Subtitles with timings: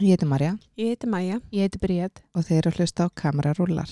[0.00, 1.40] Ég heiti Marja Ég heiti Maja.
[1.56, 2.22] Ég heiti Bríð.
[2.34, 3.90] og þeir eru að hlusta á kamerarúlar.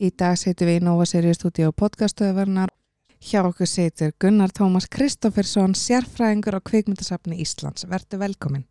[0.00, 2.70] Í dag setjum við í Nova Series Studio podcastöðuvernar.
[3.20, 7.84] Hjá okkur setur Gunnar Tómas Kristoffersson, sérfræðingur á kvikmyndasafni Íslands.
[7.90, 8.64] Vertu velkomin.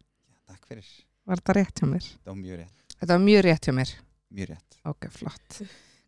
[0.50, 0.88] Takk fyrir,
[1.30, 2.06] Var þetta rétt hjá mér?
[2.26, 3.94] það var mjög rétt, Þetta var mjög rétt hjá mér.
[4.36, 4.80] mjög rétt.
[4.86, 5.62] Ok, flott.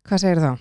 [0.08, 0.52] Hvað segir þá?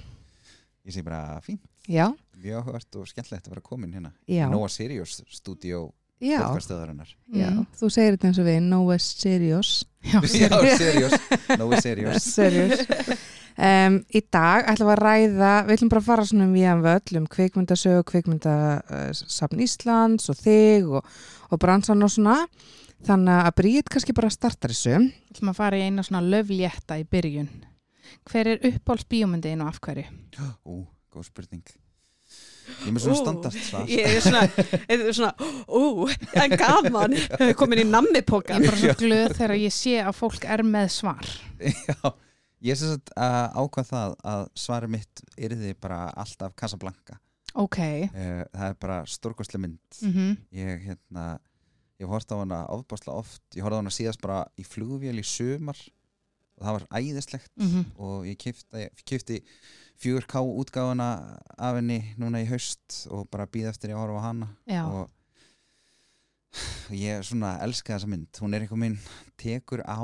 [0.85, 4.11] Ég segi bara fín, Já, mjög áhugart og skemmtilegt að vera komin hérna.
[4.29, 5.91] já, Nóa Sirius stúdíó
[6.21, 7.09] já, podcastöðarinnar.
[7.33, 7.49] já.
[7.49, 7.65] Mm.
[7.77, 9.71] Þú segir þetta eins og við, no is serious.
[10.01, 11.13] Já, Sirius,
[11.57, 12.23] Nóa Sirius.
[12.23, 12.85] serious.
[13.59, 16.67] Um, í dag ætlum við að ræða, við ætlum bara að fara svona um við
[16.71, 21.09] um völl, um kvikmyndasögu, kvikmyndasafn Íslands og þig og,
[21.51, 22.37] og bransan og svona.
[23.05, 24.97] Þannig að Bríð kannski bara startar þessu.
[25.01, 27.51] Við ætlum að fara í eina svona löflétta í byrjun.
[28.29, 30.05] Hver er uppáhalds bíómyndiðin og af hverju?
[30.69, 31.63] Ú, góð spurning.
[32.81, 33.87] Ég er með svona Ú, standart svar.
[33.89, 34.41] Ég er svona,
[34.87, 35.31] ég er svona,
[35.67, 36.07] ú,
[36.39, 37.15] en gaman,
[37.59, 38.61] komin í Ég nammipokan.
[38.61, 41.31] er bara svo glöð þegar ég sé að fólk er með svar.
[41.89, 42.13] Já,
[42.61, 47.19] ég er sagt að ákvað það að svarið mitt yrði bara alltaf Casablanca.
[47.59, 47.79] Ok.
[48.13, 50.01] Uh, það er bara stórkostlega mynd.
[50.01, 51.39] Mm Ég, hérna,
[51.99, 53.43] ég hort á hana ofbáslega oft.
[53.55, 55.77] Ég horfði á hana síðast bara í flugvél í sumar
[56.57, 57.51] og það var æðislegt.
[57.57, 57.85] -hmm.
[57.97, 59.41] og ég kifti, kifti
[60.01, 64.27] 4K útgáfuna af henni núna í haust og bara býð eftir ég að horfa á
[64.27, 64.83] hana Já.
[64.89, 65.09] og
[67.07, 68.97] ég svona elska þessa mynd hún er einhver minn
[69.37, 70.01] tekur á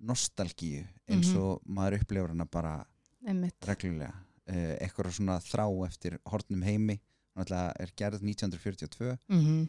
[0.00, 1.38] nostalgíu eins Mhm.
[1.40, 2.84] og maður upplifur hana bara
[3.26, 3.56] Einmitt.
[3.66, 4.14] reglulega.
[4.46, 7.00] Uh, eitthvað svona þrá eftir hortnum heimi
[7.34, 9.68] hún ætla er gerð 1942 Mm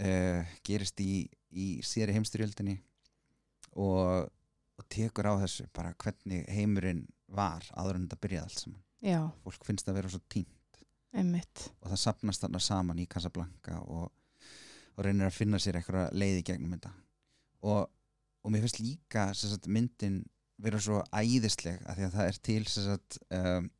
[0.00, 2.78] uh, gerist í, í síðari heimstyrjöldinni
[3.76, 4.30] og,
[4.78, 8.80] og tekur á þessu bara hvernig heimurinn var áður en þetta byrjaði allt saman.
[9.04, 10.80] Já, fólk finnst það vera svo tínt
[11.14, 11.68] einmitt.
[11.82, 14.10] og það sapnast þarna saman í Casablanca og,
[14.96, 16.92] og reynir að finna sér eitthvað leið í gegnum þetta.
[17.64, 17.84] Og,
[18.44, 20.22] og mér finnst líka sagt, myndin
[20.62, 23.70] vera svo æðisleg að því að það er til sagt, um,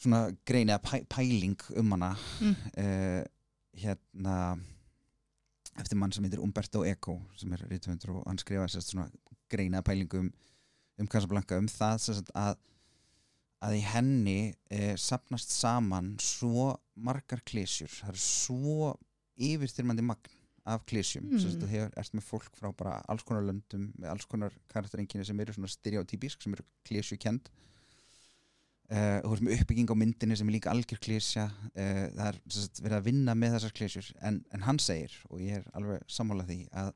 [0.00, 2.56] svona grein eða pæ, pæling um hana Mm.
[2.82, 3.22] uh,
[3.80, 4.36] hérna
[5.78, 9.08] eftir mann sem heitir Umberto Eco sem er rítumundur og hann sérst svona
[9.50, 10.32] greina pælingu um,
[10.98, 12.56] um Casablanca um það sérst að
[13.60, 18.92] að í henni eh, sapnast saman svo margar klísjur það er svo
[19.36, 21.38] yfirstyrmandi magn af klísjum Mm.
[21.40, 25.24] sérst að hefur ert með fólk frá bara alls konar löndum með alls konar karakterenginni
[25.26, 27.48] sem eru svona stereotypísk sem eru klísjukend
[28.90, 32.24] Uh, og þú ert með uppbygging á myndinni sem er líka algjör klísja uh, það
[32.26, 35.68] er sagt, verið að vinna með þessar klísjur en, en hann segir, og ég er
[35.78, 36.88] alveg sammála því að,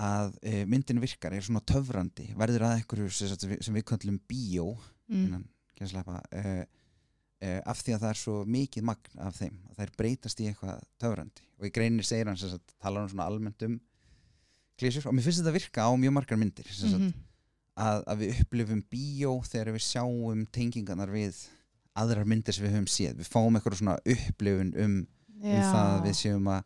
[0.00, 4.16] að uh, myndin virkar, er svona töfrandi verður að einhverju sem, við- sem við kallum
[4.24, 4.70] bíó
[5.10, 5.24] Mm.
[5.26, 5.44] innan
[7.42, 10.48] uh, af því að það er svo mikið magn af þeim, að er breytast í
[10.50, 11.46] eitthvað töfrandi.
[11.60, 13.78] Og í greinir segir hann sem sagt, talar hann svona almennt um
[14.80, 17.12] klísjur og mér finnst þetta virka á mjög margar myndir sagt, Mhm.
[17.76, 21.36] að, að við upplifum bíó þegar við sjáum tengingarnar við
[21.96, 23.14] aðrar myndir sem við höfum séð.
[23.20, 24.94] Við fáum eitthvað svona upplifun um,
[25.42, 26.64] um það að við séum að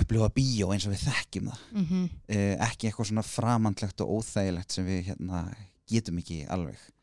[0.00, 1.60] upplifa bíó eins og við þekkjum það.
[1.72, 2.04] Mhm.
[2.28, 5.44] eh, ekki eitthvað svona framandlegt og óþægilegt sem við hérna,
[5.86, 6.74] getum ekki alveg.
[6.74, 6.95] eh,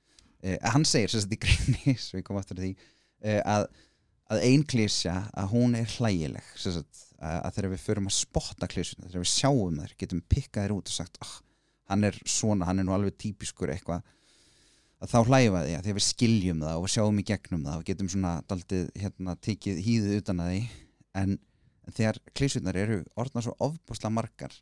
[0.74, 2.74] hann segir sagt í greini svo ég kom aftur því
[3.24, 3.70] eh, að,
[4.34, 9.08] að ein klísja að hún er hlægileg sagt, að, þegar við förum að spotta klísjuna
[9.08, 11.38] þegar við sjáum þær, getum pikkað þær út og sagt oh,
[11.92, 14.04] hann er svona, hann er nú alveg típiskur eitthvað.
[15.04, 17.80] Að þá hlæfa því að að við skiljum það og við sjáum í gegnum það
[17.80, 20.62] og getum svona daldið hérna tekið hýðið utan að því.
[21.20, 21.34] En,
[21.84, 24.56] en þegar klísjunar eru orðna svo ofbúslega margar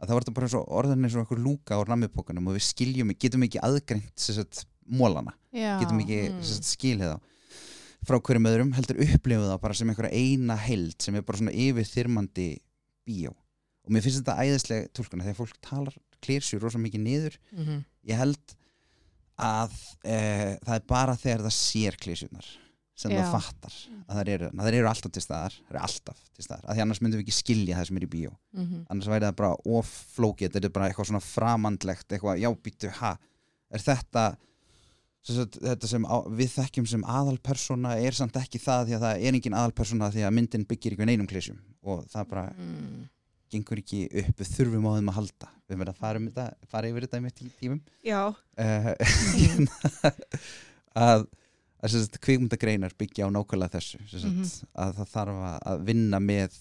[0.00, 3.12] að er þetta bara svo orðin eins og okkur lúka á rammipókanum og við skiljum,
[3.20, 4.24] getum ekki aðgreint
[4.86, 5.78] mólana, Já.
[5.80, 6.42] getum ekki mm.
[6.64, 7.20] skilið þá
[8.04, 11.54] frá hverjum öðrum, heldur upplifum það bara sem einhverja eina held sem er bara svona
[11.56, 12.48] yfir þyrmandi
[13.08, 13.30] bíó
[13.84, 17.80] og mér finnst þetta æðislega tólkuna þegar fólk talar klírsjur rosa mikið niður Mhm.
[18.08, 18.54] ég held
[19.40, 19.72] að
[20.04, 20.18] e,
[20.62, 22.46] það er bara þegar það sér klísjurnar
[22.94, 23.24] sem Já.
[23.24, 23.74] það fattar
[24.06, 26.76] að það eru, að það eru alltaf til staðar það eru alltaf til staðar, að
[26.78, 28.84] því annars myndum við ekki skilja það sem er í bíó Mhm.
[28.94, 32.90] annars væri það bara of flókið þetta er bara eitthvað svona framandlegt eitthvað, já býttu,
[33.00, 33.16] ha
[33.74, 34.36] er þetta
[35.32, 39.22] sagt, þetta sem á, við þekkjum sem aðalpersona er samt ekki það því að það
[39.24, 43.08] er engin aðalpersona því að myndin byggir ykkur neinum klísjum og það bara Mm.
[43.54, 44.36] gengur ekki upp.
[44.40, 45.48] Við þurfum á þeim að halda.
[45.70, 47.80] Við verðum að fara, um þetta, fara yfir þetta í mitt tímum.
[48.04, 48.22] Já,
[48.58, 48.94] uh,
[50.94, 51.24] að,
[51.80, 54.00] að sem sagt, kvikmyndagreinar byggja á nákvæmlega þessu.
[54.10, 54.70] Sem sagt, Mhm.
[54.84, 55.40] að það þarf
[55.72, 56.58] að vinna með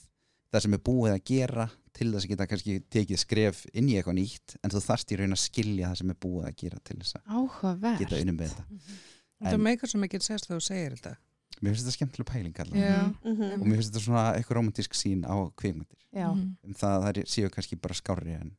[0.53, 3.97] það sem er búið að gera til þess að geta kannski tekið skref inn í
[3.99, 6.79] eitthvað nýtt en þú þarft í raun að skilja það sem er búið að gera
[6.89, 7.99] til þess að Áhugaverð.
[8.03, 11.15] geta unnum með þetta En- meikar svo mikið sérst þegar þú segir þetta.
[11.61, 13.03] mér finnst þetta skemmtileg pæling allavega Já.
[13.23, 13.61] Mhm.
[13.61, 16.27] og mér finnst þetta svona eitthvað romantísk sín á kvikmyndir Já.
[16.33, 16.57] Mhm.
[16.65, 18.55] um það að það séu kannski bara skárri en,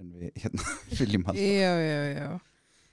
[0.00, 0.62] en við hérna
[0.98, 2.40] viljum halda Já, já, já.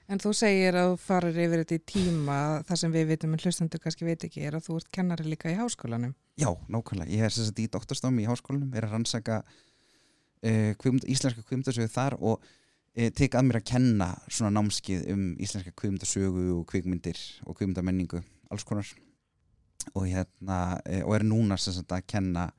[0.07, 2.35] En þú segir að þú farir yfir þetta í tíma,
[2.67, 5.49] það sem við vitum en hlustandu kannski veit ekki er að þú ert kennari líka
[5.49, 6.11] í háskólanum.
[6.37, 9.49] Já, nákvæmlega, ég er sem sagt í doktorstofum í háskólanum er að rannsaka uh,
[10.81, 15.71] kvimd, íslenska kvimdasögu þar og uh, tek að mér að kenna svona námskið um íslenska
[15.71, 18.21] kvimdasögu og kvikmyndir og kvimdamenningu
[18.51, 18.85] alls konar
[19.93, 22.49] og hérna uh, og er núna sem sagt að kenna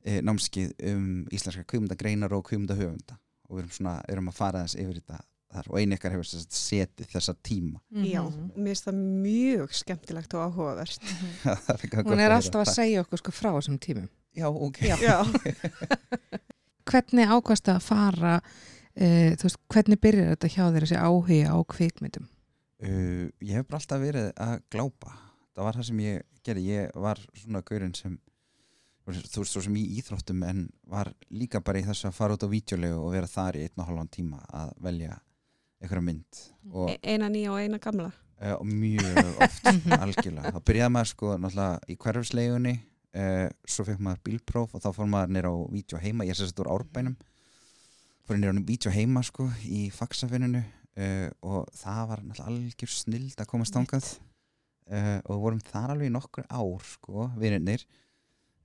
[0.00, 3.18] námskið um íslenska kvimdagreinar og kvimdahöfunda
[3.50, 5.18] og við erum svona, erum að fara þess yfir þetta
[5.50, 8.46] þar og einu ykkar hefur setið þessa tíma Já, Mhm.
[8.56, 11.00] mér finnst það mjög skemmtilegt og áhugavert.
[11.84, 12.74] Er gott Hún er alltaf að Takk.
[12.78, 14.08] segja okkur sko frá þessum tímum.
[14.32, 15.18] Já, ok Já.
[16.88, 21.56] Hvernig ákvæmst að fara, uh, þú veist, hvernig byrjar þetta hjá þér þessi áhuga á
[21.74, 22.26] kvikmyndum?
[22.80, 25.14] Uh, ég hef bara alltaf verið að glápa.
[25.54, 26.66] Það var það sem ég gerði.
[26.72, 28.18] Ég var svona gaurinn sem
[29.10, 32.44] þú veist svo sem í íþróttum en var líka bara í þessu að fara út
[32.46, 35.16] á vídeolegu og vera þar í einn og halvan tíma að velja
[35.80, 36.40] einhverja mynd.
[36.70, 38.10] Og, E- Eina nýja og eina gamla.
[38.40, 39.66] uh, og mjög oft
[40.04, 42.74] algjörlega, þá byrjaði maður sko náttúrulega í hverfislegunni
[43.16, 46.40] uh, svo fekk maður bílpróf og þá fór maður nýra á vídeo heima, ég er
[46.40, 47.16] sérst úr árbænum.
[48.26, 53.50] Fór nýra á vídeo heima sko í faxafinninu uh, og það var algjör snild að
[53.50, 54.12] komast þangað.
[54.90, 57.84] Uh, og við vorum þar alveg í nokkur ár sko, vinirnir.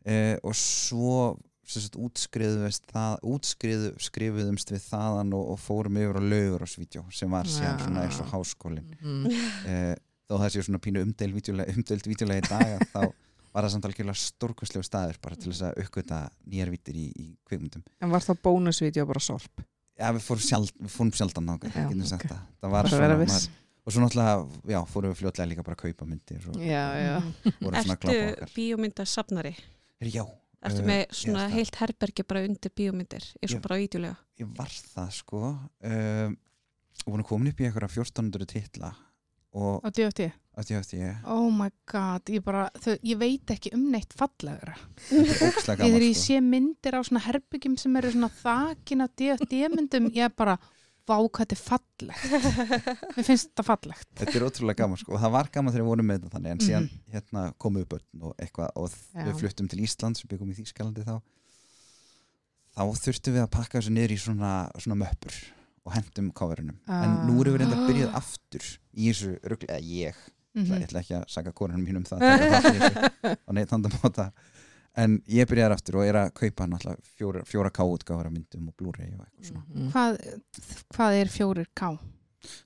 [0.06, 6.62] Uh, og svo útskriðumst það útskriðu skrifuðumst við þaðan og, og fórum yfir á laugur
[6.62, 9.26] á vídeo sem var síðan svona eins og háskólin Mm.
[9.26, 9.96] uh,
[10.30, 11.34] þó það sé svona pínu umdeild
[12.06, 13.02] vídeolega í dag að þá
[13.56, 16.22] var það samt algjörlega stórkostlegu staður bara til þess að uppgöta
[16.52, 19.64] nýjar vítir í, í kvikmyndum En var það bónusvídeó bara sorp?
[19.96, 22.02] Já, við fórum, sjald, við fórum sjaldan nága Já, okay.
[22.04, 22.26] ok.
[22.28, 22.42] það.
[22.60, 23.46] það var Bara svona maður,
[23.86, 26.82] og svo náttúrulega, já, fórum við fljótlega líka bara að kaupa myndir og Já,
[27.80, 29.54] Ertu bíómyndasafnari?
[30.02, 30.26] Heyrðu, Já,
[30.66, 31.56] Ertu eh, með er svona það.
[31.56, 34.18] heilt herbergi bara undir bíómyndir eins og bara vídeolega?
[34.42, 36.36] ég var það sko um,
[37.06, 38.92] og vorum komin upp í eitthvað 1400 titla
[39.56, 40.28] og Á DFT.
[40.72, 44.76] Ég ætti ég Oh my god, ég bara, þau, ég veit ekki um neitt fallegra.
[45.12, 45.26] er
[45.66, 46.22] Þegar ég sko.
[46.30, 50.56] sé myndir á svona herbyggjum sem eru svona þakin af DFT-myndum, ég er bara,
[51.06, 52.24] vá hvað þetta er fallegt.
[53.18, 54.08] Mér finnst þetta fallegt.
[54.18, 56.52] þetta er ótrúlega gaman sko og það var gaman þegar við vorum með þetta þannig
[56.56, 57.04] en síðan Mhm.
[57.14, 59.26] hérna komu upp börn og eitthvað og Já.
[59.28, 61.20] við fluttum til Ísland sem byggum í Þýskalandi þá
[62.76, 65.36] þá þurftum við að pakka þessu niður í svona, svona möppur
[65.86, 68.66] og hendum coverunum en nú erum við reynda að byrjað aftur
[68.98, 70.16] í þessu rugli, eða ég
[70.56, 72.24] Mm ég ætla ekki að saka konunum mínum það
[73.48, 74.32] á neitt handamóta
[74.96, 78.76] en ég byrjaði aftur og er að kaupa náttúrulega fjóra, fjóra K útgáfara myndum og
[78.80, 79.64] Blu-ray og eitthvað svona.
[79.74, 79.92] Mm.
[79.92, 80.20] Hvað,
[80.96, 81.92] hvað er fjórir K?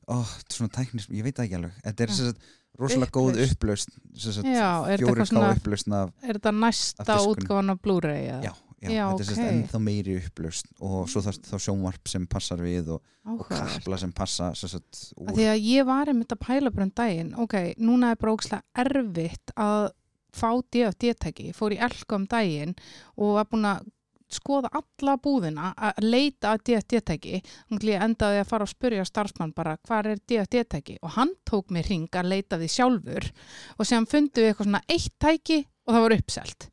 [0.07, 0.15] ó,
[0.51, 1.75] svona tæknis, ég veit það ekki alveg.
[1.83, 2.47] Þetta er sem sagt
[2.80, 5.91] rosalega góð upplaust sem sagt Já, þetta fjóri eitthvað svona, K upplaust
[6.24, 7.81] er þetta næsta útgáfan af
[8.13, 8.39] eða?
[8.45, 9.52] já, já, Já, þetta er sem sagt ok.
[9.54, 14.12] ennþá meiri upplaust og svo þarf þá sjónvarp sem passar við og, og kapla sem
[14.16, 15.34] passa úr.
[15.36, 18.86] Því að ég var einmitt að pæla bara um daginn, ok, núna er bara ógislega
[18.86, 19.92] erfitt að
[20.36, 22.76] fá DFD-tæki, fór í elka um daginn
[23.18, 23.88] og var búin að
[24.30, 27.40] skoða alla búðina að leita að DFD-tæki,
[27.72, 31.89] þannig endaði að fara að spyrja starfsmann bara hvað er DFD-tæki og hann tók mér
[31.89, 33.30] hring að leita því sjálfur
[33.77, 36.70] og sem fundu við eitthvað svona eitt tæki og það var uppselt.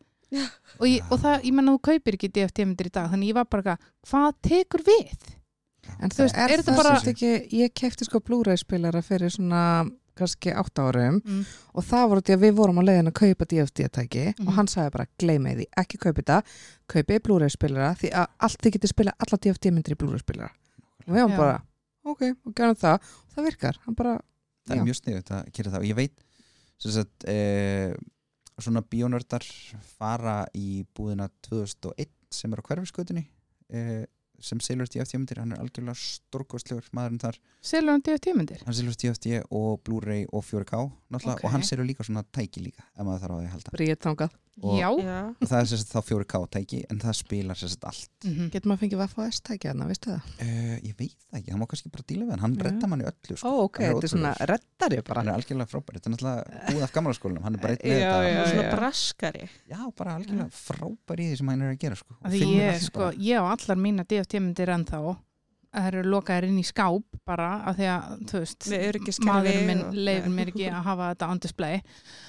[0.81, 3.45] Og, ég, og það, ég menna þú kaupir ekki DFD-myndir í dag, þannig ég var
[3.47, 5.29] bara hvað tekur við?
[6.03, 7.31] En Þú veist, er, er þetta það bara- ekki,
[7.63, 9.61] ég kefti sko Blu-ray spilara fyrir svona
[10.17, 11.45] kannski átt árum Mm.
[11.75, 14.49] og það voru því að við vorum á leiðin að kaupa DFD-tæki Mhm.
[14.49, 16.43] og hann sagði bara gleymið því, ekki kaupa þetta
[16.89, 20.51] kaupið Blu-ray spilara því að allt þið getur spila alla DFD-myndir í Blu-ray spilara
[21.07, 21.63] og við varum bara,
[22.05, 24.15] ok, og gerum það og það virkar, hann bara
[24.67, 24.81] það Já.
[24.81, 25.31] er mjög sniðut
[28.57, 29.45] að svona bíónördar
[29.99, 33.27] fara í búðina 2001 sem er á hverfiskötunni
[33.71, 34.07] e,
[34.41, 38.65] sem selur DFT-myndir, hann er algjörlega stórkostlegur maðurinn þar, Selur hann DFD-myndir?
[38.67, 41.45] hann selur DFT og Blu-ray og 4K náttúrulega, Ok.
[41.45, 44.03] og hann selur líka svona tæki líka ef maður þarf á því að halda bríðið
[44.05, 44.89] þangað Og- Já.
[45.05, 45.19] Já.
[45.37, 48.81] og það er sagt þá 4K tæki en það spilar sagt allt Mm Getur maður
[48.87, 50.31] fengið VFS-tæki þarna, veistu það?
[50.41, 52.63] uh, ég veit það ekki, hann má kannski bara díla við hann hann Já.
[52.65, 53.53] redda manni öllu Ó, sko.
[53.67, 54.49] ok, Hann er þetta er svona ótrúlegur.
[54.55, 57.61] reddari bara hann er algjörlega frábær, þetta er náttúrulega búið af gamla skólanum hann er
[57.67, 58.75] bara Já, þetta já, Og svona já.
[58.77, 59.49] braskari.
[59.69, 62.15] Já, bara algjörlega frábær í því sem hann er að gera sko.
[62.25, 63.13] Því ég, sko, bara.
[63.13, 64.99] ég á allar mína DFT-myndir ennþá
[65.77, 70.33] það eru lokaðir inn í skáp bara af því að, þú veist maðurinn minn leifir
[70.33, 71.81] mér ekki að hafa þetta on display.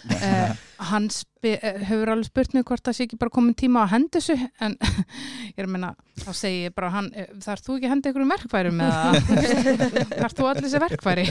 [0.10, 0.52] Uh,
[0.92, 4.18] hann uh, hefur alveg spurt mig hvort það sé ekki bara komin tíma að henda
[4.18, 4.76] þessu en
[5.54, 5.92] ég er að menna,
[6.24, 9.00] þá segi ég bara hann, eh, þarf þú ekki að henda einhverjum verkfærum eða?
[10.24, 11.28] Þarf þú allir þessi verkfæri?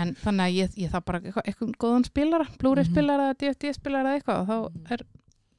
[0.00, 2.94] En þannig að ég, ég þarf bara eitthvað, eitthvað góðan spilara, Blu-ray Mhm.
[2.94, 5.04] spilara eða DVD spilara eða eitthvað og þá er,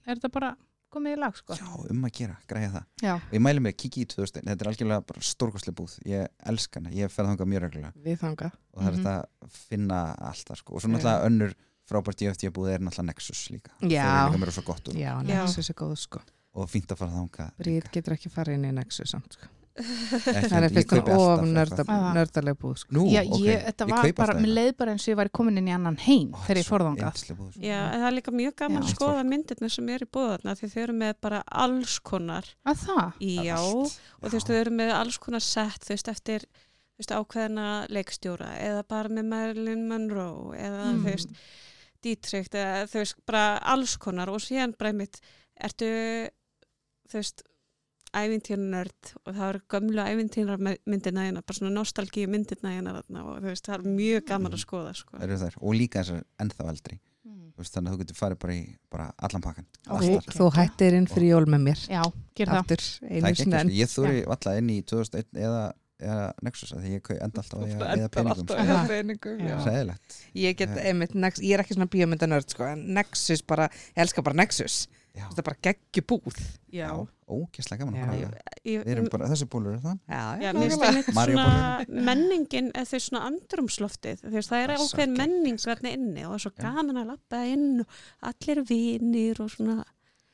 [0.08, 0.50] er þetta bara
[0.92, 3.14] komið í lag sko Já, um að gera, græja það Já.
[3.16, 6.28] og ég mæli mig að kikið í 2000 þetta er algjörlega bara stórkostlega búð ég
[6.52, 8.52] elska hana, ég fer þangað mjög reglulega Við þangað.
[8.74, 9.04] og það er Mhm.
[9.04, 10.76] þetta að finna alltaf sko.
[10.76, 11.54] og svo náttúrulega önnur
[11.90, 14.28] frábært DFT búð er náttúrulega Nexus líka Já.
[14.34, 14.38] er
[14.94, 15.24] Já, Já.
[15.24, 16.20] Nexus er góð sko.
[16.54, 19.48] og fínt að fara þangað Bríð getur ekki farið inn í Nexus samt sko.
[19.72, 22.94] Það er ég fyrst kaupi of nördaleg búð sko.
[22.98, 25.62] Nú, Já, ég, þetta var kaupi bara, mér leið bara eins og ég væri komin
[25.62, 27.38] inn í annan heim Ó, þegar ég búð, sko.
[27.64, 28.84] Já, en það er líka mjög gaman Já.
[28.84, 32.84] að skoða myndirna sem eru í búðarna því þau eru með bara alls konar að
[32.84, 37.02] það, já, og þú veist, þau eru með alls konar sett, þú veist, eftir þú
[37.06, 41.00] veist, ákveðna leikstjóra eða bara með Marilyn Monroe eða Mm.
[41.06, 41.30] þú veist,
[42.02, 45.22] Dietrich eða þú veist, bara alls konar og síðan bara mitt,
[45.62, 45.88] ertu
[47.12, 47.44] þú veist
[48.18, 53.52] ævintýrnörd og það eru gömlu ævintýrnarmyndina hérna, bara svona nostalgíu myndina hérna þarna og þú
[53.52, 55.22] veist, það er mjög gaman að skoða sko.
[55.22, 55.56] Eru þær.
[55.62, 57.00] og líka þessar ennþá eldri
[57.52, 60.30] Þú veist, þannig að þú getur farið bara í bara allan pakkan Ok.
[60.34, 61.84] Þú, hættir inn fyrir jól með mér.
[61.92, 62.02] já,
[62.38, 65.60] ger það Aftur, Það einu er ekki ekki, ég þóri alltaf inn í 2001 eða,
[66.02, 68.58] eða Nexus að því ég enda alltaf að eða peningum sko.
[68.64, 68.80] Aha.
[68.90, 69.44] peningum.
[70.42, 74.24] Ég get, einmitt, Nex, ég er ekki svona bíómyndanörd sko, en Nexus bara, ég elska
[74.26, 74.86] bara Nexus.
[75.12, 76.38] Já, Þetta er bara geggjubúð.
[77.32, 78.02] ógeðslega gaman Já.
[78.02, 79.98] að koma Ég- Við erum bara, þessi búlur er það?
[81.90, 86.52] Menningin eða þau svona andrumsloftið það er ákveðin menning þarna inni og það er svo
[86.56, 86.62] Já.
[86.64, 87.88] gaman að lappa inn og
[88.32, 89.78] allir vinir og svona.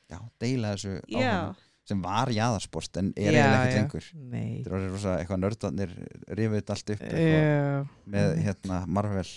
[0.08, 1.56] Já, deila þessu áhuga
[1.88, 4.62] sem var jaðarsport en er eiginlega ekkert lengur Nei.
[4.62, 5.94] Þetta er rosa eitthvað nördarnir
[6.28, 9.30] rifið þetta allt upp eitthvað, með hérna Marvel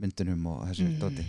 [0.00, 0.98] myndunum og þessu Mm.
[0.98, 1.24] dóti.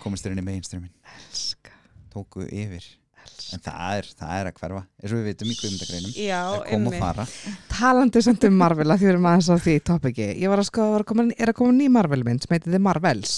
[0.00, 1.71] Komist þér inn í mainstreamin elska,
[2.12, 2.84] tóku yfir.
[3.22, 3.56] Elska.
[3.56, 4.82] en það er, það er að hverfa.
[4.98, 7.26] Eins og við vitum í kvimdagreinum það kom og fara.
[7.70, 10.28] Talandi samt um Marvel að því við erum aðeins á því topiki.
[10.42, 12.54] Ég var að skoða að var að koma, er að koma ný Marvel mynd sem
[12.56, 13.34] heitir The Marvels.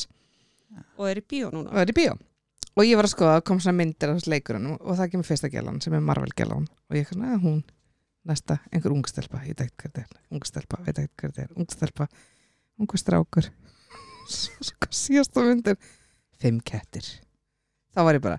[0.98, 2.14] Og er í bíó og núna er í bíó.
[2.74, 5.28] Og ég var að skoða að kom svona myndir af þessu leikurinn og það kemur
[5.28, 7.60] fyrsta gelan sem er Marvel gelan og ég kannan að hún
[8.26, 10.16] næsta, einhver ungstelpa, ég hvað þetta er.
[10.34, 12.08] Ungstelpa, veit ekki hvað þetta er, ungstelpa
[12.80, 13.50] ungu strákur.
[15.04, 15.78] Síðasta myndir.
[16.40, 17.06] Fimm kettir
[17.94, 18.38] þá var ég bara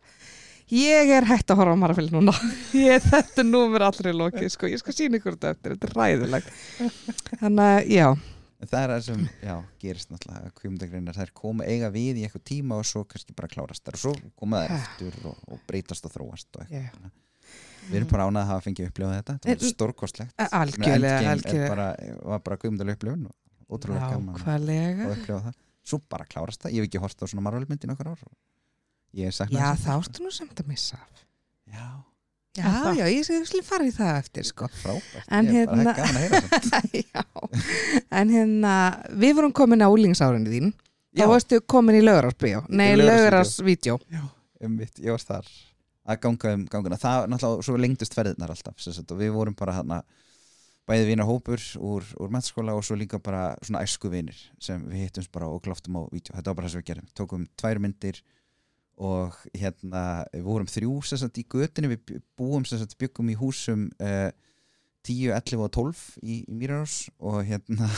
[0.75, 2.33] ég er hægt að horfa á Marvel núna
[2.87, 4.69] ég, þetta er númer allri lokið sko.
[4.71, 6.55] ég skal sína ykkur þetta eftir, þetta er ræðilegt
[7.41, 8.07] þannig að já
[8.65, 12.25] en það er það sem, já, gerist náttúrulega kvimdagreinar, það er koma eiga við í
[12.25, 15.61] eitthvað tíma og svo kannski bara klárast þar og svo koma það eftir og, og
[15.69, 17.11] breytast og þróast og eitthvað.
[17.11, 17.51] Já.
[17.89, 21.69] við erum bara ánað að hafa fengið upplifað þetta þetta var stórkostlegt algjörlega, algjörlega.
[21.75, 21.87] bara,
[22.31, 26.77] var bara kvimdal upplifun og ótrúlega gaman nákvæmlega að upplifa það svo bara klárast það,
[26.77, 28.23] ég hef ekki hort á svona Marvel myndi nokkur ár
[29.55, 30.99] já þá ertu nú samt að missa
[31.71, 31.85] já,
[32.57, 34.67] já, já, ég skal fara í það eftir sko.
[34.81, 37.23] Frábært, En ég er bara hérna- gaman að heyra það já,
[38.21, 38.73] en hérna
[39.25, 40.73] við vorum komin á úlingsárinu þín.
[41.15, 43.97] Þá varstu komin í lögararsbíó nei, Í lögararsvídeó
[44.65, 45.49] um mitt, ég var þar
[46.05, 49.55] að ganga um ganguna, það náttúrulega svo lengdust ferðirnar alltaf, sem sagt, og við vorum
[49.57, 50.01] bara hana,
[50.85, 55.07] bæði vinar hópur úr, úr mennskóla og svo líka bara svona æsku vinir sem við
[55.07, 57.81] hittumst bara og gloftum á vídeo, þetta var bara það sem við gerum, tókum tvær
[57.81, 58.19] myndir
[58.95, 64.31] og hérna við vorum þrjú sagt í götinu við búum sagt byggum í húsum uh,
[65.05, 67.89] 10, 11 og 12 í, í Mýrarás og hérna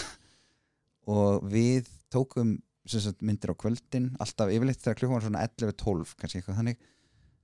[1.18, 6.42] og við tókum sagt, myndir á kvöldin alltaf yfirleitt þegar klukkan var svona 11-12 kannski
[6.42, 6.80] eitthvað þannig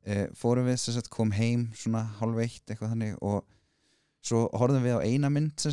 [0.03, 3.43] e, fórum við kom heim svona hálf eitt eitthvað þannig og
[4.23, 5.67] svo horfðum við á eina mynd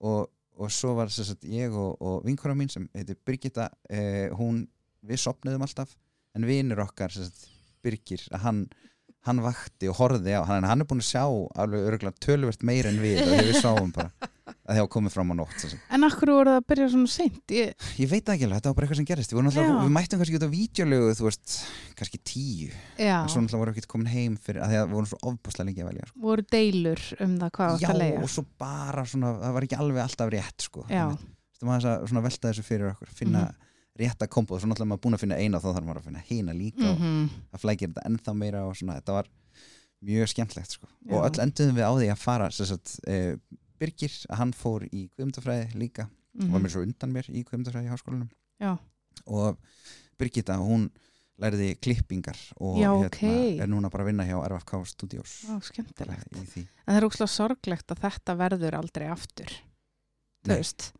[0.00, 1.12] og, og svo var
[1.44, 4.64] ég og, og vinkora mín sem heitir Birgitta e, hún,
[5.00, 5.94] við sopnuðum alltaf
[6.36, 7.46] en vinur okkar sagt,
[7.86, 8.62] Birgir að hann,
[9.26, 12.86] hann vakti og horfði á hann, hann er búin að sjá alveg örgulega tölvert meir
[12.90, 14.10] en við þegar við sáum bara
[14.66, 15.64] að það var komið fram á nótt.
[15.94, 17.52] En akkur voru það að byrja svona seint?
[17.54, 19.66] Ég, Ég veit það ekki alveg, þetta var bara eitthvað sem gerist Við, Já.
[19.84, 21.54] við mættum kannski út á vídeolögu þú veist,
[21.98, 24.86] kannski tíu já, en svo náttúrulega vorum við ekki komin heim fyrir að því að
[24.90, 26.20] við vorum svo ofbúslega lengi að velja sko.
[26.26, 28.22] voru deilur um það hvað Já, átt að leiða.
[28.26, 30.86] og svo bara svona, það var ekki alveg alltaf rétt sko.
[30.90, 31.06] Já.
[31.56, 33.62] Þú maður að svona velta þessu fyrir okkur finna Mhm.
[33.98, 36.52] Rétta kombo, svo náttúrulega maður búin að finna eina þá þarf maður að finna hina
[36.52, 37.28] líka og Mhm.
[37.52, 39.28] það flækir þetta ennþá meira og svona, þetta var
[40.04, 40.86] mjög skemmtlegt sko.
[41.08, 41.14] Já.
[41.16, 43.36] og öll enduðum við á því að fara sagt, e,
[43.78, 46.50] Birgir, hann fór í Guðmundafræði líka Mhm.
[46.52, 48.78] var mér svo undan mér í Guðmundafræði í háskólanum Já.
[49.26, 49.56] og
[50.18, 50.90] Birgitta, hún
[51.38, 53.60] lærði klippingar og Já, hérna, ókei.
[53.60, 56.32] er núna bara að vinna hjá RFK Studios Ó, skemmtilegt.
[56.32, 59.52] En það er óslega sorglegt að þetta verður aldrei aftur.
[60.44, 60.92] Þú veist,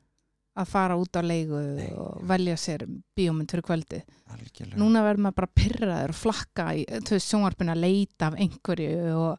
[0.57, 1.91] að fara út á leigu Nei.
[2.01, 2.87] og velja sér
[3.17, 4.01] bíómynd fyrir kvöldi.
[4.33, 9.39] algjörlega Núna verður maður bara pyrraður og flakka í, sjónvarpinu að leita af einhverju og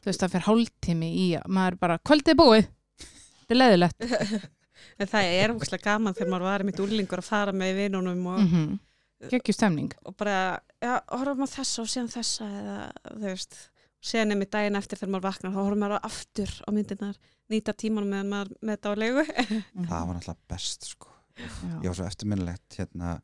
[0.00, 2.68] þú veist, það fyrir hálftími í að maður bara, kvöldið er búið.
[3.00, 4.06] Þetta er leiðilegt.
[5.00, 8.38] En það er ógæslega gaman þegar maður var mitt úrlingur að fara með vinunum og,
[8.40, 8.78] Mm -hmm.
[9.28, 9.92] Gekki stemning.
[10.04, 13.56] og bara, já, horfum á þessa og síðan þessa eða, þú veist,
[14.00, 17.16] síðan er mitt daginn eftir þegar maður vaknar, þá horfum maður aftur á myndirnar,
[17.50, 19.24] nýta tímanum meðan maður með þetta á leigu.
[19.90, 21.08] það var náttúrulega best sko
[21.40, 21.74] Já.
[21.82, 23.14] ég var svo eftirminnilegt hérna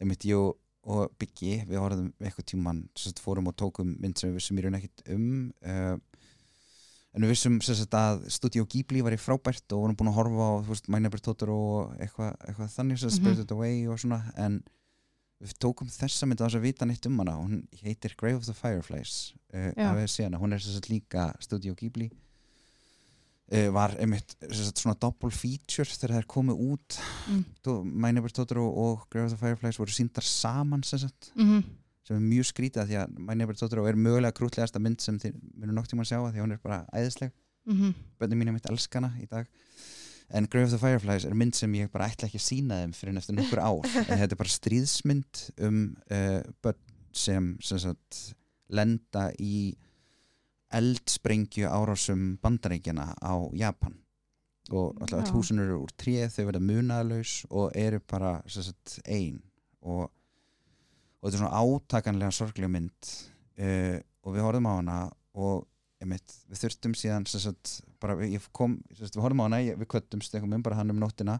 [0.00, 4.30] einmitt ég og- og Biggi við horfðum eitthvað tíman sérst, fórum og tókum mynd sem
[4.30, 5.24] við vissum í raun ekkit um
[5.66, 5.96] uh,
[7.16, 10.46] en við vissum sérst, að Studio Ghibli var í frábært og vorum búin að horfa
[10.46, 13.24] á veist, My Neighbor Totoro og eitthvað, eitthvað þannig sérst, Mhm.
[13.24, 14.60] Spirited Away og svona en
[15.42, 18.46] við tókum þessa mynd á þess að vita neitt um hana hún heitir Grave of
[18.46, 22.10] the Fireflies uh, þið séð hana, hún er sérst, líka Studio Ghibli
[23.74, 26.96] var einmitt svona double feature þegar þær komu út.
[27.30, 27.44] Mm.
[27.86, 31.06] My Neighbor Totoro og Grave of the Fireflies voru síndar saman sem,
[31.38, 31.62] Mm
[32.06, 35.18] sem er mjög skrítið af því að My Neighbor Totoro er mögulega krútlegasta mynd sem
[35.18, 37.32] þið munum nokt tíma að sjá af því að hún er bara æðisleg.
[37.66, 37.94] -hmm.
[38.18, 39.46] bönni mín er mitt elskana í dag.
[40.30, 42.92] En Grave of the Fireflies er mynd sem ég bara ætla ekki að sína þeim
[42.92, 43.82] fyrir eftir nokkur ár.
[44.10, 46.78] En þetta er bara stríðsmynd um uh, börn
[47.12, 48.34] sem, sem sagt,
[48.68, 49.74] lenda í
[50.74, 53.94] eldsprengju árásum bandaríkjana á Japan.
[54.74, 59.38] Og alltaf húsin eru úr tréð þau verða munaðlaus og eru bara sagt, ein.
[59.86, 63.12] Og, og þetta er svona átakanlega sorglega mynd
[63.62, 64.96] uh, og við horfum á hana
[65.38, 65.68] og
[66.02, 68.16] einmitt, við þurftum síðan sagt, bara,
[68.52, 71.38] kom, sagt, við horfum á hana ég, við kvöttumst einhvern veginn bara hann um nóttina.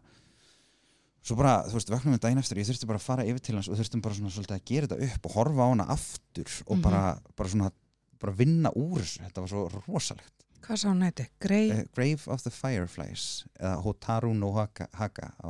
[1.27, 3.57] Svo bara, þú veist, vöknum við daginn eftir ég þurfti bara að fara yfir til
[3.57, 6.53] hans og þurftum bara svona svolítið að gera þetta upp og horfa á hana aftur
[6.63, 6.83] og Mhm.
[6.87, 7.01] bara,
[7.35, 7.71] bara svona
[8.19, 10.33] bara vinna úr þessu, þetta var svo rosalegt
[10.67, 11.27] Hvað sá hún heiti?
[11.39, 11.69] Grey?
[11.71, 15.49] uh, Grave of the Fireflies eða Hotaru no Haka, Haka á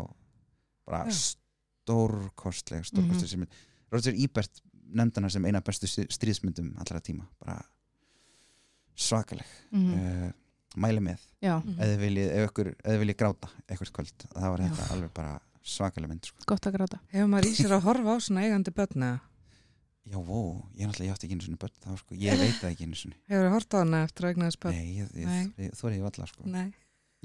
[0.85, 1.11] bara Já.
[1.33, 3.91] stórkostleg stórkostleg mm -hmm.
[3.91, 4.61] Roger Ebert
[4.93, 7.61] nefndi hana sem eina bestu strí- stríðsmyndum allra tíma bara
[8.95, 10.31] svakaleg Mm uh,
[10.77, 11.79] mæli með Já, Mhm.
[11.81, 16.09] eða viljið, ef ykkur, eða viljið gráta eitthvað kvöld, það var þetta alveg bara svakaleg
[16.09, 16.37] mynd sko.
[16.47, 16.99] gott að gráta.
[17.11, 19.19] Hefur maður í sér að horfa á svona eigandi börna?
[20.07, 20.39] Já, vó,
[20.79, 22.99] ég náttúrulega ég átti ekki einu sinni börn þá sko, ég veit það ekki einu
[22.99, 24.77] sinni Hefur þú hort á hana eftir að eignaðis börn?
[24.77, 25.71] nei, ég, ég, Nei.
[25.77, 26.47] þú er ég valla sko.
[26.53, 26.67] Nei.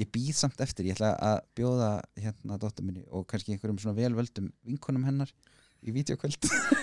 [0.03, 3.99] ég býð samt eftir, ég ætla að bjóða hérna dóttur minni og kannski einhverjum svona
[4.01, 5.31] velvöldum vinkonum hennar
[5.83, 6.38] í vídeokvöld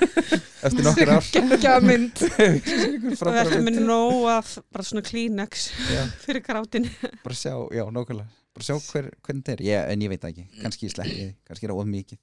[0.67, 2.19] eftir nokkur ár Gekkja mynd.
[3.19, 6.87] Það verður með nóg af bara svona Kleenex Já, fyrir grátin.
[7.23, 10.33] bara sjá, já, nákvæmlega bara sjá hver, hvernig þetta er, ég, en ég veit það
[10.35, 12.19] ekki kannski ég sleppi, því, kannski er það of mikið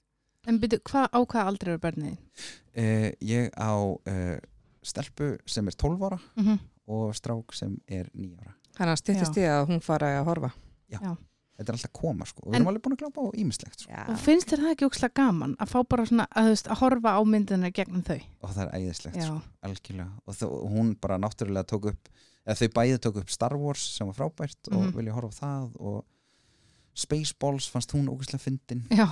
[0.47, 2.17] En byrju, hvað á hvað aldrei eru börnið?
[2.77, 4.39] uh, ég á uh,
[4.83, 6.59] stelpu sem er 12 ára Mm -hmm.
[6.89, 10.51] og strák sem er 9 ára Þannig að stýttist í að hún fara að horfa.
[11.57, 13.81] þetta er alltaf koma sko og við En- erum alveg búin að glápa á ímislegt
[13.81, 13.93] sko.
[14.13, 17.11] Og finnst þér það ekki ókslega gaman að fá bara svona að, veist, að horfa
[17.17, 18.21] á myndina gegnum þau?
[18.43, 19.23] og það er æðislegt Já.
[19.27, 22.09] sko, algjörlega og þó, hún bara náttúrulega tók upp
[22.47, 24.97] eða þau bæði tók upp Star Wars sem var frábært og Mhm.
[24.97, 26.05] vilja horfa á það og
[26.97, 29.05] Spaceballs fannst hún ógæslega fyndin Já,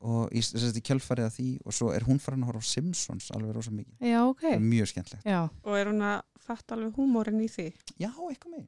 [0.00, 2.70] og í, sérst, í kjölfarið af því og svo er hún farin að horfa á
[2.70, 4.44] Simpsons alveg rosa mikið, já, ok.
[4.44, 7.66] það er mjög skemmtlegt Já, Og er hún að fatta alveg húmórin í því.
[7.98, 8.66] já, eitthvað.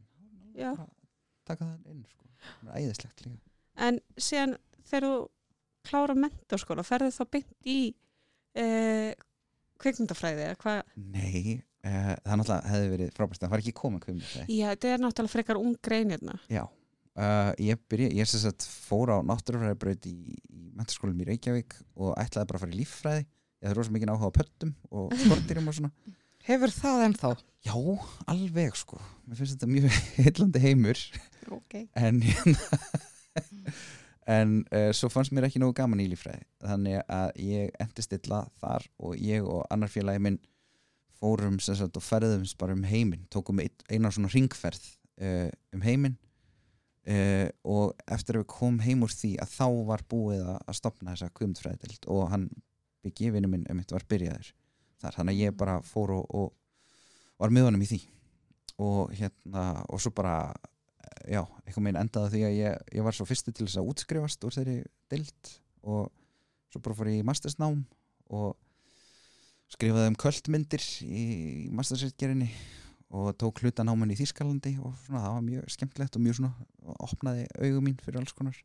[0.54, 0.88] Bara
[1.46, 2.26] taka það inn sko.
[2.64, 4.56] það er æðislegt líka En síðan
[4.86, 5.14] þegar þú
[5.84, 7.78] klára mentorskóla, ferðu þá beint í
[8.56, 9.14] eh,
[9.82, 10.82] kvikmyndafræði eða hvað?
[10.96, 15.02] nei, uh, það náttúrulega hefði verið frábært það var ekki komin kvimur Já, þetta er
[15.02, 16.38] náttúrulega frekar ung grein hérna.
[16.48, 16.62] Já,
[17.18, 22.14] uh, ég byrja, ég sem sagt fór á náttúrufræðibraut í, í mentaskólum í Reykjavík og
[22.20, 23.24] ætlaði bara að fara í líffræði.
[23.24, 25.92] Ég hafði rosa mikið áhuga á pöttum og skortýrum og svona.
[26.44, 27.32] Hefur það ennþá?
[27.64, 27.76] Já,
[28.28, 28.98] alveg sko.
[29.24, 31.04] Mér finnst þetta mjög heillandi heimur.
[31.54, 31.76] Ok.
[31.92, 32.80] en hérna
[34.34, 36.44] en uh, svo fannst mér ekki nógu gaman í líffræði.
[36.64, 40.40] Þannig að ég endist illa þar og ég og annar félagi minn
[41.20, 43.24] fórum sem sagt og ferðumst bara um heiminn.
[43.32, 44.84] Tókum ein, eina svona ringferð
[45.22, 46.18] uh, um heiminn
[47.10, 51.14] uh, og eftir að við kom heim úr því að þá var búið að, stopna
[51.14, 52.48] þessa kvimtfræðild og hann
[53.04, 54.52] byggi vinnu minn um var byrjaður
[55.02, 55.16] þar.
[55.18, 58.00] Þannig að ég bara fór og, og var með honum í því.
[58.84, 60.38] Og hérna og svo bara
[61.28, 64.46] já, eitthvað meginn endaði því að ég, ég var svo fyrsti til þess að útskrifast
[64.46, 64.78] úr þeirri
[65.12, 65.52] dild
[65.84, 66.08] og
[66.72, 67.84] svo bara fór ég í mastersnám
[68.34, 68.56] og
[69.74, 71.24] skrifaði um kvöldmyndir í,
[71.74, 72.50] mastersreitgerinni
[73.14, 76.96] og tók hluta náman í Þýskalandi og svona, það var mjög skemmtilegt og mjög svona
[77.06, 78.58] opnaði augum mín fyrir alls konar.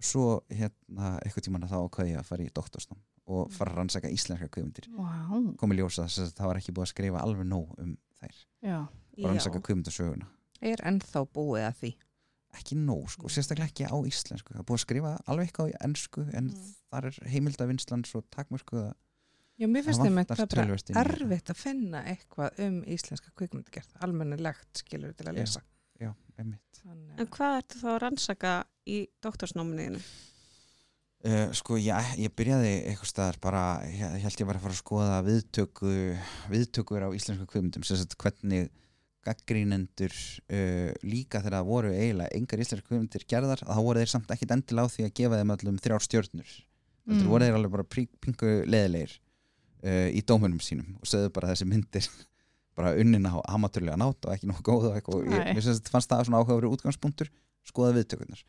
[0.00, 3.00] Og svo hérna eitthvað tíman að þá ákvaði ég að fara í doktorsnám
[3.32, 4.88] og fara að rannsaka íslenska kvikmyndir.
[4.98, 5.12] Vá,
[5.60, 8.78] komið ljósa þess að það var ekki búið að skrifa alveg nóg um þær já.
[8.82, 10.26] og rannsaka kvikmyndasöguna.
[10.62, 11.92] Er ennþá búið að því?
[12.58, 14.52] Ekki nóg, sko, sérstaklega ekki á íslensku.
[14.52, 16.74] Það búið að skrifa alveg eitthvað í ennsku en Mm.
[16.90, 18.92] þar er heimildavinslan svo takmörku að
[19.60, 21.04] Já, mér finnst Það vantar það bara þetta.
[21.04, 25.40] erfitt að finna eitthvað um íslenska kvikmyndagerð, almennilegt skilur til að Já.
[25.42, 25.62] lesa.
[26.00, 26.10] já,
[26.40, 28.52] einmitt Þannig, En hvað ertu þá að rannsaka
[28.90, 30.00] í doktorsnáminuðinu?
[31.22, 34.74] Uh, sko, já, ég byrjaði eitthvað staðar bara, ég, ég held ég var að fara
[34.74, 35.92] að skoða viðtöku,
[36.50, 38.72] viðtökur á íslensku kvimundum, sem sagt hvernig
[39.22, 44.34] gaggrínendur uh, líka þegar það voru eiginlega engar íslensku kvimundir gerðar, þá voru þeir samt
[44.34, 47.14] ekkit endil á því að gefa þeim öllum þrjár stjörnur mm.
[47.14, 47.28] Mm.
[47.30, 47.86] voru þeir alveg bara
[48.26, 49.14] pingu leðilegir
[49.82, 52.08] uh, í dómunum sínum og sögðu bara þessi myndir
[52.78, 56.12] bara unnin á amatörlega nátt og ekki nokkuð góð og eitthvað, og ég, sagt fannst
[56.12, 57.28] það svona áhugaveru útgangspunktur,
[57.68, 58.44] skoða viðtökurnar.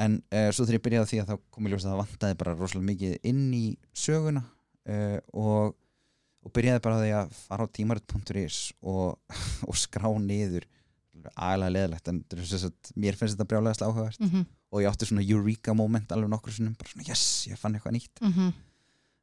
[0.00, 2.36] En uh, svo þegar ég byrjaði því að þá kom ég ljóst að það vantaði
[2.42, 3.64] bara rosalega mikið inn í
[3.96, 4.42] söguna
[4.88, 5.74] uh, og,
[6.44, 9.18] og byrjaði bara því að fara á tímarit.is og,
[9.68, 10.68] og skrá niður.
[11.36, 14.20] Aðlega leðilegt en sagt, mér finnst þetta brjálæðast áhugavert.
[14.24, 17.76] Mhm, og ég átti svona eureka moment alveg nokkur sinnum bara svona yes, ég fann
[17.76, 18.22] eitthvað nýtt.
[18.24, 18.54] Mhm.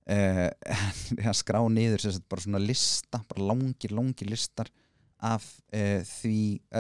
[0.14, 4.70] uh, skrá niður sagt, bara svona lista, bara langir, langir listar
[5.20, 5.44] af
[5.76, 6.38] uh, því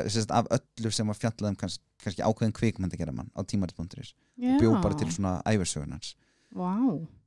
[0.08, 4.13] sem sagt, af öllu sem var fjallað um kannski, kannski ákveðin kvikmyndagera mann á tímarit.is
[4.56, 6.15] og bjó bara til svona æfirsögunans
[6.56, 6.72] Vá,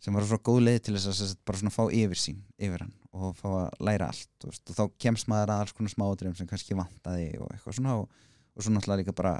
[0.02, 2.80] sem var svo góð leið til þess að sagt, bara svona fá yfir sín yfir
[2.82, 5.92] hann og fá að læra allt og, veist, og þá kemst maður að alls konar
[5.92, 8.08] smáadrifum sem kannski vantaði og eitthvað svona og,
[8.56, 9.34] og svo náttúrulega líka bara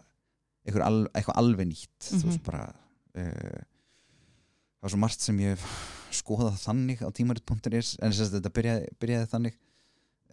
[0.62, 2.29] eitthvað, al, eitthvað alveg nýtt þú Mhm.
[2.29, 2.62] veist bara
[3.16, 3.61] uh,
[4.83, 5.66] það var svo margt sem ég
[6.23, 9.59] skoðað þannig á tímarit.is en þess að þetta byrjaði, byrjaði þannig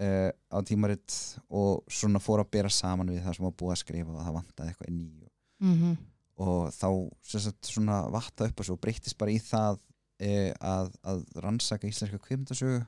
[0.01, 3.81] uh, á tímarit og svona fór að bera saman við það sem var búið að
[3.83, 5.97] skrifa og það vantaði eitthvað í og mhm,
[6.39, 6.87] og þá
[7.27, 9.79] sagt, svona vatta upp og svo breytist bara í það
[10.23, 12.79] e, að, að rannsaka íslenska kvimtasögu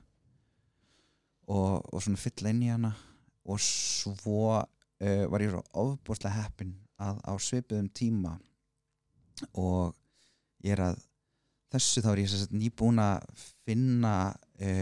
[1.52, 2.94] og, og svona fylla inn í hana
[3.44, 4.56] og svo
[5.02, 6.72] e, var ég svo ofbúrslega heppin
[7.02, 8.38] að á svipuðum tíma
[9.58, 9.92] og
[10.64, 11.02] ég er að
[11.72, 14.14] þessu þá er ég nýbúin að finna
[14.60, 14.72] e,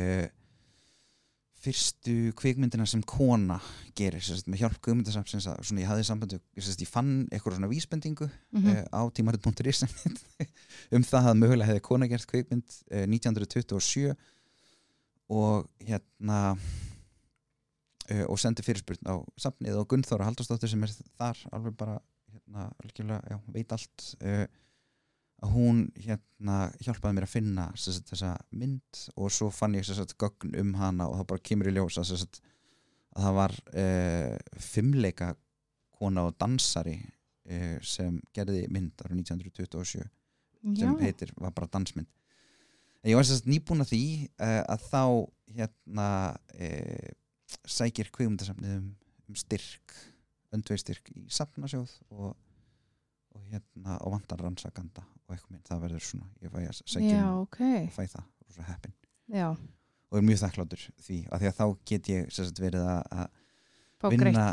[1.61, 3.59] fyrstu kvikmyndina sem kona
[3.99, 6.23] gerir sagt, með hjálp kvikmyndasafnsins að svona ég hafði sem
[6.65, 8.69] sagt, ég fann eitthvað svona vísbendingu mhm.
[8.73, 9.85] uh, á tímarit.is
[10.97, 14.15] um það að mögulega hefði kona gert kvikmynd uh, 1927
[15.37, 21.77] og hérna uh, og sendi fyrirspurn á safnið og Gunnþóra Haldarsdóttir sem er þar alveg
[21.77, 22.01] bara
[22.31, 24.47] hérna, algjörlega, já, veit allt uh,
[25.41, 29.87] að hún hérna hjálpaði mér að finna sem sagt, þessa mynd og svo fann ég
[29.87, 32.43] sem sagt, gögn um hana og það bara kemur í ljósa sem sagt,
[33.17, 34.35] að það var uh,
[34.71, 35.33] fimmleika
[35.97, 40.05] kona og dansari uh, sem gerði mynd ára 1927
[40.77, 40.93] sem Já.
[41.01, 42.11] heitir, var bara dansmynd
[43.01, 44.05] en ég var sérst nýbúin að því
[44.45, 45.03] uh, að þá
[45.57, 46.09] hérna
[47.67, 48.91] sækir kveikmyndasafnið um,
[49.27, 49.97] um styrk
[50.55, 52.35] öndveistyrk í safnasjóð og,
[53.35, 56.81] og hérna og vantar rannsakanda og eitthvað minn, það verður svona ég fæ að
[57.15, 57.61] Já, um ok.
[57.61, 58.95] og fæ það, rosa heppin.
[59.31, 59.47] Já,
[60.11, 63.03] og er mjög þakkláttur því að því að þá get ég sérst verið að,
[64.17, 64.47] Vinna-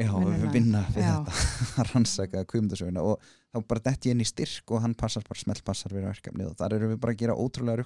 [0.00, 0.08] já,
[0.54, 1.12] vinna við Já.
[1.28, 1.34] þetta
[1.82, 5.38] að rannsaka kvimundasöguna og þá bara detti ég inn í styrk og hann passar bara
[5.42, 7.76] smellpassar við verkefnið og þar erum við bara að gera ótrúlega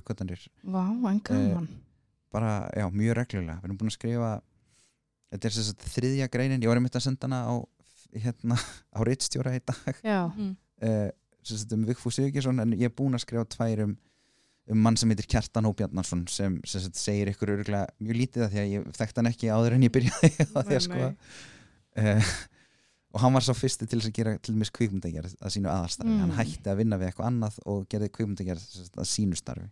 [0.62, 1.66] Vá, en gaman.
[2.32, 3.58] bara, já, mjög reglulega.
[3.58, 4.30] Við erum búin að skrifa
[5.32, 7.54] þetta er þess að þriðja greinin, ég var einmitt að senda hana á
[8.14, 8.56] hérna,
[8.96, 10.56] á reitstjóra í dag Já, Mm.
[10.82, 11.08] uh,
[11.42, 13.96] sem sagt um Vigfús Sigurgesson en ég er búin að skrifa tvær um,
[14.68, 18.44] um mann sem heitir Kjartan Ó Bjarnarsson sem, sem sagt, segir ykkur örgulega mjög lítið
[18.46, 21.02] að því að ég þekkt hann ekki áður en ég byrjaði á því að nei.
[22.02, 22.32] uh,
[23.16, 26.12] og hann var svo fyrsti til þess að gera til dæmis kvikmyndagerð að sínu aðalstarfi
[26.12, 26.20] Mm.
[26.26, 29.68] hann hætti að vinna við eitthvað annað og gerði sagt, að sínu starfi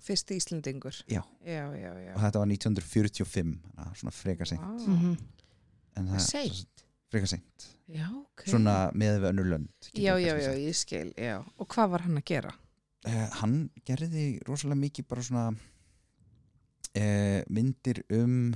[0.00, 0.96] Fyrsti Íslendingur.
[1.12, 1.20] Já.
[1.44, 2.14] Já, já, já.
[2.16, 4.86] og þetta var 1945 þannig að svona freka seint Vá.
[4.88, 5.18] mhm.
[6.00, 6.84] en það sem Seint?
[7.10, 8.44] Sagt, freka seint Já, ok.
[8.46, 11.40] svona með við önnur lönd Já, já, já, ég skil, já.
[11.58, 12.52] Og hvað var hann að gera?
[13.06, 15.44] uh, hann gerði rosalega mikið bara svona
[16.96, 18.54] uh, myndir um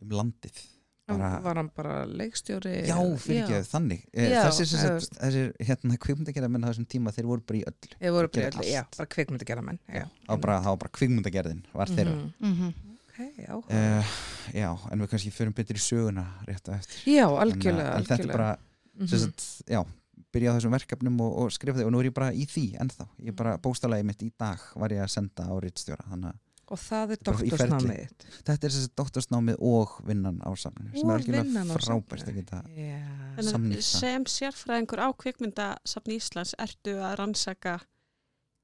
[0.00, 0.60] um landið
[1.08, 2.86] bara, var hann bara leikstjóri?
[2.86, 7.58] já, fyrir ekki þannig Já, þessir, hérna, kvikmyndagerða menn á þessum tíma þeir voru bara
[7.58, 9.80] í öllu Ég voru bara, í öllu, já, bara kvikmyndi gera menn.
[9.88, 12.52] Já, var bara, það var bara kvikmyndagerðin var þeirra Mhm.
[12.52, 12.74] Mhm.
[13.18, 13.54] Ok, já.
[13.58, 14.16] uh,
[14.54, 17.96] já, en við kannski förum betur í söguna rétt á eftir Já, en, algjörlega, uh,
[17.98, 18.58] en þetta er bara,
[18.98, 19.06] Mhm.
[19.08, 19.84] sem sagt, já
[20.32, 22.64] byrja á þessum verkefnum og, og skrifa þau og nú er ég bara í því
[22.78, 23.62] ennþá, ég er bara Mhm.
[23.62, 26.38] bóstalagi mitt í dag var ég að senda á rittstjóra þannig að
[26.70, 28.10] Og það er bara doktorsnámið
[28.44, 32.98] þetta er þessi doktorsnámið og vinnan á samlinu sem er algjörlega frábært að geta Já.
[33.38, 33.82] Að Samnýta.
[33.82, 37.80] sem sérfræðingur á kvikmyndasafni Íslands ertu að rannsaka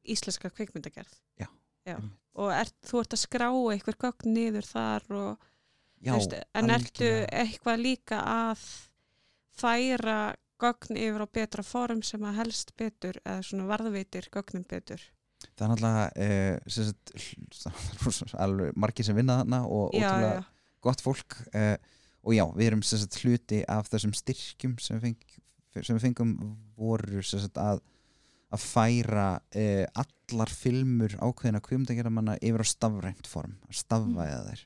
[0.04, 1.14] íslenska kvikmyndagerð.
[1.40, 1.46] Já.
[1.86, 2.12] Einmitt.
[2.34, 5.50] Og er, þú ert að skrá eitthvað gögn niður þar og,
[6.04, 8.64] Já, veist, en ertu eitthvað líka að
[9.54, 10.18] færa
[10.62, 15.02] gögn yfir á betra form sem að helst betur eða svona varðveitir gögnin betur?
[15.54, 16.56] Það er náttúrulega eh,
[18.82, 20.44] margir sem vinna þarna og já, ótrúlega já,
[20.86, 21.76] gott fólk eh,
[22.24, 26.36] og já, við erum sagt, hluti af þessum styrkjum sem við, fengum
[26.78, 27.82] voru sagt, að,
[28.52, 34.64] að færa eh, allar filmur ákveðina kvimdagerðamanna yfir á stafrænt form, stafvæða þær.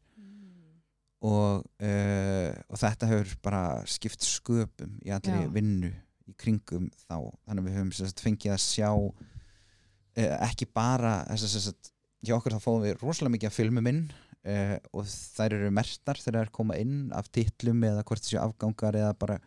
[1.19, 5.49] Og, uh, og þetta hefur bara skipt sköpum í allri Já.
[5.51, 5.91] vinnu
[6.31, 7.17] í kringum þá.
[7.43, 11.91] Þannig að við höfum sagt, fengið að sjá uh, ekki bara þess að
[12.23, 14.01] hjá okkur þá fáum við rosalega mikið af filmum inn
[14.47, 18.99] uh, og þær eru mertar þegar þær koma inn af titlum eða hvort þessu afgangar
[18.99, 19.39] eða bara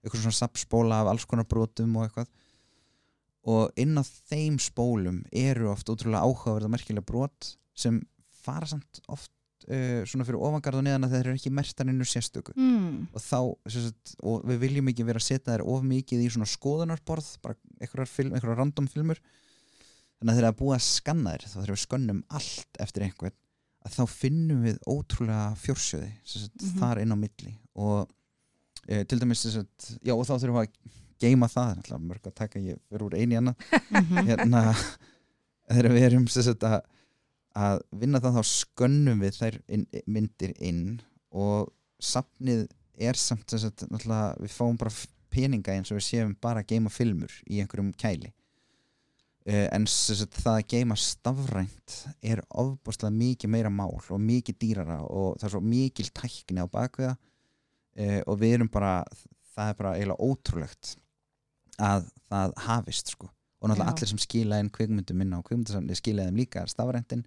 [0.00, 2.30] eitthvað svona sapspóla af alls konar brotum og eitthvað
[3.48, 8.00] og inn á þeim spólum eru oft ótrúlega áhugaverð og merkilega brot sem
[8.44, 9.32] fara samt oft
[9.68, 13.10] uh, svona fyrir ofangarð og neðan að þeir eru ekki mertar innu sérstöku mm.
[13.16, 13.38] og þá,
[13.72, 17.56] sagt, og við viljum ekki vera að setja þær of mikið í svona skoðunarborð bara
[17.80, 19.20] einhverjar, film, einhverjar random filmur
[20.20, 23.06] þannig að þegar það er búið að skanna þér þá þegar við skönnum allt eftir
[23.06, 23.36] einhvern
[23.80, 26.80] að þá finnum við ótrúlega fjórsjöði sem sagt, Mhm.
[26.82, 28.10] þar inn á milli og
[28.84, 32.36] e, til dæmis sagt, já og þá þurfum við að geima það, alltaf mörg að
[32.40, 33.68] taka ég fyrir úr eini annað.
[33.90, 34.24] Mhm.
[34.30, 34.64] hérna
[35.70, 36.80] þegar við erum sagt, að,
[37.54, 40.84] að vinna það þá skönnum við þær inn, myndir inn
[41.30, 42.66] og safnið
[43.00, 44.92] er samt sagt, við fáum bara
[45.30, 48.32] peninga eins og við séum bara að geima filmur í einhverjum kæli.
[49.48, 54.98] Uh, en sagt, það að geima stafrænt er ofbúrslega mikið meira mál og mikið dýrara
[55.06, 58.98] og það er svo mikil tækni á bakviða uh, og við erum bara
[59.54, 60.92] það er bara eiginlega ótrúlegt
[61.80, 63.28] að það hafist sko
[63.60, 63.94] og náttúrulega Já.
[63.96, 67.24] allir sem skila inn kvikmyndum inn á kvikmyndasamni skila þeim líka stafræntin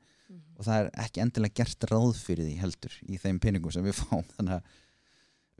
[0.58, 3.98] og það er ekki endilega gert ráð fyrir því heldur í þeim peningum sem við
[4.02, 4.72] fáum þannig að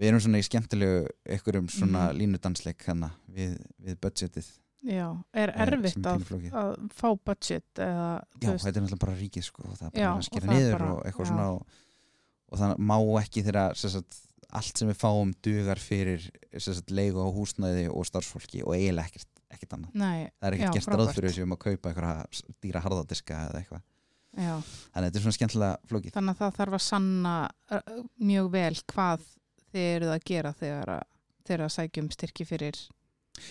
[0.02, 2.18] við erum svona í skemmtilegu einhverjum svona Mhm.
[2.22, 4.48] línudansleik hana við, við budgetið
[4.84, 6.24] Já, er erfitt er að,
[6.60, 8.08] að fá budget eða,
[8.42, 10.26] Já, veist, þetta er náttúrulega bara ríkið sko og það er bara Já, að og
[10.28, 11.30] skera er niður bara- og eitthvað já.
[11.30, 11.78] svona og,
[12.52, 13.44] og þannig má ekki
[13.80, 14.18] sem sagt,
[14.60, 16.28] allt sem við fáum dugar fyrir
[16.94, 19.96] leigu á húsnæði og starfsfólki og eiginlega ekkert, ekkert annað.
[19.98, 23.40] Nei, það er ekkert Já, gert ráð fyrir þessu um að kaupa eitthvað dýra harðadiska
[23.48, 23.86] eða eitthvað.
[24.34, 26.14] Þannig að þetta er svona skemmtilega flókið.
[26.16, 27.34] Þannig að það þarf að sanna
[27.78, 27.98] uh,
[28.32, 29.26] mjög vel hvað
[29.74, 31.04] þið eruð að gera þegar að,
[31.44, 32.80] þegar að sækjum styrki fyrir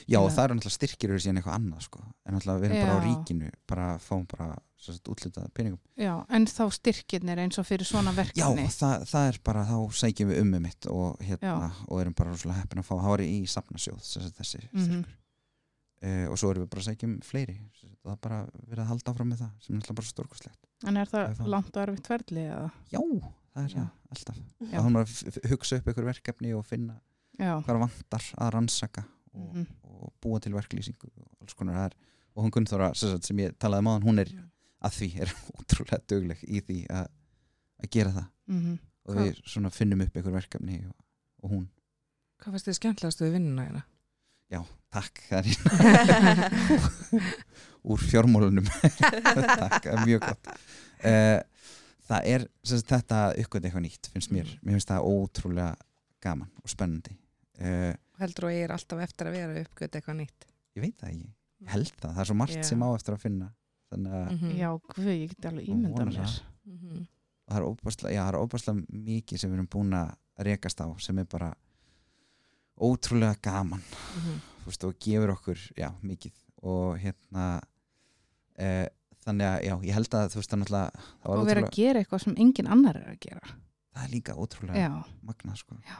[0.07, 0.35] Já, og Já.
[0.37, 2.03] það eru náttúrulega styrkir eru síðan eitthvað annað sko.
[2.27, 3.07] en náttúrulega við erum bara á Já.
[3.09, 4.47] ríkinu bara fáum bara
[5.11, 9.39] útlitað peningum Já, en þá styrkirnir eins og fyrir svona Já, verkefni það, það er
[9.45, 11.73] bara, þá sækjum við um mitt og, hérna, Já.
[11.89, 14.01] og erum bara rosalega heppin að fá var í safnasjóð
[14.39, 14.85] þessi Mhm.
[14.87, 15.19] styrkur
[16.03, 17.59] uh, og svo erum við bara sækjum fleiri
[18.03, 18.41] það er bara
[18.71, 21.47] verið að halda áfram með það sem er náttúrulega bara stórkostlegt En er Það það
[21.53, 22.09] langt og erfitt
[22.51, 22.71] eða?
[22.91, 23.01] Já,
[23.55, 23.85] það er Já.
[24.11, 24.39] alltaf
[24.73, 24.79] Já.
[24.99, 27.01] að hugsa upp einhver verkefni og finna
[27.39, 29.67] Já, hvað vantar að rannsaka og, Mhm.
[29.85, 31.95] og búa til verklýsingu og alls konar það er
[32.37, 34.31] og hún Gunnþóra sem, ég talaði um áðan, hún er
[34.83, 37.07] að því er ótrúlega dugleg í því að,
[37.91, 38.27] gera það.
[38.49, 40.95] Mm og Hvað- við svona finnum upp einhver verkefni og,
[41.43, 41.69] og hún,
[42.43, 43.83] Hvað fannst þið skemmtilegast við vinnuna hérna?
[44.93, 46.63] takk það er
[47.89, 48.67] úr fjármálunum.
[49.63, 50.51] Takk, er mjög gott.
[51.03, 51.41] Uh,
[52.11, 55.71] það er sagt, þetta uppgönd eitthvað nýtt finnst mér, mér finnst það ótrúlega
[56.23, 57.17] gaman og spennandi
[57.63, 60.47] uh, Heldur og ég er alltaf eftir að vera uppgöt eitthvað nýtt.
[60.77, 61.31] ég veit það ekki,
[61.63, 62.63] ég held það það er svo margt Já.
[62.69, 63.49] sem á eftir að finna
[63.93, 64.53] þannig að Mhm.
[64.59, 66.41] já, guð, ég get alveg vona mér það.
[66.65, 67.07] Mhm.
[67.43, 68.37] og það er óbærslega, er
[68.93, 71.53] mikið sem við erum búin að rekast á sem er bara
[72.81, 74.41] ótrúlega gaman Mhm.
[74.63, 77.61] þú veist, og gefur okkur, já, mikið og hérna
[78.59, 78.89] e,
[79.25, 80.91] þannig að, já, ég held að þú veist, það náttúrulega,
[81.25, 83.41] og vera að gera eitthvað sem engin annar er að gera
[83.95, 85.99] það er líka ótrúlega Já, magnað, sko Já.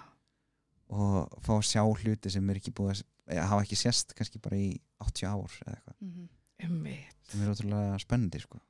[0.93, 4.41] Og fá að sjá hluti sem er ekki búið að ja, hafa ekki sést kannski
[4.45, 4.69] bara í
[5.05, 6.29] 80 ár eða eitthvað, mm
[6.63, 7.17] Einmitt.
[7.27, 8.61] sem er ótrúlega spennandi, sko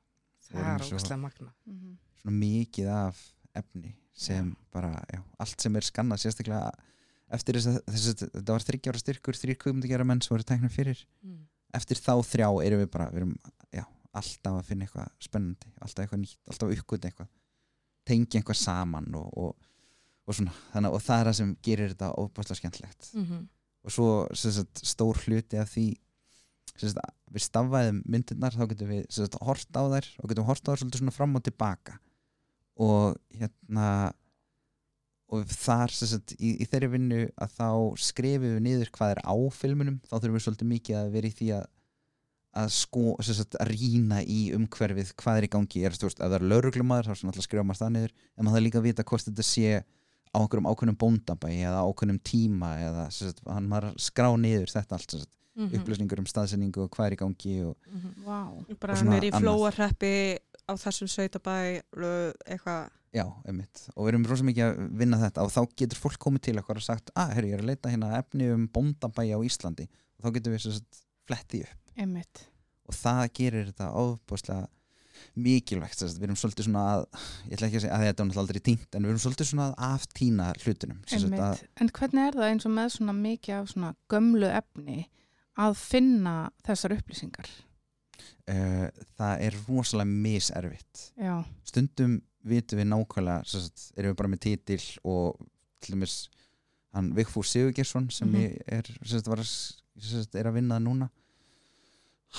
[0.53, 1.53] Það er ógæslega magna.
[1.69, 1.97] -hmm.
[2.21, 3.21] svona mikið af
[3.55, 6.73] efni sem bara, já, allt sem er skannað sérstaklega
[7.33, 10.71] eftir þess að þess að þetta var þryggjára styrkur, þrýr kvömmundagjara menn sem voru teknir
[10.71, 11.47] fyrir, Mm.
[11.75, 13.37] eftir þá þrjá erum við bara, við erum,
[13.73, 17.29] já, alltaf að finna eitthvað spennandi, alltaf eitthvað nýtt alltaf að uppgöta eitthvað,
[18.05, 19.57] tengja eitthvað saman og, og,
[20.27, 23.43] og svona þannig, og það er það sem gerir þetta ofbærslega skemmtlegt Mhm.
[23.85, 25.87] og svo sagt, stór hluti af því
[26.79, 26.99] sagt,
[27.33, 30.83] við stafvæðum myndirnar þá getum við sagt, hort á þær og getum hort á þær
[30.85, 31.99] svolítið fram og tilbaka.
[32.79, 34.13] Og hérna
[35.33, 35.89] og þar
[36.39, 37.69] í, í þeirri vinnu að þá
[38.05, 40.01] skrifum við niður hvað er á filmunum.
[40.05, 41.67] Þá þurfum við svolítið mikið að vera í því að
[42.53, 46.43] að sko að rýna í umhverfið hvað er í gangi, er, veist, ef það er
[46.51, 48.13] lauruglumæður þá er svona alltaf að skrifa maður það niður.
[48.37, 49.71] En maður það líka að vita hvort þetta sé
[50.33, 55.11] á einhverjum ákveðnum bóndabæ eða ákveðnum tíma eða sagt, hann að skrá niður þetta allt
[55.19, 55.69] sagt, Mhm.
[55.77, 58.25] upplýsningur um staðsendingu og hvað er í gangi og Mhm.
[58.25, 58.65] Vá.
[58.81, 59.43] bara Og svona nýri í annað.
[59.43, 63.91] flóarreppi á þessum sveitabæ uh, eitthvað Já, einmitt.
[63.95, 66.77] Og við erum rosa mikið að vinna þetta og þá getur fólk komið til okkar
[66.77, 70.25] og sagt að, herru, ég er að leita hérna efni um bóndabæi á Íslandi og
[70.25, 72.47] þá getum við sem sagt flettið upp Einmitt.
[72.89, 74.67] og það gerir þetta ofbúslega
[75.35, 77.03] mikilvægt, við erum svolítið svona að
[77.49, 79.67] ég ætla ekki að segja að þetta er aldrei týnt en við erum svolítið svona
[79.71, 80.99] að aftína hlutunum
[81.47, 81.63] að.
[81.81, 84.99] En hvernig er það eins og með svona mikið af svona gömlu efni
[85.63, 86.35] að finna
[86.67, 87.49] þessar upplýsingar?
[88.51, 91.07] uh, það er rosalega miservitt
[91.65, 95.39] stundum vitum við nákvæmlega sagt, erum við bara með titil og
[95.83, 96.17] til dæmis
[96.93, 98.41] hann Vigfús Sigurgjersson sem Mhm.
[98.43, 101.09] ég er, sagt, var, sagt, er að vinna núna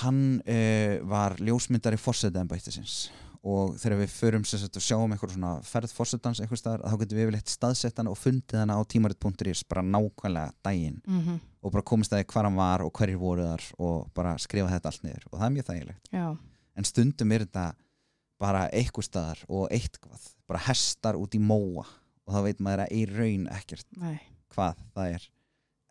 [0.02, 2.96] hann uh, var ljósmyndari fórsetæðanbættisins
[3.44, 7.26] og þegar við förum og sjáum eitthvað svona ferð fórsetans eitthvað staðar, þá getum við
[7.26, 12.12] yfirleitt staðsett hann og fundið hann á tímarit.is bara nákvæmlega daginn Mm og bara komist
[12.12, 15.22] að því hvar hann var og hverjir voru þar og bara skrifa þetta allt niður.
[15.30, 16.10] Og það er mjög þægilegt.
[16.12, 16.36] Já.
[16.76, 17.64] en stundum er þetta
[18.42, 21.86] bara eitthvað staðar og eitthvað bara hestar út í móa
[22.26, 24.18] og þá veit maður að í raun ekkert Nei.
[24.52, 25.28] hvað það er.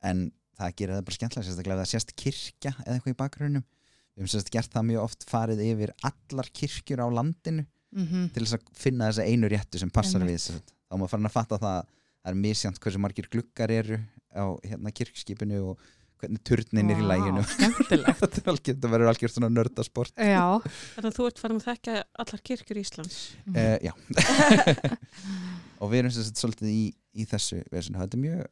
[0.04, 3.66] En það gerir það bara skemmtilega sérstaklega ef það sést kirkja eða eitthvað í bakgrunum
[4.14, 8.42] við hefum sérst gert það mjög oft farið yfir allar kirkjur á landinu Mm til
[8.46, 10.34] þess að finna þessa einu réttu sem passar Einmitt.
[10.34, 10.72] við sérst.
[10.90, 11.84] þá má farin að fatta það að
[12.24, 14.00] það er misjant hversu margir gluggar eru
[14.34, 15.84] á hérna kirkskipinu og
[16.24, 17.44] hvernig turnin er í læginu
[17.92, 20.58] þetta er verður algjör svona nördasport Já.
[20.96, 23.58] þannig að þú ert farin að þekka allar kirkjur Íslands Mhm.
[23.62, 23.94] uh, já
[25.84, 26.84] og við erum sem sagt svolítið í,
[27.20, 28.00] í þessu vesinu.
[28.02, 28.44] þetta er mjög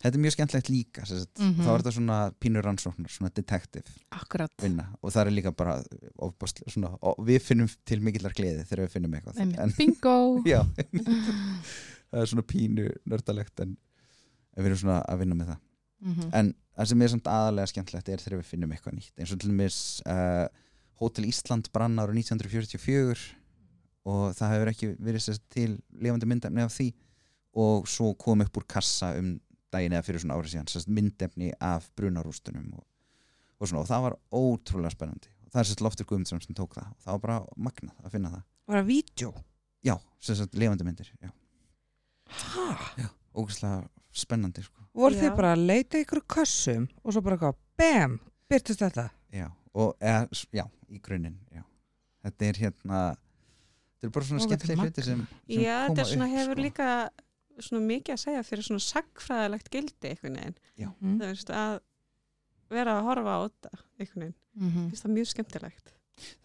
[0.00, 1.38] þetta er mjög skemmtlegt líka sagt.
[1.40, 1.60] Mhm.
[1.64, 3.90] þá er þetta svona pínur rannsóknar svona detektiv
[5.02, 5.74] og það er líka bara
[6.18, 6.92] ofbáslega, svona,
[7.28, 10.16] við finnum til mikillar gleði þegar við finnum eitthvað en, Bingo.
[10.52, 10.60] já,
[12.10, 13.76] það er svona pínu nördalegt en
[14.56, 15.66] en við erum svona að vinna með það
[16.00, 16.30] Mhm.
[16.32, 16.46] en
[16.78, 19.50] það sem er samt aðalega skemmtlegt er þegar við finnum eitthvað nýtt eins og til
[19.50, 19.76] dæmis
[20.08, 20.46] uh,
[20.96, 23.34] Hotel Ísland brann ára 1944
[24.08, 26.86] og það hefur ekki verið til lifandi myndefni af því
[27.60, 29.34] og svo kom upp úr kassa um
[29.74, 32.84] daginn eða fyrir svona árið síðan sérst myndefni af brunarústunum og,
[33.60, 36.74] og svona og það var ótrúlega spennandi og það er sérst Loftur Guðmundsson sem tók
[36.78, 39.32] það og það var bara magnað að finna það Var það vídeo?
[39.86, 41.30] já, sérst lifandi myndir já,
[42.30, 43.08] Hæ?
[43.34, 48.16] ógæslega spennandi sko Voru þið bara að leita ykkur kössum og svo bara eitthvað, bam,
[48.50, 49.04] byrtist þetta?
[49.30, 49.46] Já,
[49.78, 51.62] og eða, já, í grunninn já.
[52.26, 55.76] Þetta er hérna þetta er bara svona Ó, þetta er skemmtileg hluti sem, sem já,
[55.76, 56.64] koma þetta er svona upp, hefur sko.
[56.66, 56.88] líka
[57.66, 60.58] svona mikið að segja fyrir svona sagfræðilegt gildi einhvern veginn
[61.00, 61.18] Mm.
[61.20, 61.80] það veist að
[62.70, 63.70] vera að horfa á þetta
[64.00, 64.88] einhvern veginn, Mhm.
[64.90, 65.92] finnst það mjög skemmtilegt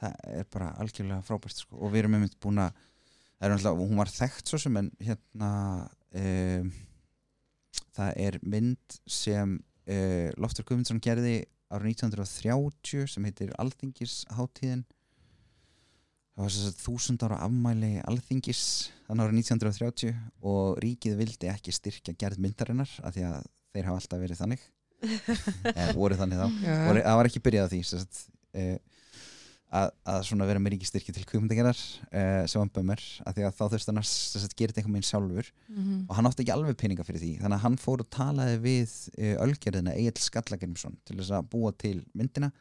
[0.01, 1.77] það er bara algjörlega frábært sko.
[1.81, 2.73] og við erum einmitt búin að
[3.41, 3.49] er
[3.89, 6.71] hún var þekkt svo sem en hérna um,
[7.95, 14.85] það er mynd sem uh, Loftur Guðmundsson gerði árið 1930 sem heitir Alþingisháttíðin
[16.35, 18.63] það var þess að þúsund ára afmæli Alþingis
[19.07, 20.15] þannig árið 1930
[20.51, 23.45] og ríkið vildi ekki styrkja gerð myndarinnar af því að
[23.75, 24.65] þeir hafa alltaf verið þannig.
[25.75, 26.47] Eða voru þannig þá.
[26.65, 28.21] Það var ekki byrjað á því sem sagt,
[28.55, 28.75] uh,
[29.75, 33.55] að, að svona vera með ríkistyrki til kvikmyndagerðar uh, sem var bömmur að því að
[33.55, 35.51] þá þurfti hann að sem sagt, gera þetta einhvern veginn sjálfur.
[35.71, 36.01] Mhm.
[36.07, 38.97] og hann átti ekki alveg peninga fyrir því þannig að hann fór og talaði við
[39.15, 42.51] uh, Ölgerðina Egil Skallagrimsson til þess að búa til myndina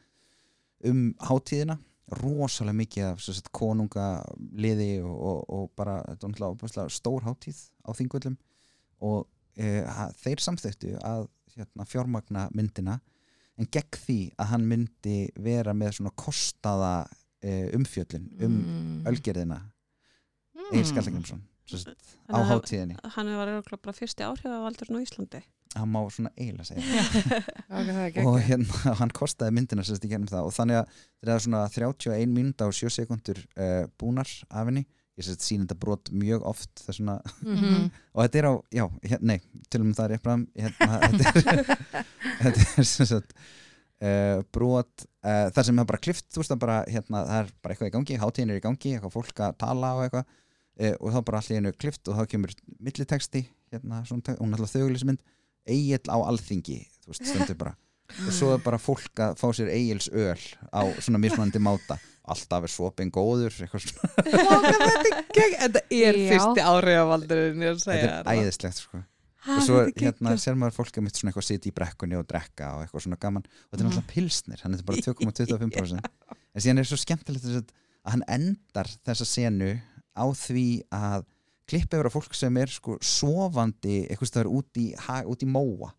[0.85, 1.79] um hátíðina
[2.21, 5.99] rosalega mikið af sagt, konungaliði og, og, og bara
[6.93, 8.37] stór hátíð á þingvöllum
[9.05, 12.99] og uh, þeir samþöktu að hérna, fjármagna myndina
[13.57, 19.01] en gegn því að hann myndi vera með svona kostaða uh, umfjöllun um Mm.
[19.09, 19.61] Ölgerðina
[20.55, 20.71] Mm.
[20.71, 21.41] Egil Skallagrimsson
[22.31, 25.41] á hátíðinni hann var örugglega bara fyrsti áhrifavaldurinn á Íslandi
[25.75, 27.05] hann má svona eiginlega segja
[27.75, 30.47] Ok, það er og hérna, hann kostaði myndina sérst í gennum það.
[30.49, 34.85] Og þannig að það er svona 31 mínúta og 7 sekundur uh, búnar af henni.
[35.15, 37.85] Ég sérst sín þetta brot mjög oft það svona, Mhm.
[38.15, 39.37] og þetta er á, já, hérna, nei
[39.71, 41.77] til og með það er eitthvað hérna, þetta er,
[42.41, 43.35] þetta er sem sagt
[44.03, 47.53] uh, brot, uh, það sem er bara klift þú veist það bara, hérna, það er
[47.63, 50.33] bara eitthvað í gangi hátíðin er í gangi, eitthvað fólk að tala og eitthvað.
[50.75, 52.51] Uh, og þá bara allir einu klift og þá kemur
[52.83, 54.59] milliteksti, hérna, svona, te- hún er
[55.65, 57.75] alltaf Egil á alþingi þú veist, stendur bara.
[58.15, 61.97] Og svo er bara fólk að fá sér Egils öl á svona mismunandi máta.
[62.25, 63.53] Alltaf er svopin góður
[65.61, 66.63] þetta er fyrsti
[67.81, 68.21] segja.
[68.21, 69.01] þetta er æðislegt sko.
[69.45, 72.71] og svo hérna ser maður fólk að mitt svona eitthvað sitja í brekkunni og drekka
[72.77, 73.45] og eitthvað svona gaman.
[73.45, 76.13] Og þetta er náttúrulega pilsnir, hann er bara 2,25%
[76.55, 77.73] en síðan er svo skemmtilegt að
[78.13, 79.73] hann endar þessa senu
[80.15, 81.25] á því að
[81.69, 84.87] klippa yfir á fólk sem er sko sofandi eitthvað stöður út í,
[85.25, 85.91] út í móa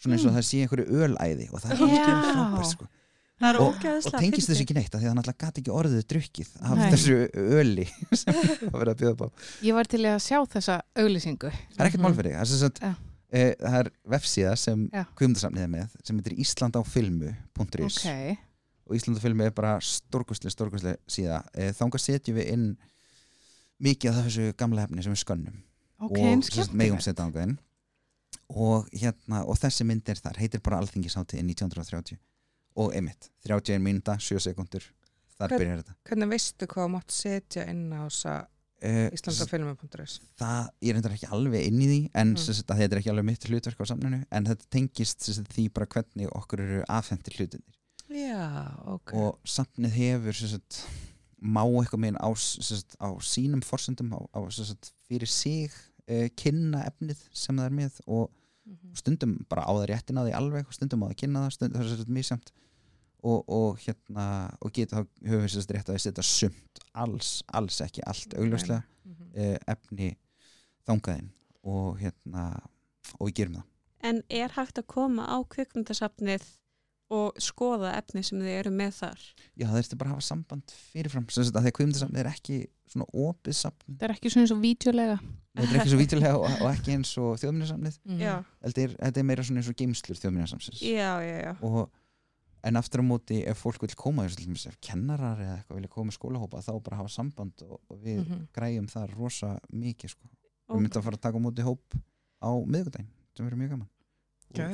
[0.00, 0.36] svona eins og Mm.
[0.36, 1.84] það sé einhverju ölæði og það er Já.
[1.84, 2.90] alveg frábært sko
[3.34, 3.74] Það er og,
[4.06, 6.76] og tengist þessu ekki neitt af því að hann alltaf gæti ekki orðið drukkið af
[6.78, 6.84] Nei.
[6.92, 7.16] þessu
[7.58, 7.86] öli
[8.20, 9.28] sem það verið að bjóða upp á
[9.66, 11.50] Ég var til að sjá þessa auglýsingu.
[11.50, 12.94] það er ekkert mál fyrir þig það er, sem
[13.34, 15.02] e, það er vefsíða sem Já.
[15.18, 18.38] kvimdasamnið er með sem heitir íslandafilmu.is Ok.
[18.86, 22.66] og Íslandafilmu er bara stórkustli stórkustli síða e, þangað setjum við inn
[23.82, 25.62] mikið af þessu gamla efni sem við skönnum.
[26.04, 27.56] Ok, og megum setja þangað inn.
[28.54, 30.36] Og, hérna, og þessi mynd er þar.
[30.42, 32.18] Heitir bara Alþingisháttið 1930
[32.76, 34.82] og einmitt, 31 mínúta, 7 sekundur
[35.38, 35.94] þar Hvern- byrjar þetta.
[36.10, 38.34] Hvernig veistu hvað mátt setja inn á þessa
[38.84, 40.16] uh, Íslandafilmi.is?
[40.38, 42.42] það, ég endur ekki alveg inn í því en Mm.
[42.58, 46.28] þetta er ekki alveg mitt hlutverk á samninu en þetta tengist sagt, því bara hvernig
[46.34, 47.78] okkur eru afhendir hlutinir
[48.10, 49.14] Já, ok.
[49.14, 50.82] og samnið hefur sagt,
[51.44, 55.70] má eitthvað meginn á, sagt, á sínum forsendum á, á sagt, fyrir sig
[56.08, 58.30] uh, kynna efnið sem það er með og
[58.64, 58.94] Mhm.
[58.96, 61.74] stundum bara á það réttin á því alveg og stundum á það kynna það, stundum
[61.76, 62.52] það er sem sagt misjamt
[63.22, 64.24] og, og hérna
[64.64, 69.28] og geta þá höfum við rétt að setja sumt alls, alls ekki allt augljóslega Mhm.
[69.36, 70.08] uh, efni
[70.88, 71.28] þangaðinn
[71.64, 72.46] og hérna
[73.20, 73.64] og við gerum það
[74.00, 76.42] En er hægt að koma á kvikmyndasafnið
[77.10, 79.20] og skoða efni sem þið eru með þar?
[79.60, 82.30] já það ertu bara að hafa samband fyrirfram sem sagt að því að kvimdasamni er
[82.30, 85.18] ekki svona opið safn Það er ekki svona eins og vídeolega.
[85.54, 88.20] þetta er ekki svo vítilega og, og ekki eins og þjóðminnasamnið Mhm.
[88.24, 88.34] Já,
[88.64, 91.52] þetta er, þetta er meira svona eins og geimslur þjóðminnasamsins já, já, já.
[91.62, 91.90] og
[92.64, 96.08] en aftur á móti ef fólk vil koma dæmis, ef kennarar eða eitthvað vilja koma
[96.08, 98.46] með skólahópa þá bara hafa samband og, og við Mhm.
[98.56, 100.28] græjum það rosa mikið sko.
[100.68, 100.78] Ok.
[100.78, 101.84] við myndum að fara að taka á móti hóp
[102.40, 103.90] á miðgudaginn sem verður mjög gaman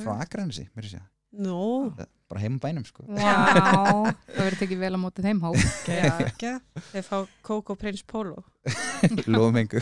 [0.05, 1.01] frá Akranesi, mér sé
[1.31, 1.93] Nú,
[2.31, 3.05] bara heim bænum sko.
[3.07, 3.31] Vá.
[4.27, 5.59] Það verður tekið vel á móti þeim hóp.
[5.87, 6.57] já,
[6.91, 7.17] þið fá
[7.47, 8.43] Coco Prince Polo.
[9.31, 9.79] lofum engu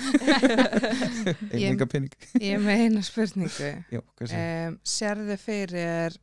[1.57, 3.51] Ég- enga pinning Ég er með eina spurningu.
[3.57, 4.05] Segir?
[4.29, 6.19] Um, sérðu fyrir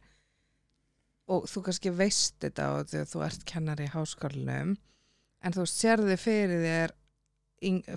[1.34, 4.76] og þú kannski veist þetta og þú ert kennari í háskólanum
[5.46, 6.94] en þú sérðu fyrir þér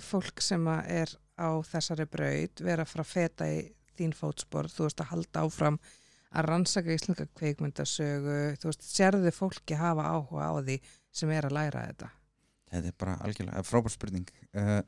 [0.01, 3.61] fólk sem að er á þessari braut vera frá feta í
[3.99, 5.77] þín fótspor, þú veist að halda áfram
[6.29, 10.77] að rannsaka íslenska kveikmyndasögu, þú veist, sérðu fólki hafa áhuga á því
[11.21, 12.09] sem er að læra þetta?
[12.69, 14.29] Þetta er bara algjörlega frábær spurning.
[14.53, 14.81] Uh,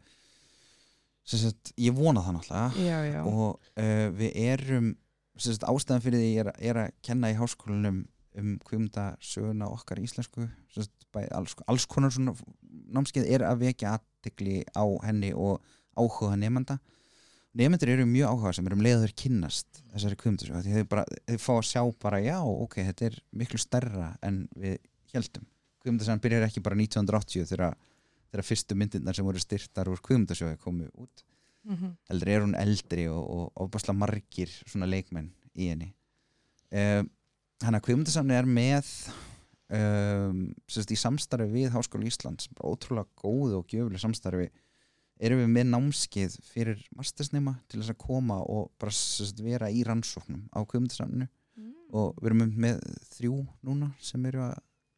[1.26, 3.24] sagt, ég vona það náttúrulega.
[3.26, 4.92] Og uh, við erum
[5.42, 8.04] sagt, ástæðan fyrir því er, er að kenna í háskólanum
[8.40, 10.46] um kvimda söguna okkar íslensku.
[10.72, 10.94] Sagt,
[11.34, 12.36] alls, alls konar svona
[12.94, 15.60] námskeið er að vekja aðtegli á henni og
[15.98, 16.78] áhuga nefnda
[17.58, 21.66] nefndur eru mjög áhuga sem eru um leiður kynnast þessari þau, bara, þau fá að
[21.68, 24.78] sjá bara já, ok, þetta er miklu stærra en við
[25.12, 25.48] heldum
[25.82, 27.76] kvimdasagan byrjar ekki bara 1980 þegar,
[28.32, 31.26] þegar fyrstu myndirnar sem voru styrtar úr kvimdasögu komu út.
[31.62, 31.92] Mhm.
[32.10, 35.92] heldur er hún eldri og, og ofbáslega margir svona leikmenn í henni.
[36.74, 37.12] Um,
[37.62, 38.88] hann að kvimdasamni er með
[39.70, 44.50] um, sérst, í samstarfi við Háskóla Íslands ótrúlega góð og gjöfuleg samstarfi
[45.22, 49.84] erum við með námskeið fyrir mastersnema til þess að koma og bara sérst, vera í
[49.88, 51.74] rannsóknum á kvimdasamninu Mm.
[51.94, 52.78] og við erum með
[53.12, 53.34] þrjú
[53.68, 54.54] núna sem eru að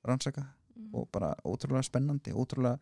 [0.06, 0.44] rannsaka
[0.78, 0.90] Mhm.
[0.94, 2.80] og bara ótrúlega spennandi ótrúlega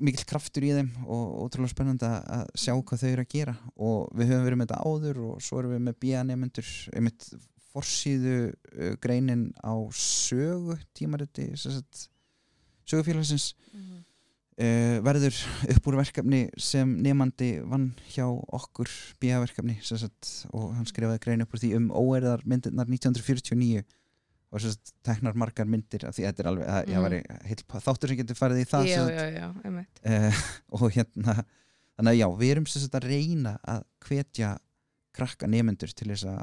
[0.00, 4.12] mikill kraftur í þeim og ótrúlega spennandi að sjá hvað þau eru að gera og
[4.14, 7.26] við höfum verið með þetta áður og svo erum við með BA-nefnendur einmitt
[7.72, 11.48] forsýðu uh, greinin á sögu tímariti
[12.86, 14.04] sögufélagsins Mhm.
[14.58, 15.36] Uh, verður
[15.74, 18.90] upp úr verkefni sem nefandi vann hjá okkur
[20.04, 23.84] sagt, og hann skrifaði grein upp úr því um óerðar myndirnar 1949
[24.48, 26.92] og sagt, teknar margar myndir því þetta er alveg, að, Mhm.
[26.94, 29.48] ég var heill þáttur sem getur farið í það Já, sagt, já, já,
[30.08, 30.42] uh,
[30.80, 31.34] og hérna
[31.98, 34.52] þannig að já, við erum sagt að reyna að hvetja
[35.18, 36.42] krakka nefnendur til þess að,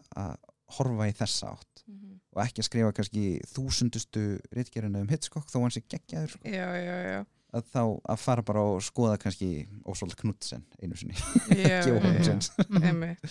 [0.75, 1.83] horfa í þessa átt.
[1.87, 2.19] Mhm.
[2.35, 6.67] og ekki að skrifa kannski þúsundustu ritgerina um Hitchcock þó hann sé geggjaður sko, Já,
[6.75, 7.19] já, já
[7.55, 7.81] að þá
[8.13, 9.49] að fara bara og skoða kannski
[9.87, 11.15] Ósvald Knudsen einu sinni.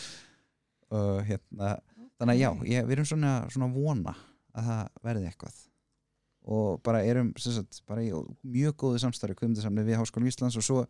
[0.94, 1.74] Og hérna,
[2.20, 4.12] þannig að já, ég, við erum svona, svona vona
[4.54, 5.56] að það verði eitthvað.
[6.54, 8.10] Og bara erum sagt, bara í
[8.52, 10.82] mjög góðu samstarfi kvimdasamni við Háskólan Íslands og svo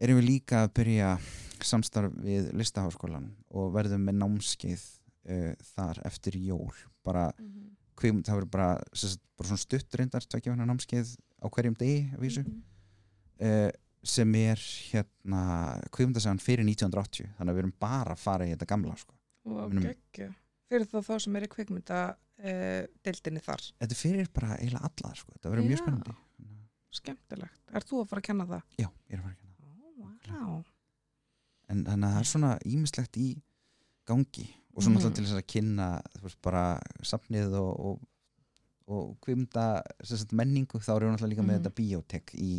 [0.00, 1.10] erum við líka að byrja
[1.68, 4.84] samstarf við Listaháskólan og verðum með námskeið
[5.28, 6.72] uh, þar eftir jól.
[7.04, 7.74] Bara Mhm.
[7.98, 12.10] kvimd, það verður bara, sagt, bara svona stutt reyndar tvekja hana námskeið á hverjum degi
[12.18, 12.62] vísu Mhm.
[13.40, 13.70] uh,
[14.02, 14.56] sem er
[14.92, 15.40] hérna
[15.90, 19.14] kvikmyndasagan fyrir 1980 þannig að við erum bara að fara í þetta gamla sko.
[19.44, 20.34] og Munum- geggja
[20.68, 21.98] fyrir þá þá sem er í kvikmynda
[22.38, 25.32] uh, deildinni þar þetta fyrir bara eiginlega alla sko.
[25.32, 26.14] þetta verður mjög spennandi
[26.90, 28.62] skemmtilegt, er þú að fara að kenna það?
[28.78, 29.46] já, ég er að fara að kenna
[29.98, 30.64] Wow.
[31.68, 33.42] en þannig að það er svona ímislegt í
[34.06, 34.96] gangi og svo Mhm.
[34.98, 35.88] náttúrulega til þess að kynna
[36.22, 38.00] veist, bara safnið og, og,
[38.88, 39.64] og kvimda
[40.32, 41.62] menningu þá erum við náttúrulega líka með Mhm.
[41.62, 42.52] þetta biotek í,